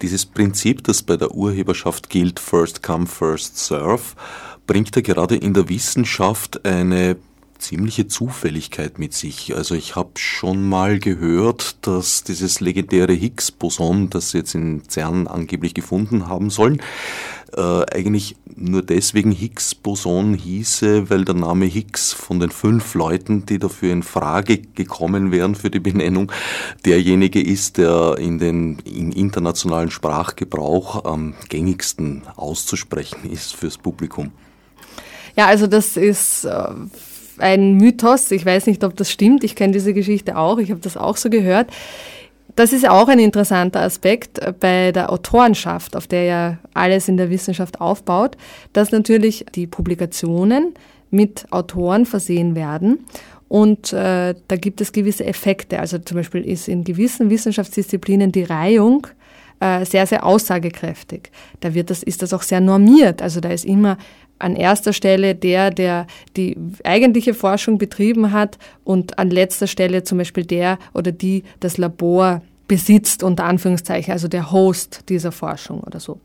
Dieses 0.02 0.26
Prinzip, 0.26 0.84
das 0.84 1.02
bei 1.02 1.16
der 1.16 1.32
Urheberschaft 1.32 2.10
gilt, 2.10 2.38
First 2.38 2.82
Come, 2.82 3.06
First 3.06 3.58
Serve, 3.58 4.02
bringt 4.66 4.94
ja 4.96 5.02
gerade 5.02 5.36
in 5.36 5.54
der 5.54 5.68
Wissenschaft 5.68 6.64
eine 6.64 7.16
ziemliche 7.58 8.06
Zufälligkeit 8.06 8.98
mit 8.98 9.14
sich. 9.14 9.56
Also 9.56 9.74
ich 9.74 9.96
habe 9.96 10.10
schon 10.16 10.68
mal 10.68 10.98
gehört, 10.98 11.86
dass 11.86 12.24
dieses 12.24 12.60
legendäre 12.60 13.12
Higgs-Boson, 13.12 14.10
das 14.10 14.30
sie 14.30 14.38
jetzt 14.38 14.54
in 14.54 14.82
CERN 14.88 15.26
angeblich 15.26 15.74
gefunden 15.74 16.28
haben 16.28 16.50
sollen, 16.50 16.82
äh, 17.56 17.84
eigentlich 17.92 18.36
nur 18.54 18.82
deswegen 18.82 19.32
Higgs-Boson 19.32 20.34
hieße, 20.34 21.10
weil 21.10 21.24
der 21.24 21.34
Name 21.34 21.66
Higgs 21.66 22.12
von 22.12 22.40
den 22.40 22.50
fünf 22.50 22.94
Leuten, 22.94 23.46
die 23.46 23.58
dafür 23.58 23.92
in 23.92 24.02
Frage 24.02 24.58
gekommen 24.58 25.32
wären 25.32 25.54
für 25.54 25.70
die 25.70 25.80
Benennung, 25.80 26.32
derjenige 26.84 27.40
ist, 27.40 27.78
der 27.78 28.16
in 28.18 28.38
den 28.38 28.78
im 28.84 29.12
internationalen 29.12 29.90
Sprachgebrauch 29.90 31.04
am 31.04 31.34
gängigsten 31.48 32.22
auszusprechen 32.36 33.30
ist 33.30 33.54
fürs 33.54 33.78
Publikum. 33.78 34.32
Ja, 35.36 35.46
also 35.46 35.66
das 35.66 35.96
ist 35.96 36.44
äh, 36.44 36.68
ein 37.38 37.74
Mythos. 37.74 38.30
Ich 38.30 38.44
weiß 38.44 38.66
nicht, 38.66 38.82
ob 38.84 38.96
das 38.96 39.10
stimmt. 39.10 39.44
Ich 39.44 39.54
kenne 39.54 39.72
diese 39.72 39.92
Geschichte 39.94 40.36
auch. 40.36 40.58
Ich 40.58 40.70
habe 40.70 40.80
das 40.80 40.96
auch 40.96 41.16
so 41.16 41.30
gehört. 41.30 41.70
Das 42.54 42.72
ist 42.72 42.88
auch 42.88 43.08
ein 43.08 43.18
interessanter 43.18 43.82
Aspekt 43.82 44.40
bei 44.60 44.90
der 44.90 45.12
Autorenschaft, 45.12 45.94
auf 45.94 46.06
der 46.06 46.24
ja 46.24 46.58
alles 46.72 47.06
in 47.06 47.18
der 47.18 47.28
Wissenschaft 47.28 47.82
aufbaut, 47.82 48.38
dass 48.72 48.92
natürlich 48.92 49.44
die 49.54 49.66
Publikationen 49.66 50.72
mit 51.10 51.46
Autoren 51.50 52.06
versehen 52.06 52.54
werden. 52.54 53.04
Und 53.48 53.92
äh, 53.92 54.34
da 54.48 54.56
gibt 54.56 54.80
es 54.80 54.92
gewisse 54.92 55.26
Effekte. 55.26 55.78
Also 55.78 55.98
zum 55.98 56.16
Beispiel 56.16 56.42
ist 56.42 56.66
in 56.66 56.82
gewissen 56.82 57.28
Wissenschaftsdisziplinen 57.28 58.32
die 58.32 58.44
Reihung 58.44 59.06
äh, 59.60 59.84
sehr, 59.84 60.06
sehr 60.06 60.24
aussagekräftig. 60.24 61.30
Da 61.60 61.74
wird 61.74 61.90
das, 61.90 62.02
ist 62.02 62.22
das 62.22 62.32
auch 62.32 62.42
sehr 62.42 62.60
normiert. 62.60 63.22
Also 63.22 63.40
da 63.40 63.50
ist 63.50 63.66
immer 63.66 63.98
an 64.38 64.56
erster 64.56 64.92
Stelle 64.92 65.34
der, 65.34 65.70
der 65.70 66.06
die 66.36 66.56
eigentliche 66.84 67.34
Forschung 67.34 67.78
betrieben 67.78 68.32
hat 68.32 68.58
und 68.84 69.18
an 69.18 69.30
letzter 69.30 69.66
Stelle 69.66 70.04
zum 70.04 70.18
Beispiel 70.18 70.44
der 70.44 70.78
oder 70.94 71.12
die 71.12 71.44
das 71.60 71.78
Labor 71.78 72.42
besitzt, 72.68 73.22
unter 73.22 73.44
Anführungszeichen, 73.44 74.12
also 74.12 74.28
der 74.28 74.50
Host 74.50 75.04
dieser 75.08 75.32
Forschung 75.32 75.80
oder 75.80 76.00
so. 76.00 76.20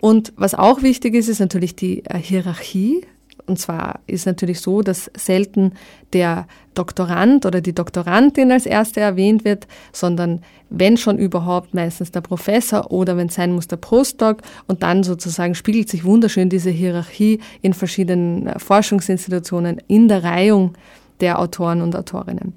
Und 0.00 0.32
was 0.36 0.54
auch 0.54 0.82
wichtig 0.82 1.14
ist, 1.14 1.28
ist 1.28 1.40
natürlich 1.40 1.74
die 1.74 2.04
äh, 2.04 2.18
Hierarchie. 2.18 3.02
Und 3.50 3.56
zwar 3.56 3.98
ist 4.06 4.26
natürlich 4.26 4.60
so, 4.60 4.80
dass 4.80 5.10
selten 5.16 5.72
der 6.12 6.46
Doktorand 6.74 7.46
oder 7.46 7.60
die 7.60 7.72
Doktorandin 7.72 8.52
als 8.52 8.64
erste 8.64 9.00
erwähnt 9.00 9.44
wird, 9.44 9.66
sondern 9.92 10.42
wenn 10.68 10.96
schon 10.96 11.18
überhaupt 11.18 11.74
meistens 11.74 12.12
der 12.12 12.20
Professor 12.20 12.92
oder 12.92 13.16
wenn 13.16 13.26
es 13.26 13.34
sein 13.34 13.52
muss 13.52 13.66
der 13.66 13.78
Postdoc 13.78 14.42
und 14.68 14.84
dann 14.84 15.02
sozusagen 15.02 15.56
spiegelt 15.56 15.88
sich 15.88 16.04
wunderschön 16.04 16.48
diese 16.48 16.70
Hierarchie 16.70 17.40
in 17.60 17.74
verschiedenen 17.74 18.46
äh, 18.46 18.58
Forschungsinstitutionen 18.60 19.82
in 19.88 20.06
der 20.06 20.22
Reihung 20.22 20.74
der 21.18 21.40
Autoren 21.40 21.82
und 21.82 21.96
Autorinnen. 21.96 22.52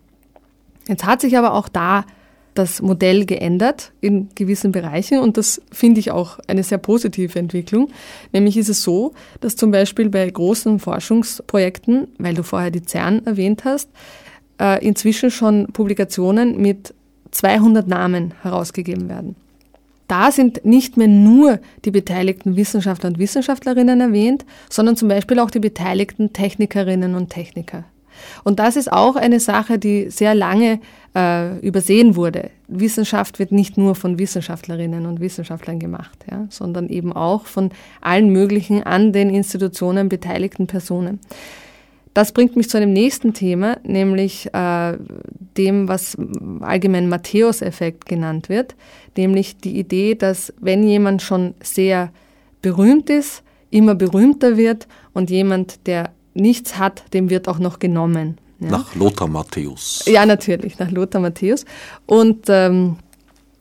Jetzt 0.88 1.06
hat 1.06 1.22
sich 1.22 1.36
aber 1.39 1.54
auch 1.54 1.70
da 1.70 2.06
das 2.54 2.82
Modell 2.82 3.26
geändert 3.26 3.91
in 4.01 4.30
gewissen 4.36 4.72
Bereichen 4.72 5.20
und 5.20 5.38
das 5.38 5.62
finde 5.72 5.99
ich 5.99 6.12
auch 6.12 6.39
eine 6.47 6.64
sehr 6.64 6.78
positive 6.78 7.38
Entwicklung. 7.38 7.89
Nämlich 8.32 8.58
ist 8.58 8.70
es 8.70 8.84
so, 8.84 9.14
dass 9.41 9.56
zum 9.56 9.72
Beispiel 9.72 10.10
bei 10.10 10.30
großen 10.30 10.80
Forschungsprojekten, 10.80 12.08
weil 12.18 12.34
du 12.34 12.43
vorher 12.43 12.72
die 12.72 12.84
CERN 12.84 13.26
erwähnt 13.26 13.66
hast, 13.66 13.89
äh, 14.60 14.86
inzwischen 14.86 15.32
schon 15.32 15.68
Publikationen 15.68 16.62
mit 16.62 16.93
200 17.32 17.88
Namen 17.88 18.34
herausgegeben 18.41 19.10
werden. 19.10 19.36
Da 20.08 20.32
sind 20.32 20.66
nicht 20.66 20.97
mehr 20.97 21.08
nur 21.08 21.60
die 21.86 21.91
beteiligten 21.91 22.56
Wissenschaftler 22.56 23.10
und 23.10 23.20
Wissenschaftlerinnen 23.20 23.99
erwähnt, 24.01 24.45
sondern 24.70 24.95
zum 24.95 25.08
Beispiel 25.08 25.39
auch 25.39 25.49
die 25.49 25.60
beteiligten 25.60 26.34
Technikerinnen 26.34 27.16
und 27.16 27.30
Techniker. 27.30 27.86
Und 28.43 28.59
das 28.59 28.76
ist 28.76 28.91
auch 28.91 29.15
eine 29.15 29.39
Sache, 29.39 29.80
die 29.80 30.09
sehr 30.09 30.36
lange 30.36 30.80
äh, 31.15 31.59
übersehen 31.59 32.15
wurde. 32.15 32.49
Wissenschaft 32.67 33.39
wird 33.39 33.51
nicht 33.51 33.78
nur 33.78 33.95
von 33.95 34.19
Wissenschaftlerinnen 34.19 35.05
und 35.05 35.19
Wissenschaftlern 35.19 35.80
gemacht, 35.80 36.17
ja, 36.30 36.45
sondern 36.49 36.89
eben 36.89 37.13
auch 37.13 37.45
von 37.45 37.71
allen 38.01 38.30
möglichen 38.30 38.84
an 38.84 39.13
den 39.13 39.30
Institutionen 39.30 40.09
beteiligten 40.09 40.67
Personen. 40.67 41.19
Das 42.13 42.32
bringt 42.32 42.55
mich 42.55 42.69
zu 42.69 42.78
einem 42.78 42.93
nächsten 42.93 43.34
Thema, 43.34 43.78
nämlich 43.84 44.53
äh, 44.53 44.97
dem, 45.57 45.88
was 45.88 46.15
allgemein 46.59 47.09
Matthäus-Effekt 47.09 48.05
genannt 48.05 48.49
wird, 48.49 48.76
nämlich 49.17 49.57
die 49.57 49.80
Idee, 49.80 50.13
dass 50.13 50.53
wenn 50.59 50.84
jemand 50.84 51.24
schon 51.24 51.55
sehr 51.61 52.11
berühmt 52.61 53.09
ist, 53.09 53.43
immer 53.71 53.95
berühmter 53.95 54.57
wird 54.57 54.88
und 55.13 55.32
jemand, 55.32 55.88
der 55.88 56.11
nichts 56.34 56.78
hat, 56.78 57.04
dem 57.14 57.30
wird 57.30 57.48
auch 57.48 57.60
noch 57.60 57.80
genommen. 57.80 58.38
Ja. 58.60 58.70
Nach 58.70 58.96
Lothar 58.96 59.28
Matthäus. 59.28 60.04
Ja, 60.06 60.26
natürlich, 60.26 60.80
nach 60.80 60.90
Lothar 60.92 61.22
Matthäus. 61.22 61.66
Und 62.06 62.46
ähm, 62.48 62.98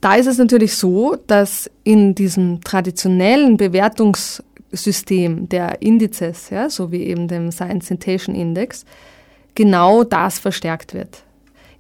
da 0.00 0.14
ist 0.14 0.26
es 0.26 0.38
natürlich 0.38 0.74
so, 0.76 1.16
dass 1.26 1.70
in 1.84 2.14
diesem 2.14 2.60
traditionellen 2.62 3.56
Bewertungssystem 3.56 5.48
der 5.48 5.80
Indizes, 5.82 6.50
ja, 6.50 6.68
so 6.68 6.90
wie 6.92 7.04
eben 7.04 7.28
dem 7.28 7.52
Science 7.52 7.86
Citation 7.86 8.34
Index, 8.34 8.84
genau 9.54 10.04
das 10.04 10.38
verstärkt 10.38 10.94
wird. 10.94 11.22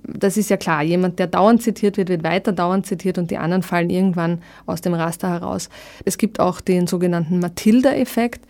Das 0.04 0.36
ist 0.36 0.50
ja 0.50 0.56
klar, 0.56 0.82
jemand, 0.82 1.18
der 1.20 1.28
dauernd 1.28 1.62
zitiert 1.62 1.96
wird, 1.96 2.08
wird 2.08 2.24
weiter 2.24 2.52
dauernd 2.52 2.86
zitiert 2.86 3.18
und 3.18 3.30
die 3.30 3.38
anderen 3.38 3.62
fallen 3.62 3.88
irgendwann 3.88 4.42
aus 4.66 4.80
dem 4.80 4.94
Raster 4.94 5.28
heraus. 5.28 5.68
Es 6.04 6.18
gibt 6.18 6.40
auch 6.40 6.60
den 6.60 6.88
sogenannten 6.88 7.38
Matilda-Effekt. 7.38 8.44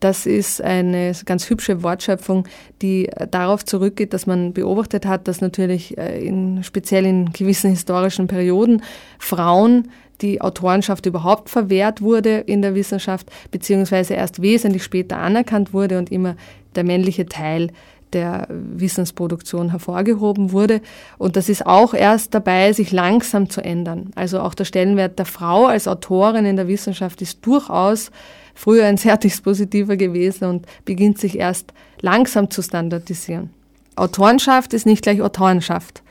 Das 0.00 0.26
ist 0.26 0.62
eine 0.62 1.12
ganz 1.24 1.50
hübsche 1.50 1.82
Wortschöpfung, 1.82 2.44
die 2.82 3.10
darauf 3.30 3.64
zurückgeht, 3.64 4.12
dass 4.12 4.26
man 4.26 4.52
beobachtet 4.52 5.06
hat, 5.06 5.26
dass 5.26 5.40
natürlich 5.40 5.98
äh, 5.98 6.24
in, 6.24 6.62
speziell 6.62 7.04
in 7.04 7.32
gewissen 7.32 7.70
historischen 7.70 8.28
Perioden 8.28 8.82
Frauen 9.18 9.88
die 10.20 10.40
Autorenschaft 10.40 11.06
überhaupt 11.06 11.48
verwehrt 11.48 12.00
wurde 12.02 12.38
in 12.38 12.62
der 12.62 12.74
Wissenschaft, 12.74 13.30
beziehungsweise 13.50 14.14
erst 14.14 14.42
wesentlich 14.42 14.82
später 14.82 15.18
anerkannt 15.18 15.72
wurde 15.72 15.98
und 15.98 16.10
immer 16.10 16.36
der 16.74 16.84
männliche 16.84 17.26
Teil 17.26 17.70
der 18.12 18.46
Wissensproduktion 18.50 19.70
hervorgehoben 19.70 20.52
wurde. 20.52 20.80
Und 21.18 21.36
das 21.36 21.48
ist 21.48 21.66
auch 21.66 21.92
erst 21.92 22.34
dabei, 22.34 22.72
sich 22.72 22.90
langsam 22.90 23.50
zu 23.50 23.62
ändern. 23.62 24.10
Also 24.14 24.40
auch 24.40 24.54
der 24.54 24.64
Stellenwert 24.64 25.18
der 25.18 25.26
Frau 25.26 25.66
als 25.66 25.86
Autorin 25.86 26.46
in 26.46 26.56
der 26.56 26.68
Wissenschaft 26.68 27.20
ist 27.20 27.44
durchaus 27.44 28.10
früher 28.58 28.86
ein 28.86 28.96
sehr 28.96 29.16
dispositiver 29.28 29.96
gewesen 29.96 30.44
und 30.48 30.66
beginnt 30.84 31.18
sich 31.18 31.38
erst 31.38 31.72
langsam 32.00 32.50
zu 32.50 32.60
standardisieren. 32.60 33.50
Autorenschaft 33.94 34.74
ist 34.74 34.84
nicht 34.84 35.02
gleich 35.02 35.22
Autorenschaft. 35.22 36.02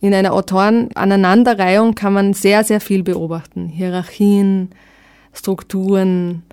In 0.00 0.14
einer 0.14 0.32
Autoren-Aneinanderreihung 0.32 1.94
kann 1.94 2.12
man 2.12 2.32
sehr, 2.32 2.62
sehr 2.62 2.80
viel 2.80 3.02
beobachten. 3.02 3.68
Hierarchien, 3.68 4.70
Strukturen, 5.32 6.44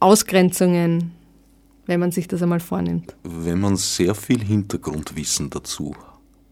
Ausgrenzungen, 0.00 1.12
wenn 1.86 2.00
man 2.00 2.10
sich 2.10 2.26
das 2.26 2.42
einmal 2.42 2.60
vornimmt. 2.60 3.14
Wenn 3.22 3.60
man 3.60 3.76
sehr 3.76 4.14
viel 4.14 4.42
Hintergrundwissen 4.42 5.50
dazu 5.50 5.94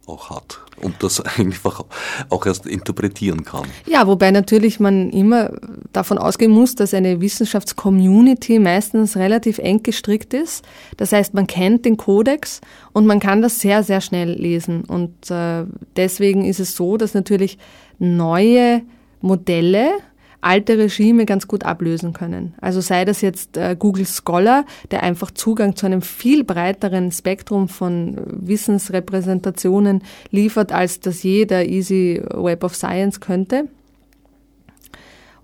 auch 0.08 0.30
hat 0.30 0.60
und 0.80 1.02
das 1.02 1.20
einfach 1.38 1.84
auch 2.28 2.46
erst 2.46 2.66
interpretieren 2.66 3.44
kann. 3.44 3.64
Ja, 3.86 4.06
wobei 4.06 4.30
natürlich 4.30 4.80
man 4.80 5.10
immer 5.10 5.52
davon 5.92 6.18
ausgehen 6.18 6.50
muss, 6.50 6.74
dass 6.74 6.94
eine 6.94 7.20
Wissenschaftscommunity 7.20 8.58
meistens 8.58 9.16
relativ 9.16 9.58
eng 9.58 9.82
gestrickt 9.82 10.34
ist. 10.34 10.64
Das 10.96 11.12
heißt, 11.12 11.34
man 11.34 11.46
kennt 11.46 11.84
den 11.84 11.96
Kodex 11.96 12.60
und 12.92 13.06
man 13.06 13.20
kann 13.20 13.42
das 13.42 13.60
sehr, 13.60 13.82
sehr 13.82 14.00
schnell 14.00 14.30
lesen. 14.30 14.84
Und 14.84 15.30
äh, 15.30 15.64
deswegen 15.96 16.44
ist 16.44 16.60
es 16.60 16.76
so, 16.76 16.96
dass 16.96 17.14
natürlich 17.14 17.58
neue 17.98 18.82
Modelle 19.20 19.90
alte 20.40 20.78
Regime 20.78 21.26
ganz 21.26 21.48
gut 21.48 21.64
ablösen 21.64 22.12
können. 22.12 22.54
Also 22.60 22.80
sei 22.80 23.04
das 23.04 23.20
jetzt 23.20 23.56
äh, 23.56 23.76
Google 23.78 24.06
Scholar, 24.06 24.64
der 24.90 25.02
einfach 25.02 25.30
Zugang 25.30 25.74
zu 25.76 25.86
einem 25.86 26.02
viel 26.02 26.44
breiteren 26.44 27.10
Spektrum 27.10 27.68
von 27.68 28.16
Wissensrepräsentationen 28.26 30.02
liefert, 30.30 30.72
als 30.72 31.00
das 31.00 31.22
jeder 31.22 31.64
Easy 31.64 32.22
Web 32.32 32.64
of 32.64 32.74
Science 32.74 33.20
könnte. 33.20 33.68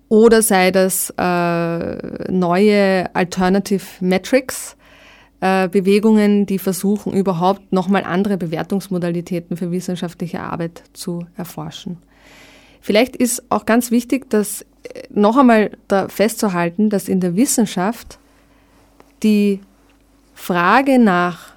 Oder 0.09 0.43
sei 0.43 0.71
das 0.71 1.13
äh, 1.17 2.33
neue 2.33 3.15
Alternative 3.15 3.83
Metrics, 4.01 4.77
äh, 5.41 5.69
Bewegungen, 5.69 6.47
die 6.47 6.59
versuchen, 6.59 7.13
überhaupt 7.13 7.73
nochmal 7.73 8.05
andere 8.05 8.37
Bewertungsmodalitäten 8.37 9.57
für 9.57 9.71
wissenschaftliche 9.71 10.41
Arbeit 10.41 10.85
zu 10.93 11.27
erforschen. 11.37 11.99
Vielleicht 12.81 13.17
ist 13.17 13.51
auch 13.51 13.67
ganz 13.67 13.91
wichtig, 13.91 14.31
dass 14.31 14.63
äh, 14.63 14.65
noch 15.11 15.37
einmal 15.37 15.71
da 15.89 16.09
festzuhalten, 16.09 16.91
dass 16.91 17.09
in 17.09 17.21
der 17.21 17.37
Wissenschaft 17.37 18.19
die 19.23 19.61
Frage 20.35 20.99
nach 20.99 21.55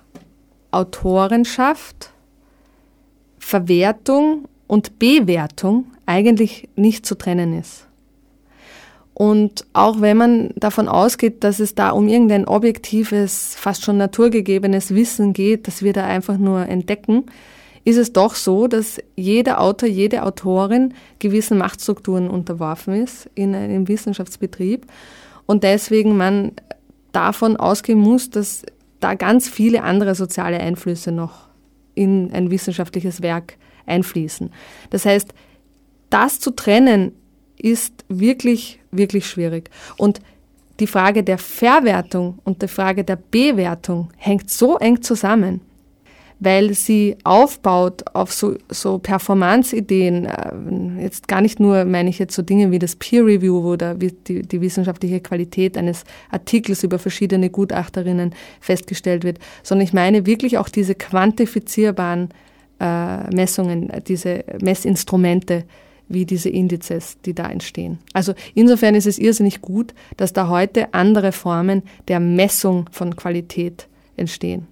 Autorenschaft, 0.72 2.12
Verwertung 3.40 4.48
und 4.68 5.00
Bewertung 5.00 5.86
eigentlich 6.06 6.70
nicht 6.76 7.06
zu 7.06 7.16
trennen 7.16 7.58
ist. 7.58 7.88
Und 9.14 9.66
auch 9.74 10.00
wenn 10.02 10.18
man 10.18 10.52
davon 10.58 10.88
ausgeht, 10.88 11.44
dass 11.44 11.60
es 11.60 11.74
da 11.74 11.90
um 11.90 12.08
irgendein 12.08 12.48
objektives, 12.48 13.56
fast 13.56 13.84
schon 13.84 13.98
naturgegebenes 13.98 14.94
Wissen 14.94 15.34
geht, 15.34 15.68
das 15.68 15.82
wir 15.82 15.92
da 15.92 16.06
einfach 16.06 16.38
nur 16.38 16.68
entdecken, 16.68 17.26
ist 17.88 17.96
es 17.96 18.12
doch 18.12 18.36
so, 18.36 18.68
dass 18.68 19.00
jeder 19.16 19.62
Autor, 19.62 19.88
jede 19.88 20.24
Autorin 20.24 20.94
gewissen 21.20 21.58
Machtstrukturen 21.58 22.30
unterworfen 22.30 23.02
ist 23.02 23.30
in 23.34 23.56
einem 23.56 23.88
Wissenschaftsbetrieb 23.88 24.86
und 25.46 25.64
deswegen 25.64 26.18
man 26.18 26.52
davon 27.14 27.56
ausgehen 27.56 27.98
muss, 27.98 28.30
dass 28.30 28.64
da 29.00 29.14
ganz 29.14 29.48
viele 29.48 29.84
andere 29.84 30.16
soziale 30.16 30.60
Einflüsse 30.60 31.14
noch 31.14 31.48
in 31.96 32.30
ein 32.34 32.52
wissenschaftliches 32.52 33.22
Werk 33.22 33.56
einfließen. 33.86 34.52
Das 34.90 35.06
heißt, 35.06 35.34
das 36.10 36.42
zu 36.42 36.52
trennen 36.52 37.14
ist 37.58 38.04
wirklich, 38.10 38.82
wirklich 38.92 39.30
schwierig. 39.30 39.70
Und 39.96 40.20
die 40.82 40.88
Frage 40.88 41.24
der 41.24 41.38
Verwertung 41.38 42.40
und 42.44 42.62
die 42.62 42.68
Frage 42.68 43.06
der 43.06 43.16
Bewertung 43.16 44.10
hängt 44.18 44.50
so 44.50 44.78
eng 44.78 45.02
zusammen, 45.02 45.62
weil 46.40 46.74
sie 46.74 47.18
aufbaut 47.24 48.04
auf 48.14 48.32
so, 48.32 48.56
so 48.70 49.00
Performance-Ideen. 49.00 50.26
Äh, 50.26 51.04
jetzt 51.04 51.28
gar 51.28 51.42
nicht 51.42 51.60
nur, 51.60 51.86
meine 51.86 52.10
ich 52.10 52.20
jetzt 52.20 52.36
so 52.36 52.42
Dinge 52.42 52.72
wie 52.72 52.80
das 52.80 52.96
Peer 52.96 53.26
Review, 53.26 53.76
da 53.76 53.94
die, 53.94 54.42
die 54.42 54.62
wissenschaftliche 54.62 55.20
Qualität 55.20 55.78
eines 55.78 56.04
Artikels 56.30 56.84
über 56.84 57.00
verschiedene 57.00 57.50
Gutachterinnen 57.50 58.34
festgestellt 58.60 59.24
wird, 59.24 59.40
sondern 59.64 59.86
ich 59.86 59.94
meine 59.94 60.26
wirklich 60.26 60.58
auch 60.58 60.70
diese 60.70 60.96
quantifizierbaren 60.96 62.30
äh, 62.80 63.36
Messungen, 63.36 63.92
diese 64.08 64.44
Messinstrumente, 64.62 65.64
wie 66.10 66.26
diese 66.26 66.50
Indizes, 66.50 67.18
die 67.26 67.34
da 67.34 67.50
entstehen. 67.50 68.00
Also 68.14 68.34
insofern 68.54 68.96
ist 68.96 69.08
es 69.08 69.20
irrsinnig 69.20 69.62
gut, 69.62 69.94
dass 70.16 70.32
da 70.32 70.48
heute 70.48 70.94
andere 70.94 71.32
Formen 71.32 71.84
der 72.08 72.20
Messung 72.20 72.90
von 72.92 73.16
Qualität 73.16 73.88
entstehen. 74.16 74.68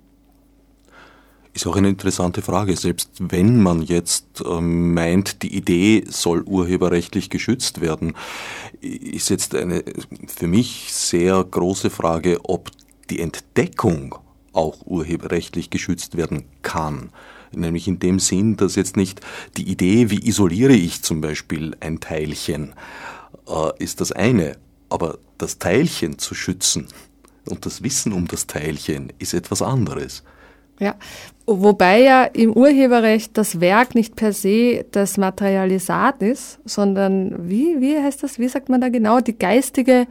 Ist 1.55 1.65
auch 1.67 1.77
eine 1.77 1.87
interessante 1.87 2.41
Frage. 2.41 2.75
Selbst 2.75 3.11
wenn 3.17 3.63
man 3.63 3.81
jetzt 3.81 4.43
ähm, 4.45 4.93
meint, 4.93 5.41
die 5.41 5.55
Idee 5.55 6.03
soll 6.05 6.41
urheberrechtlich 6.41 7.29
geschützt 7.29 7.79
werden, 7.79 8.13
ist 8.81 9.29
jetzt 9.29 9.55
eine 9.55 9.81
für 10.27 10.47
mich 10.47 10.89
sehr 10.91 11.41
große 11.41 11.89
Frage, 11.89 12.41
ob 12.43 12.71
die 13.09 13.21
Entdeckung 13.21 14.15
auch 14.51 14.85
urheberrechtlich 14.85 15.69
geschützt 15.69 16.17
werden 16.17 16.43
kann. 16.61 17.09
Nämlich 17.53 17.87
in 17.87 17.99
dem 17.99 18.19
Sinn, 18.19 18.57
dass 18.57 18.75
jetzt 18.75 18.97
nicht 18.97 19.21
die 19.55 19.69
Idee, 19.69 20.09
wie 20.09 20.27
isoliere 20.27 20.73
ich 20.73 21.03
zum 21.03 21.21
Beispiel 21.21 21.77
ein 21.79 22.01
Teilchen, 22.01 22.73
äh, 23.47 23.81
ist 23.81 24.01
das 24.01 24.11
eine. 24.11 24.57
Aber 24.89 25.19
das 25.37 25.57
Teilchen 25.57 26.19
zu 26.19 26.35
schützen 26.35 26.89
und 27.49 27.65
das 27.65 27.81
Wissen 27.81 28.11
um 28.11 28.27
das 28.27 28.45
Teilchen 28.45 29.13
ist 29.19 29.33
etwas 29.33 29.61
anderes. 29.61 30.23
Ja, 30.79 30.95
wobei 31.45 32.01
ja 32.01 32.23
im 32.25 32.51
Urheberrecht 32.53 33.37
das 33.37 33.61
Werk 33.61 33.95
nicht 33.95 34.15
per 34.15 34.33
se 34.33 34.85
das 34.91 35.17
Materialisat 35.17 36.21
ist, 36.21 36.59
sondern 36.65 37.49
wie, 37.49 37.79
wie 37.79 37.97
heißt 37.97 38.23
das, 38.23 38.39
wie 38.39 38.47
sagt 38.47 38.67
man 38.67 38.81
da 38.81 38.89
genau, 38.89 39.21
die 39.21 39.37
geistige 39.37 40.05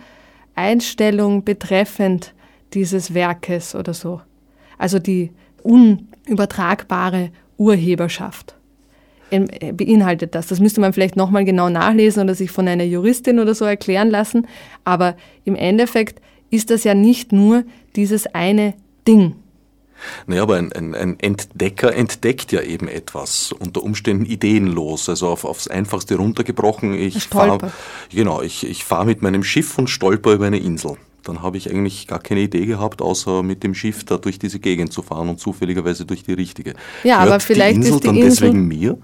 Einstellung 0.54 1.44
betreffend 1.44 2.32
dieses 2.72 3.12
Werkes 3.12 3.74
oder 3.74 3.92
so. 3.92 4.20
Also 4.78 4.98
die 4.98 5.32
unübertragbare 5.62 7.30
Urheberschaft 7.58 8.54
äh, 9.30 9.72
beinhaltet 9.72 10.34
das. 10.34 10.46
Das 10.46 10.60
müsste 10.60 10.80
man 10.80 10.92
vielleicht 10.92 11.16
nochmal 11.16 11.44
genau 11.44 11.68
nachlesen 11.68 12.22
oder 12.22 12.34
sich 12.34 12.50
von 12.50 12.68
einer 12.68 12.84
Juristin 12.84 13.38
oder 13.38 13.54
so 13.54 13.64
erklären 13.64 14.10
lassen. 14.10 14.46
Aber 14.84 15.16
im 15.44 15.56
Endeffekt 15.56 16.20
ist 16.50 16.70
das 16.70 16.84
ja 16.84 16.94
nicht 16.94 17.32
nur 17.32 17.64
dieses 17.96 18.26
eine 18.34 18.74
Ding. 19.06 19.36
Naja, 20.26 20.42
aber 20.42 20.56
ein, 20.56 20.72
ein, 20.72 20.94
ein, 20.94 21.18
Entdecker 21.20 21.94
entdeckt 21.94 22.52
ja 22.52 22.60
eben 22.60 22.88
etwas, 22.88 23.52
unter 23.52 23.82
Umständen 23.82 24.26
ideenlos, 24.26 25.08
also 25.08 25.28
auf, 25.28 25.44
aufs 25.44 25.68
Einfachste 25.68 26.16
runtergebrochen. 26.16 26.94
Ich 26.94 27.24
fahre 27.24 27.72
genau, 28.10 28.42
ich, 28.42 28.66
ich 28.66 28.84
fahr 28.84 29.04
mit 29.04 29.22
meinem 29.22 29.44
Schiff 29.44 29.78
und 29.78 29.88
stolper 29.88 30.32
über 30.32 30.46
eine 30.46 30.58
Insel 30.58 30.96
dann 31.26 31.42
habe 31.42 31.56
ich 31.56 31.70
eigentlich 31.70 32.06
gar 32.06 32.20
keine 32.20 32.40
Idee 32.40 32.66
gehabt, 32.66 33.02
außer 33.02 33.42
mit 33.42 33.62
dem 33.62 33.74
Schiff 33.74 34.04
da 34.04 34.18
durch 34.18 34.38
diese 34.38 34.58
Gegend 34.58 34.92
zu 34.92 35.02
fahren 35.02 35.28
und 35.28 35.40
zufälligerweise 35.40 36.04
durch 36.04 36.22
die 36.22 36.34
richtige. 36.34 36.74
Ja, 37.02 37.20
Hört 37.20 37.28
aber 37.28 37.40
vielleicht 37.40 37.76
die 37.76 37.80
Insel 37.80 37.94
ist 37.94 38.02
die 38.02 38.06
dann 38.06 38.16
Insel 38.16 38.30
deswegen 38.30 38.68
mir? 38.68 38.98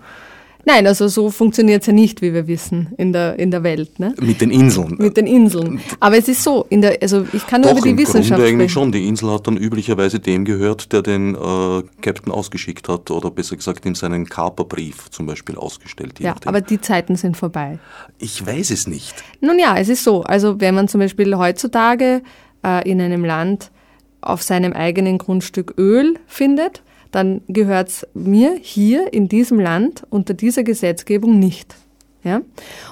Nein, 0.64 0.86
also 0.86 1.08
so 1.08 1.30
funktioniert 1.30 1.82
es 1.82 1.86
ja 1.86 1.92
nicht, 1.92 2.22
wie 2.22 2.34
wir 2.34 2.46
wissen, 2.46 2.92
in 2.96 3.12
der, 3.12 3.38
in 3.38 3.50
der 3.50 3.62
Welt. 3.62 3.98
Ne? 3.98 4.14
Mit 4.20 4.40
den 4.40 4.50
Inseln. 4.50 4.96
Mit 4.98 5.16
den 5.16 5.26
Inseln. 5.26 5.80
Aber 6.00 6.18
es 6.18 6.28
ist 6.28 6.42
so, 6.42 6.66
in 6.68 6.82
der, 6.82 6.98
also 7.00 7.24
ich 7.32 7.46
kann 7.46 7.62
nur 7.62 7.70
Doch, 7.70 7.78
über 7.78 7.86
die 7.86 7.90
im 7.90 7.98
Wissenschaft 7.98 8.40
Grunde 8.40 8.46
eigentlich 8.46 8.70
sprechen. 8.70 8.84
schon. 8.84 8.92
Die 8.92 9.08
Insel 9.08 9.30
hat 9.30 9.46
dann 9.46 9.56
üblicherweise 9.56 10.20
dem 10.20 10.44
gehört, 10.44 10.92
der 10.92 11.02
den 11.02 11.34
äh, 11.34 11.82
Captain 12.00 12.32
ausgeschickt 12.32 12.88
hat 12.88 13.11
oder 13.11 13.30
besser 13.30 13.56
gesagt 13.56 13.86
in 13.86 13.94
seinen 13.94 14.26
Kaperbrief 14.26 15.11
zum 15.11 15.26
Beispiel 15.26 15.56
ausgestellt. 15.56 16.20
Ja, 16.20 16.34
aber 16.44 16.61
die 16.61 16.80
Zeiten 16.80 17.16
sind 17.16 17.36
vorbei. 17.36 17.78
Ich 18.18 18.44
weiß 18.44 18.70
es 18.70 18.86
nicht. 18.86 19.14
Nun 19.40 19.58
ja, 19.58 19.76
es 19.76 19.88
ist 19.88 20.04
so. 20.04 20.22
Also 20.22 20.61
wenn 20.61 20.74
man 20.74 20.88
zum 20.88 21.00
Beispiel 21.00 21.36
heutzutage 21.36 22.22
äh, 22.64 22.88
in 22.88 23.00
einem 23.00 23.24
Land 23.24 23.70
auf 24.20 24.42
seinem 24.42 24.72
eigenen 24.72 25.18
Grundstück 25.18 25.74
Öl 25.78 26.14
findet, 26.26 26.82
dann 27.11 27.42
gehört 27.48 27.88
es 27.88 28.06
mir 28.14 28.56
hier 28.61 29.12
in 29.12 29.28
diesem 29.28 29.58
Land 29.61 30.04
unter 30.11 30.34
dieser 30.34 30.62
Gesetzgebung 30.62 31.38
nicht. 31.38 31.74
Ja? 32.22 32.42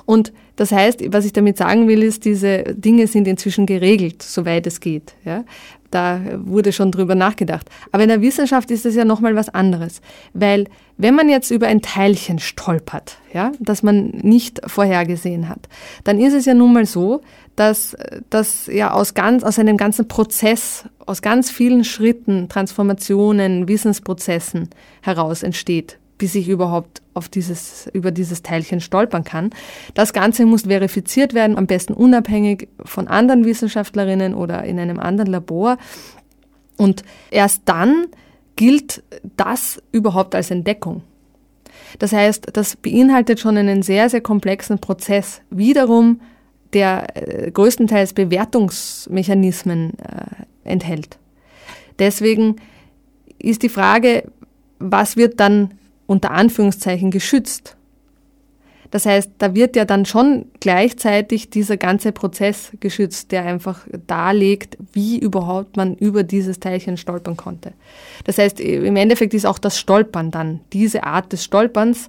Und 0.07 0.33
das 0.59 0.73
heißt, 0.73 1.13
was 1.13 1.25
ich 1.25 1.33
damit 1.33 1.57
sagen 1.57 1.87
will, 1.87 2.03
ist, 2.03 2.25
diese 2.25 2.65
Dinge 2.65 3.07
sind 3.07 3.29
inzwischen 3.29 3.65
geregelt, 3.65 4.25
soweit 4.25 4.67
es 4.67 4.81
geht. 4.81 5.15
Ja? 5.25 5.45
Da 5.93 6.21
wurde 6.37 6.73
schon 6.73 6.91
drüber 6.91 7.15
nachgedacht. 7.15 7.71
Aber 7.93 8.03
in 8.03 8.09
der 8.09 8.23
Wissenschaft 8.23 8.73
ist 8.73 8.85
es 8.85 8.97
ja 8.97 9.05
nochmal 9.05 9.37
was 9.37 9.49
anderes. 9.51 10.01
Weil 10.35 10.65
wenn 10.97 11.15
man 11.15 11.29
jetzt 11.29 11.53
über 11.53 11.69
ein 11.69 11.81
Teilchen 11.81 12.41
stolpert, 12.41 13.19
ja, 13.33 13.53
das 13.61 13.85
man 13.85 14.09
nicht 14.09 14.61
vorhergesehen 14.67 15.49
hat, 15.49 15.69
dann 16.03 16.19
ist 16.19 16.35
es 16.35 16.45
ja 16.45 16.55
nun 16.55 16.73
mal 16.73 16.87
so, 16.87 17.21
dass 17.55 17.97
das 18.29 18.67
ja 18.67 18.91
aus 18.91 19.15
ganz, 19.15 19.45
aus 19.45 19.61
einem 19.61 19.77
ganzen 19.77 20.09
Prozess, 20.09 20.87
aus 21.07 21.23
ganz 21.23 21.53
vielen 21.53 21.85
Schritten, 21.85 22.49
Transformationen, 22.49 23.69
Wissensprozessen 23.69 24.71
heraus 25.03 25.45
entsteht 25.45 25.99
bis 26.19 26.35
ich 26.35 26.49
überhaupt 26.49 27.01
auf 27.15 27.29
dieses, 27.29 27.89
über 27.93 28.11
dieses 28.11 28.43
Teilchen 28.43 28.81
stolpern 28.81 29.25
kann. 29.25 29.51
Das 29.95 30.13
Ganze 30.13 30.45
muss 30.45 30.63
verifiziert 30.63 31.33
werden, 31.33 31.57
am 31.57 31.67
besten 31.67 31.95
unabhängig 31.95 32.69
von 32.85 33.09
anderen 33.09 33.45
Wissenschaftlerinnen 33.45 34.35
oder 34.35 34.65
in 34.65 34.79
einem 34.79 34.99
anderen 34.99 35.31
Labor. 35.31 35.79
Und 36.77 37.03
erst 37.31 37.63
dann 37.65 38.07
gilt 38.57 39.03
das 39.37 39.81
überhaupt 39.93 40.35
als 40.35 40.51
Entdeckung. 40.51 41.03
Das 41.99 42.13
heißt, 42.13 42.49
das 42.53 42.77
beinhaltet 42.77 43.41
schon 43.41 43.57
einen 43.57 43.83
sehr, 43.83 44.11
sehr 44.11 44.21
komplexen 44.21 44.79
Prozess, 44.79 45.41
wiederum 45.51 46.21
der 46.73 47.17
äh, 47.17 47.51
größtenteils 47.51 48.13
Bewertungsmechanismen 48.13 49.93
äh, 49.99 50.71
enthält. 50.71 51.19
Deswegen 51.99 52.57
ist 53.39 53.63
die 53.63 53.69
Frage, 53.69 54.25
was 54.79 55.17
wird 55.17 55.41
dann 55.41 55.78
unter 56.09 56.33
Anführungszeichen 56.33 57.13
geschützt. 57.13 57.77
Das 58.91 59.05
heißt, 59.05 59.33
da 59.37 59.55
wird 59.55 59.77
ja 59.77 59.85
dann 59.85 60.07
schon 60.07 60.47
gleichzeitig 60.61 61.51
dieser 61.51 61.77
ganze 61.77 62.11
Prozess 62.11 62.73
geschützt, 62.81 63.31
der 63.33 63.45
einfach 63.45 63.87
darlegt, 64.07 64.79
wie 64.95 65.19
überhaupt 65.19 65.77
man 65.77 65.95
über 65.95 66.23
dieses 66.23 66.59
Teilchen 66.59 66.97
stolpern 66.97 67.37
konnte. 67.37 67.75
Das 68.25 68.39
heißt, 68.39 68.61
im 68.61 68.97
Endeffekt 68.97 69.35
ist 69.35 69.45
auch 69.45 69.59
das 69.59 69.79
Stolpern 69.79 70.31
dann, 70.31 70.61
diese 70.73 71.05
Art 71.05 71.31
des 71.33 71.45
Stolperns, 71.45 72.09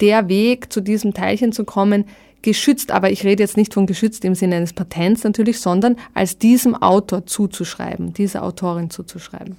der 0.00 0.28
Weg 0.28 0.72
zu 0.72 0.80
diesem 0.80 1.14
Teilchen 1.14 1.52
zu 1.52 1.62
kommen, 1.64 2.06
geschützt, 2.42 2.90
aber 2.90 3.12
ich 3.12 3.24
rede 3.24 3.44
jetzt 3.44 3.56
nicht 3.56 3.72
von 3.72 3.86
geschützt 3.86 4.24
im 4.24 4.34
Sinne 4.34 4.56
eines 4.56 4.72
Patents 4.72 5.22
natürlich, 5.22 5.60
sondern 5.60 5.94
als 6.12 6.38
diesem 6.38 6.74
Autor 6.74 7.26
zuzuschreiben, 7.26 8.12
dieser 8.12 8.42
Autorin 8.42 8.90
zuzuschreiben 8.90 9.56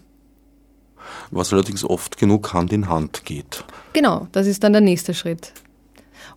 was 1.31 1.53
allerdings 1.53 1.83
oft 1.83 2.17
genug 2.17 2.53
Hand 2.53 2.73
in 2.73 2.89
Hand 2.89 3.25
geht. 3.25 3.63
Genau, 3.93 4.27
das 4.31 4.47
ist 4.47 4.63
dann 4.63 4.73
der 4.73 4.81
nächste 4.81 5.13
Schritt. 5.13 5.53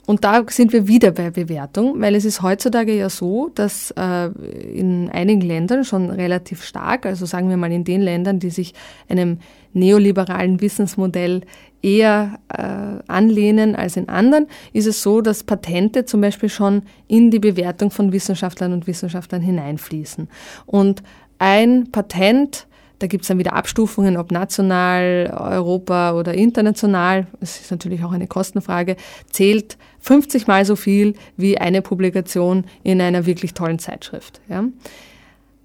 Und 0.06 0.24
da 0.24 0.42
sind 0.48 0.72
wir 0.72 0.88
wieder 0.88 1.12
bei 1.12 1.30
Bewertung, 1.30 2.00
weil 2.00 2.14
es 2.14 2.24
ist 2.24 2.42
heutzutage 2.42 2.96
ja 2.96 3.08
so, 3.08 3.50
dass 3.54 3.92
äh, 3.92 4.26
in 4.74 5.08
einigen 5.10 5.40
Ländern 5.40 5.84
schon 5.84 6.10
relativ 6.10 6.64
stark, 6.64 7.06
also 7.06 7.26
sagen 7.26 7.48
wir 7.48 7.56
mal 7.56 7.70
in 7.70 7.84
den 7.84 8.00
Ländern, 8.00 8.40
die 8.40 8.50
sich 8.50 8.74
einem 9.08 9.38
neoliberalen 9.72 10.60
Wissensmodell 10.60 11.42
eher 11.82 12.40
äh, 12.48 13.02
anlehnen 13.06 13.76
als 13.76 13.96
in 13.96 14.08
anderen, 14.08 14.46
ist 14.72 14.86
es 14.86 15.02
so, 15.02 15.20
dass 15.20 15.44
Patente 15.44 16.04
zum 16.04 16.20
Beispiel 16.20 16.48
schon 16.48 16.82
in 17.06 17.30
die 17.30 17.38
Bewertung 17.38 17.90
von 17.90 18.12
Wissenschaftlern 18.12 18.72
und 18.72 18.86
Wissenschaftlern 18.86 19.42
hineinfließen. 19.42 20.28
Und 20.66 21.02
ein 21.38 21.90
Patent 21.92 22.66
da 23.00 23.06
gibt 23.06 23.22
es 23.22 23.28
dann 23.28 23.38
wieder 23.38 23.54
Abstufungen, 23.54 24.16
ob 24.16 24.30
national, 24.30 25.34
Europa 25.36 26.12
oder 26.12 26.34
international. 26.34 27.26
Das 27.40 27.58
ist 27.60 27.70
natürlich 27.70 28.04
auch 28.04 28.12
eine 28.12 28.26
Kostenfrage. 28.26 28.96
Zählt 29.30 29.78
50 30.00 30.46
mal 30.46 30.64
so 30.64 30.76
viel 30.76 31.14
wie 31.36 31.58
eine 31.58 31.80
Publikation 31.82 32.64
in 32.82 33.00
einer 33.00 33.24
wirklich 33.24 33.54
tollen 33.54 33.78
Zeitschrift. 33.78 34.40
Ja. 34.48 34.64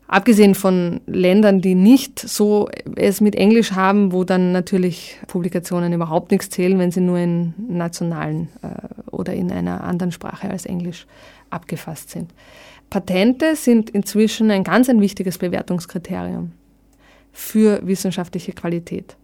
Abgesehen 0.07 0.55
von 0.55 1.01
Ländern, 1.07 1.61
die 1.61 1.75
nicht 1.75 2.19
so 2.19 2.69
es 2.95 3.19
mit 3.19 3.36
Englisch 3.36 3.73
haben, 3.73 4.13
wo 4.13 4.23
dann 4.23 4.53
natürlich 4.53 5.17
Publikationen 5.27 5.91
überhaupt 5.91 6.31
nichts 6.31 6.49
zählen, 6.49 6.79
wenn 6.79 6.91
sie 6.91 7.01
nur 7.01 7.17
in 7.17 7.53
nationalen 7.67 8.47
äh, 8.61 9.11
oder 9.11 9.33
in 9.33 9.51
einer 9.51 9.83
anderen 9.83 10.13
Sprache 10.13 10.49
als 10.49 10.65
Englisch 10.65 11.05
abgefasst 11.49 12.11
sind. 12.11 12.31
Patente 12.89 13.57
sind 13.57 13.89
inzwischen 13.89 14.51
ein 14.51 14.63
ganz 14.63 14.89
ein 14.89 15.01
wichtiges 15.01 15.39
Bewertungskriterium 15.39 16.51
für 17.36 17.86
wissenschaftliche 17.86 18.53
Qualität. 18.53 19.17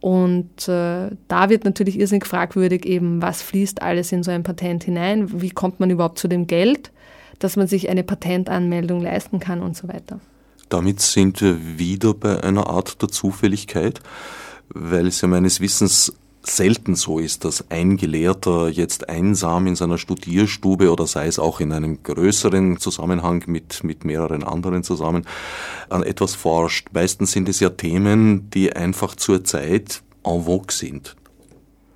Und 0.00 0.66
äh, 0.68 1.10
da 1.28 1.50
wird 1.50 1.64
natürlich 1.64 2.00
irrsinnig 2.00 2.26
fragwürdig 2.26 2.86
eben, 2.86 3.20
was 3.20 3.42
fließt 3.42 3.82
alles 3.82 4.10
in 4.10 4.22
so 4.22 4.30
ein 4.30 4.42
Patent 4.42 4.84
hinein, 4.84 5.42
wie 5.42 5.50
kommt 5.50 5.78
man 5.78 5.90
überhaupt 5.90 6.18
zu 6.18 6.28
dem 6.28 6.46
Geld, 6.46 6.90
dass 7.38 7.56
man 7.56 7.66
sich 7.66 7.90
eine 7.90 8.02
Patentanmeldung 8.02 9.02
leisten 9.02 9.38
kann 9.38 9.60
und 9.60 9.76
so 9.76 9.86
weiter. 9.86 10.18
Damit 10.70 11.00
sind 11.00 11.42
wir 11.42 11.78
wieder 11.78 12.14
bei 12.14 12.42
einer 12.42 12.68
Art 12.68 13.02
der 13.02 13.10
Zufälligkeit, 13.10 14.00
weil 14.70 15.06
es 15.06 15.20
ja 15.20 15.28
meines 15.28 15.60
Wissens 15.60 16.12
selten 16.44 16.96
so 16.96 17.18
ist, 17.18 17.44
dass 17.44 17.70
ein 17.70 17.96
Gelehrter 17.96 18.68
jetzt 18.68 19.08
einsam 19.08 19.66
in 19.66 19.76
seiner 19.76 19.98
Studierstube 19.98 20.90
oder 20.90 21.06
sei 21.06 21.26
es 21.26 21.38
auch 21.38 21.60
in 21.60 21.72
einem 21.72 22.02
größeren 22.02 22.78
Zusammenhang 22.78 23.44
mit, 23.46 23.84
mit 23.84 24.04
mehreren 24.04 24.42
anderen 24.42 24.82
zusammen 24.82 25.26
an 25.88 26.02
etwas 26.02 26.34
forscht. 26.34 26.88
Meistens 26.92 27.32
sind 27.32 27.48
es 27.48 27.60
ja 27.60 27.70
Themen, 27.70 28.50
die 28.50 28.74
einfach 28.74 29.14
zur 29.14 29.44
Zeit 29.44 30.02
en 30.24 30.44
vogue 30.44 30.72
sind. 30.72 31.16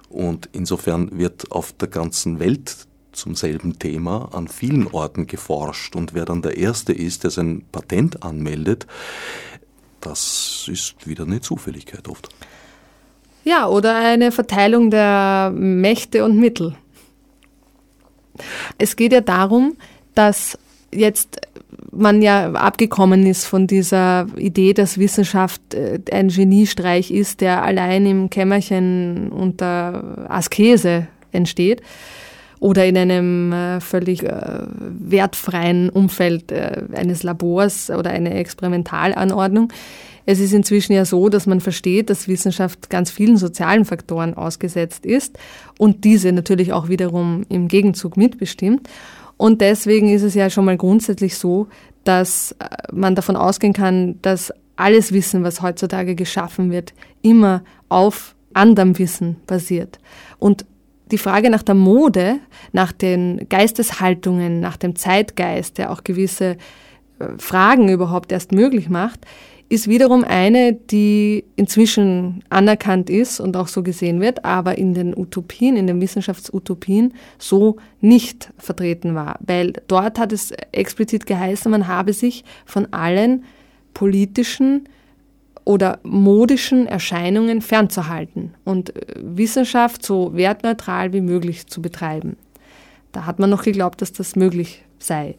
Und 0.08 0.48
insofern 0.52 1.18
wird 1.18 1.50
auf 1.50 1.72
der 1.72 1.88
ganzen 1.88 2.38
Welt 2.38 2.86
zum 3.12 3.34
selben 3.34 3.78
Thema 3.78 4.28
an 4.32 4.46
vielen 4.46 4.86
Orten 4.86 5.26
geforscht. 5.26 5.96
Und 5.96 6.14
wer 6.14 6.24
dann 6.24 6.42
der 6.42 6.56
Erste 6.56 6.92
ist, 6.92 7.24
der 7.24 7.30
sein 7.30 7.64
Patent 7.72 8.22
anmeldet, 8.22 8.86
das 10.00 10.68
ist 10.70 11.06
wieder 11.06 11.24
eine 11.24 11.40
Zufälligkeit 11.40 12.08
oft. 12.08 12.28
Ja, 13.46 13.68
oder 13.68 13.94
eine 13.94 14.32
Verteilung 14.32 14.90
der 14.90 15.52
Mächte 15.54 16.24
und 16.24 16.36
Mittel. 16.36 16.74
Es 18.76 18.96
geht 18.96 19.12
ja 19.12 19.20
darum, 19.20 19.76
dass 20.16 20.58
jetzt 20.92 21.40
man 21.92 22.22
ja 22.22 22.52
abgekommen 22.52 23.24
ist 23.24 23.44
von 23.44 23.68
dieser 23.68 24.26
Idee, 24.36 24.74
dass 24.74 24.98
Wissenschaft 24.98 25.74
äh, 25.74 26.00
ein 26.10 26.28
Geniestreich 26.28 27.12
ist, 27.12 27.40
der 27.40 27.62
allein 27.62 28.04
im 28.04 28.30
Kämmerchen 28.30 29.30
unter 29.30 30.26
Askese 30.28 31.06
entsteht 31.30 31.82
oder 32.60 32.86
in 32.86 32.96
einem 32.96 33.52
äh, 33.52 33.80
völlig 33.80 34.22
äh, 34.22 34.62
wertfreien 34.78 35.90
Umfeld 35.90 36.52
eines 36.52 37.22
Labors 37.22 37.90
oder 37.90 38.10
einer 38.10 38.34
Experimentalanordnung. 38.34 39.72
Es 40.28 40.40
ist 40.40 40.52
inzwischen 40.52 40.92
ja 40.92 41.04
so, 41.04 41.28
dass 41.28 41.46
man 41.46 41.60
versteht, 41.60 42.10
dass 42.10 42.26
Wissenschaft 42.26 42.90
ganz 42.90 43.12
vielen 43.12 43.36
sozialen 43.36 43.84
Faktoren 43.84 44.34
ausgesetzt 44.34 45.06
ist 45.06 45.38
und 45.78 46.02
diese 46.02 46.32
natürlich 46.32 46.72
auch 46.72 46.88
wiederum 46.88 47.46
im 47.48 47.68
Gegenzug 47.68 48.16
mitbestimmt. 48.16 48.88
Und 49.36 49.60
deswegen 49.60 50.08
ist 50.08 50.22
es 50.22 50.34
ja 50.34 50.50
schon 50.50 50.64
mal 50.64 50.76
grundsätzlich 50.76 51.36
so, 51.36 51.68
dass 52.04 52.52
äh, 52.58 52.66
man 52.92 53.14
davon 53.14 53.36
ausgehen 53.36 53.72
kann, 53.72 54.20
dass 54.22 54.52
alles 54.74 55.12
Wissen, 55.12 55.44
was 55.44 55.62
heutzutage 55.62 56.14
geschaffen 56.14 56.70
wird, 56.70 56.92
immer 57.22 57.62
auf 57.88 58.34
anderem 58.52 58.98
Wissen 58.98 59.36
basiert. 59.46 59.98
Und 60.38 60.66
die 61.10 61.18
Frage 61.18 61.50
nach 61.50 61.62
der 61.62 61.74
Mode, 61.74 62.38
nach 62.72 62.92
den 62.92 63.48
Geisteshaltungen, 63.48 64.60
nach 64.60 64.76
dem 64.76 64.96
Zeitgeist, 64.96 65.78
der 65.78 65.90
auch 65.90 66.04
gewisse 66.04 66.56
äh, 67.18 67.26
Fragen 67.38 67.88
überhaupt 67.88 68.32
erst 68.32 68.52
möglich 68.52 68.88
macht, 68.88 69.20
ist 69.68 69.88
wiederum 69.88 70.22
eine, 70.22 70.74
die 70.74 71.44
inzwischen 71.56 72.44
anerkannt 72.50 73.10
ist 73.10 73.40
und 73.40 73.56
auch 73.56 73.66
so 73.66 73.82
gesehen 73.82 74.20
wird, 74.20 74.44
aber 74.44 74.78
in 74.78 74.94
den 74.94 75.16
Utopien, 75.16 75.76
in 75.76 75.88
den 75.88 76.00
Wissenschaftsutopien 76.00 77.14
so 77.38 77.76
nicht 78.00 78.52
vertreten 78.58 79.16
war. 79.16 79.38
Weil 79.44 79.72
dort 79.88 80.20
hat 80.20 80.32
es 80.32 80.52
explizit 80.70 81.26
geheißen, 81.26 81.70
man 81.70 81.88
habe 81.88 82.12
sich 82.12 82.44
von 82.64 82.92
allen 82.92 83.44
politischen 83.92 84.88
oder 85.66 85.98
modischen 86.04 86.86
Erscheinungen 86.86 87.60
fernzuhalten 87.60 88.54
und 88.64 88.96
äh, 88.96 89.14
Wissenschaft 89.20 90.06
so 90.06 90.34
wertneutral 90.34 91.12
wie 91.12 91.20
möglich 91.20 91.66
zu 91.66 91.82
betreiben. 91.82 92.36
Da 93.12 93.26
hat 93.26 93.38
man 93.38 93.50
noch 93.50 93.64
geglaubt, 93.64 94.00
dass 94.00 94.12
das 94.12 94.36
möglich 94.36 94.84
sei. 94.98 95.34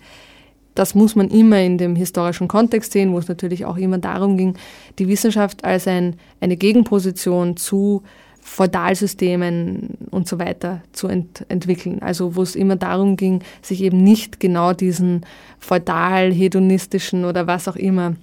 Das 0.75 0.93
muss 0.93 1.15
man 1.15 1.29
immer 1.29 1.59
in 1.61 1.77
dem 1.77 1.95
historischen 1.95 2.47
Kontext 2.47 2.91
sehen, 2.91 3.13
wo 3.13 3.19
es 3.19 3.29
natürlich 3.29 3.65
auch 3.65 3.77
immer 3.77 3.97
darum 3.99 4.37
ging, 4.37 4.55
die 4.99 5.07
Wissenschaft 5.07 5.63
als 5.63 5.87
ein, 5.87 6.17
eine 6.41 6.57
Gegenposition 6.57 7.55
zu 7.55 8.03
Feudalsystemen 8.41 9.97
und 10.11 10.27
so 10.27 10.39
weiter 10.39 10.81
zu 10.91 11.07
ent 11.07 11.45
entwickeln. 11.47 12.01
Also 12.01 12.35
wo 12.35 12.41
es 12.41 12.55
immer 12.55 12.75
darum 12.75 13.15
ging, 13.15 13.43
sich 13.61 13.81
eben 13.81 14.03
nicht 14.03 14.39
genau 14.39 14.73
diesen 14.73 15.25
feudal-hedonistischen 15.59 17.23
oder 17.25 17.47
was 17.47 17.67
auch 17.67 17.75
immer 17.77 18.15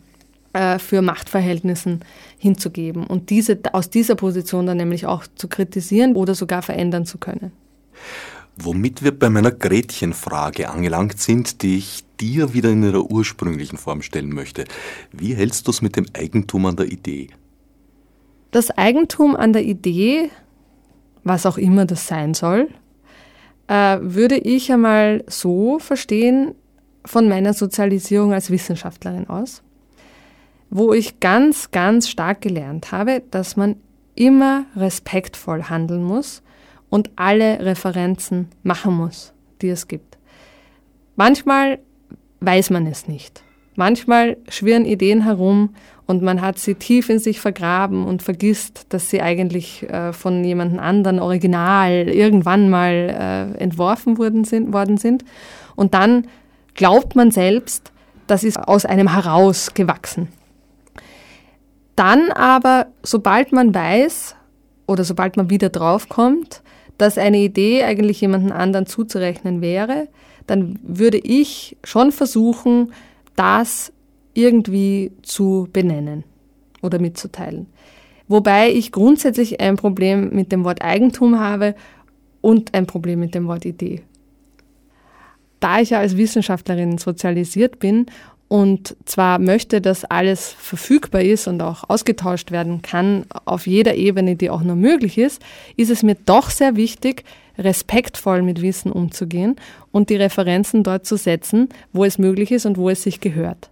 für 0.79 1.03
Machtverhältnissen 1.03 2.01
hinzugeben 2.39 3.07
und 3.07 3.31
diese, 3.31 3.59
aus 3.73 3.91
dieser 3.91 4.15
Position 4.15 4.67
dann 4.67 4.77
nämlich 4.77 5.05
auch 5.07 5.25
zu 5.35 5.49
kritisieren 5.49 6.15
oder 6.15 6.37
sogar 6.37 6.63
verändern 6.63 7.07
zu 7.07 7.19
können. 7.19 7.51
Womit 8.57 9.03
wir 9.03 9.19
bei 9.19 9.31
meiner 9.31 9.51
Gretchenfrage 9.51 10.71
angelangt 10.71 11.19
sind, 11.19 11.63
die 11.63 11.79
ich 11.79 12.05
dir 12.21 12.55
wieder 12.55 12.71
in 12.71 12.85
ihrer 12.85 13.11
ursprünglichen 13.11 13.79
Form 13.79 14.03
stellen 14.03 14.33
möchte. 14.33 14.65
Wie 15.11 15.35
hältst 15.35 15.67
du 15.67 15.73
es 15.73 15.83
mit 15.83 15.97
dem 15.97 16.07
Eigentum 16.13 16.67
an 16.67 16.77
der 16.77 16.87
Idee? 16.87 17.31
Das 18.53 18.71
Eigentum 18.71 19.35
an 19.35 19.53
der 19.53 19.65
Idee, 19.65 20.31
was 21.25 21.47
auch 21.47 21.59
immer 21.59 21.85
das 21.85 22.07
sein 22.07 22.35
soll, 22.35 22.69
äh, 23.67 23.99
würde 24.01 24.37
ich 24.37 24.73
einmal 24.73 25.25
so 25.27 25.81
verstehen 25.81 26.55
von 27.05 27.29
meiner 27.29 27.55
Sozialisierung 27.55 28.33
als 28.33 28.51
Wissenschaftlerin 28.51 29.29
aus, 29.29 29.64
wo 30.71 30.93
ich 30.93 31.21
ganz, 31.21 31.71
ganz 31.71 32.09
stark 32.09 32.41
gelernt 32.41 32.93
habe, 32.93 33.23
dass 33.31 33.57
man 33.57 33.77
immer 34.15 34.65
respektvoll 34.77 35.65
handeln 35.65 36.05
muss 36.05 36.43
und 36.91 37.11
alle 37.17 37.61
Referenzen 37.65 38.49
machen 38.63 38.95
muss, 38.95 39.33
die 39.63 39.69
es 39.69 39.89
gibt. 39.89 40.19
Manchmal 41.17 41.79
weiß 42.41 42.71
man 42.71 42.87
es 42.87 43.09
nicht. 43.09 43.43
Manchmal 43.77 44.37
schwirren 44.49 44.85
Ideen 44.85 45.25
herum 45.25 45.71
und 46.07 46.23
man 46.23 46.41
hat 46.41 46.59
sie 46.59 46.75
tief 46.75 47.09
in 47.09 47.19
sich 47.19 47.41
vergraben 47.41 48.05
und 48.07 48.23
vergisst, 48.23 48.87
dass 48.91 49.11
sie 49.11 49.21
eigentlich 49.21 49.89
äh, 49.89 50.13
von 50.13 50.45
jemandem 50.45 50.79
anderen 50.79 51.19
original 51.19 52.09
irgendwann 52.09 52.69
mal 52.71 52.93
äh, 53.57 53.59
entworfen 53.61 54.19
worden 54.19 54.45
sind, 54.45 54.73
worden 54.73 54.97
sind. 54.97 55.25
Und 55.75 55.95
dann 55.95 56.27
glaubt 56.75 57.17
man 57.17 57.31
selbst, 57.31 57.91
das 58.27 58.45
ist 58.45 58.59
aus 58.59 58.85
einem 58.85 59.13
heraus 59.13 59.75
gewachsen. 59.75 60.29
Dann 61.97 62.31
aber, 62.33 62.87
sobald 63.03 63.53
man 63.53 63.75
weiß 63.75 64.37
oder 64.87 65.05
sobald 65.05 65.37
man 65.37 65.51
wieder 65.51 65.69
draufkommt, 65.69 66.63
dass 66.99 67.19
eine 67.19 67.39
Idee 67.39 67.85
eigentlich 67.85 68.21
jemanden 68.21 68.53
anderen 68.53 68.87
zuzurechnen 68.87 69.61
wäre, 69.61 70.09
dann 70.47 70.79
würde 70.83 71.19
ich 71.19 71.77
schon 71.85 72.13
versuchen, 72.13 72.93
das 73.37 73.93
irgendwie 74.35 75.13
zu 75.23 75.69
benennen 75.73 76.25
oder 76.83 76.99
mitzuteilen. 76.99 77.67
Wobei 78.29 78.71
ich 78.73 78.93
grundsätzlich 78.93 79.61
ein 79.61 79.77
Problem 79.77 80.31
mit 80.31 80.53
dem 80.53 80.65
Wort 80.65 80.83
Eigentum 80.83 81.39
habe 81.39 81.75
und 82.41 82.75
ein 82.75 82.87
Problem 82.87 83.21
mit 83.21 83.35
dem 83.35 83.47
Wort 83.47 83.65
Idee. 83.65 84.03
Da 85.61 85.81
ich 85.81 85.91
ja 85.91 86.01
als 86.01 86.17
Wissenschaftlerin 86.17 86.99
sozialisiert 86.99 87.79
bin 87.79 88.07
und 88.55 88.95
zwar 89.05 89.41
möchte, 89.41 89.81
dass 89.81 90.05
alles 90.05 90.53
verfügbar 90.57 91.23
ist 91.23 91.49
und 91.49 91.61
auch 91.61 91.91
ausgetauscht 91.91 92.53
werden 92.53 92.83
kann 92.83 93.27
auf 93.47 93.67
jeder 93.67 93.97
Ebene, 93.97 94.37
die 94.37 94.49
auch 94.49 94.63
nur 94.63 94.77
möglich 94.77 95.19
ist, 95.19 95.43
ist 95.77 95.91
es 95.91 96.05
mir 96.05 96.15
doch 96.25 96.51
sehr 96.51 96.77
wichtig, 96.77 97.25
respektvoll 97.59 98.43
mit 98.43 98.63
Wissen 98.63 98.93
umzugehen 98.93 99.57
und 99.91 100.09
die 100.09 100.15
Referenzen 100.15 100.85
dort 100.85 101.05
zu 101.05 101.17
setzen, 101.17 101.69
wo 101.93 102.05
es 102.05 102.17
möglich 102.17 102.53
ist 102.53 102.65
und 102.65 102.77
wo 102.79 102.89
es 102.89 103.03
sich 103.03 103.19
gehört. 103.19 103.71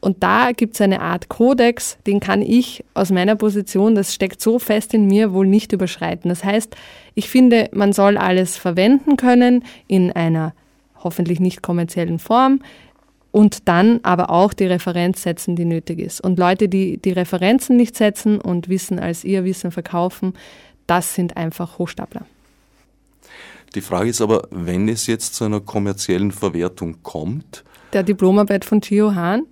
Und 0.00 0.24
da 0.24 0.50
gibt 0.50 0.74
es 0.74 0.80
eine 0.80 1.00
Art 1.00 1.28
Kodex, 1.28 1.96
den 2.04 2.18
kann 2.18 2.42
ich 2.42 2.82
aus 2.92 3.12
meiner 3.12 3.36
Position, 3.36 3.94
das 3.94 4.12
steckt 4.12 4.42
so 4.42 4.58
fest 4.58 4.94
in 4.94 5.06
mir, 5.06 5.32
wohl 5.32 5.46
nicht 5.46 5.70
überschreiten. 5.70 6.28
Das 6.28 6.42
heißt, 6.42 6.74
ich 7.14 7.28
finde, 7.28 7.70
man 7.72 7.92
soll 7.92 8.16
alles 8.16 8.56
verwenden 8.56 9.16
können 9.16 9.62
in 9.86 10.10
einer 10.10 10.54
hoffentlich 11.04 11.38
nicht 11.38 11.62
kommerziellen 11.62 12.18
Form 12.18 12.60
und 13.34 13.66
dann 13.68 13.98
aber 14.04 14.30
auch 14.30 14.52
die 14.52 14.66
Referenz 14.66 15.24
setzen, 15.24 15.56
die 15.56 15.64
nötig 15.64 15.98
ist. 15.98 16.20
Und 16.20 16.38
Leute, 16.38 16.68
die 16.68 16.98
die 16.98 17.10
Referenzen 17.10 17.76
nicht 17.76 17.96
setzen 17.96 18.40
und 18.40 18.68
Wissen 18.68 19.00
als 19.00 19.24
ihr 19.24 19.42
Wissen 19.44 19.72
verkaufen, 19.72 20.34
das 20.86 21.16
sind 21.16 21.36
einfach 21.36 21.78
Hochstapler. 21.78 22.26
Die 23.74 23.80
Frage 23.80 24.10
ist 24.10 24.20
aber, 24.20 24.46
wenn 24.52 24.88
es 24.88 25.08
jetzt 25.08 25.34
zu 25.34 25.42
einer 25.42 25.58
kommerziellen 25.58 26.30
Verwertung 26.30 27.02
kommt. 27.02 27.64
Der 27.92 28.04
Diplomarbeit 28.04 28.64
von 28.64 28.78
Gio 28.78 29.16
Hahn 29.16 29.42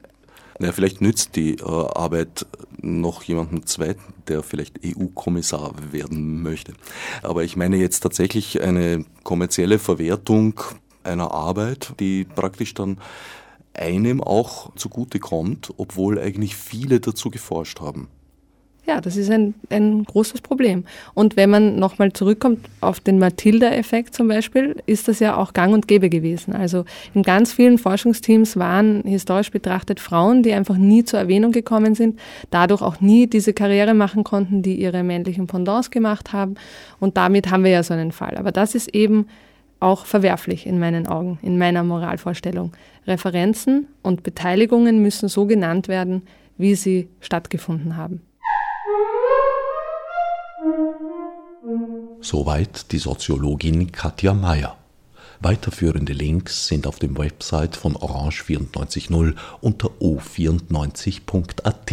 naja, 0.58 0.72
vielleicht 0.74 1.00
nützt 1.00 1.34
die 1.34 1.54
äh, 1.54 1.64
Arbeit 1.64 2.46
noch 2.80 3.24
jemandem 3.24 3.66
Zweiten, 3.66 4.14
der 4.28 4.44
vielleicht 4.44 4.78
EU-Kommissar 4.84 5.72
werden 5.90 6.40
möchte. 6.42 6.74
Aber 7.22 7.42
ich 7.42 7.56
meine 7.56 7.78
jetzt 7.78 8.00
tatsächlich 8.00 8.62
eine 8.62 9.04
kommerzielle 9.24 9.80
Verwertung 9.80 10.60
einer 11.02 11.32
Arbeit, 11.32 11.94
die 11.98 12.24
praktisch 12.24 12.74
dann 12.74 12.98
einem 13.74 14.20
auch 14.20 14.74
zugutekommt, 14.74 15.72
obwohl 15.76 16.18
eigentlich 16.18 16.56
viele 16.56 17.00
dazu 17.00 17.30
geforscht 17.30 17.80
haben. 17.80 18.08
Ja, 18.84 19.00
das 19.00 19.16
ist 19.16 19.30
ein, 19.30 19.54
ein 19.70 20.02
großes 20.02 20.40
Problem. 20.40 20.84
Und 21.14 21.36
wenn 21.36 21.50
man 21.50 21.76
nochmal 21.78 22.12
zurückkommt 22.12 22.68
auf 22.80 22.98
den 22.98 23.20
Matilda-Effekt 23.20 24.12
zum 24.12 24.26
Beispiel, 24.26 24.74
ist 24.86 25.06
das 25.06 25.20
ja 25.20 25.36
auch 25.36 25.52
gang 25.52 25.72
und 25.72 25.86
gäbe 25.86 26.10
gewesen. 26.10 26.52
Also 26.52 26.84
in 27.14 27.22
ganz 27.22 27.52
vielen 27.52 27.78
Forschungsteams 27.78 28.56
waren 28.56 29.02
historisch 29.02 29.52
betrachtet 29.52 30.00
Frauen, 30.00 30.42
die 30.42 30.52
einfach 30.52 30.76
nie 30.76 31.04
zur 31.04 31.20
Erwähnung 31.20 31.52
gekommen 31.52 31.94
sind, 31.94 32.18
dadurch 32.50 32.82
auch 32.82 33.00
nie 33.00 33.28
diese 33.28 33.52
Karriere 33.52 33.94
machen 33.94 34.24
konnten, 34.24 34.62
die 34.62 34.80
ihre 34.80 35.04
männlichen 35.04 35.46
Pendants 35.46 35.92
gemacht 35.92 36.32
haben. 36.32 36.56
Und 36.98 37.16
damit 37.16 37.52
haben 37.52 37.62
wir 37.62 37.70
ja 37.70 37.84
so 37.84 37.94
einen 37.94 38.10
Fall. 38.10 38.36
Aber 38.36 38.50
das 38.50 38.74
ist 38.74 38.92
eben 38.92 39.28
auch 39.78 40.06
verwerflich 40.06 40.66
in 40.66 40.80
meinen 40.80 41.06
Augen, 41.06 41.38
in 41.42 41.56
meiner 41.56 41.84
Moralvorstellung. 41.84 42.72
Referenzen 43.07 43.88
und 44.03 44.22
Beteiligungen 44.22 45.03
müssen 45.03 45.28
so 45.28 45.46
genannt 45.46 45.88
werden, 45.88 46.22
wie 46.57 46.74
sie 46.74 47.09
stattgefunden 47.20 47.96
haben. 47.96 48.22
Soweit 52.20 52.92
die 52.92 52.98
Soziologin 52.98 53.90
Katja 53.90 54.34
Mayer. 54.34 54.76
Weiterführende 55.40 56.12
Links 56.12 56.68
sind 56.68 56.86
auf 56.86 57.00
dem 57.00 57.18
Website 57.18 57.74
von 57.74 57.96
Orange 57.96 58.44
94.0 58.44 59.34
unter 59.61 59.88
o94.at 60.00 61.90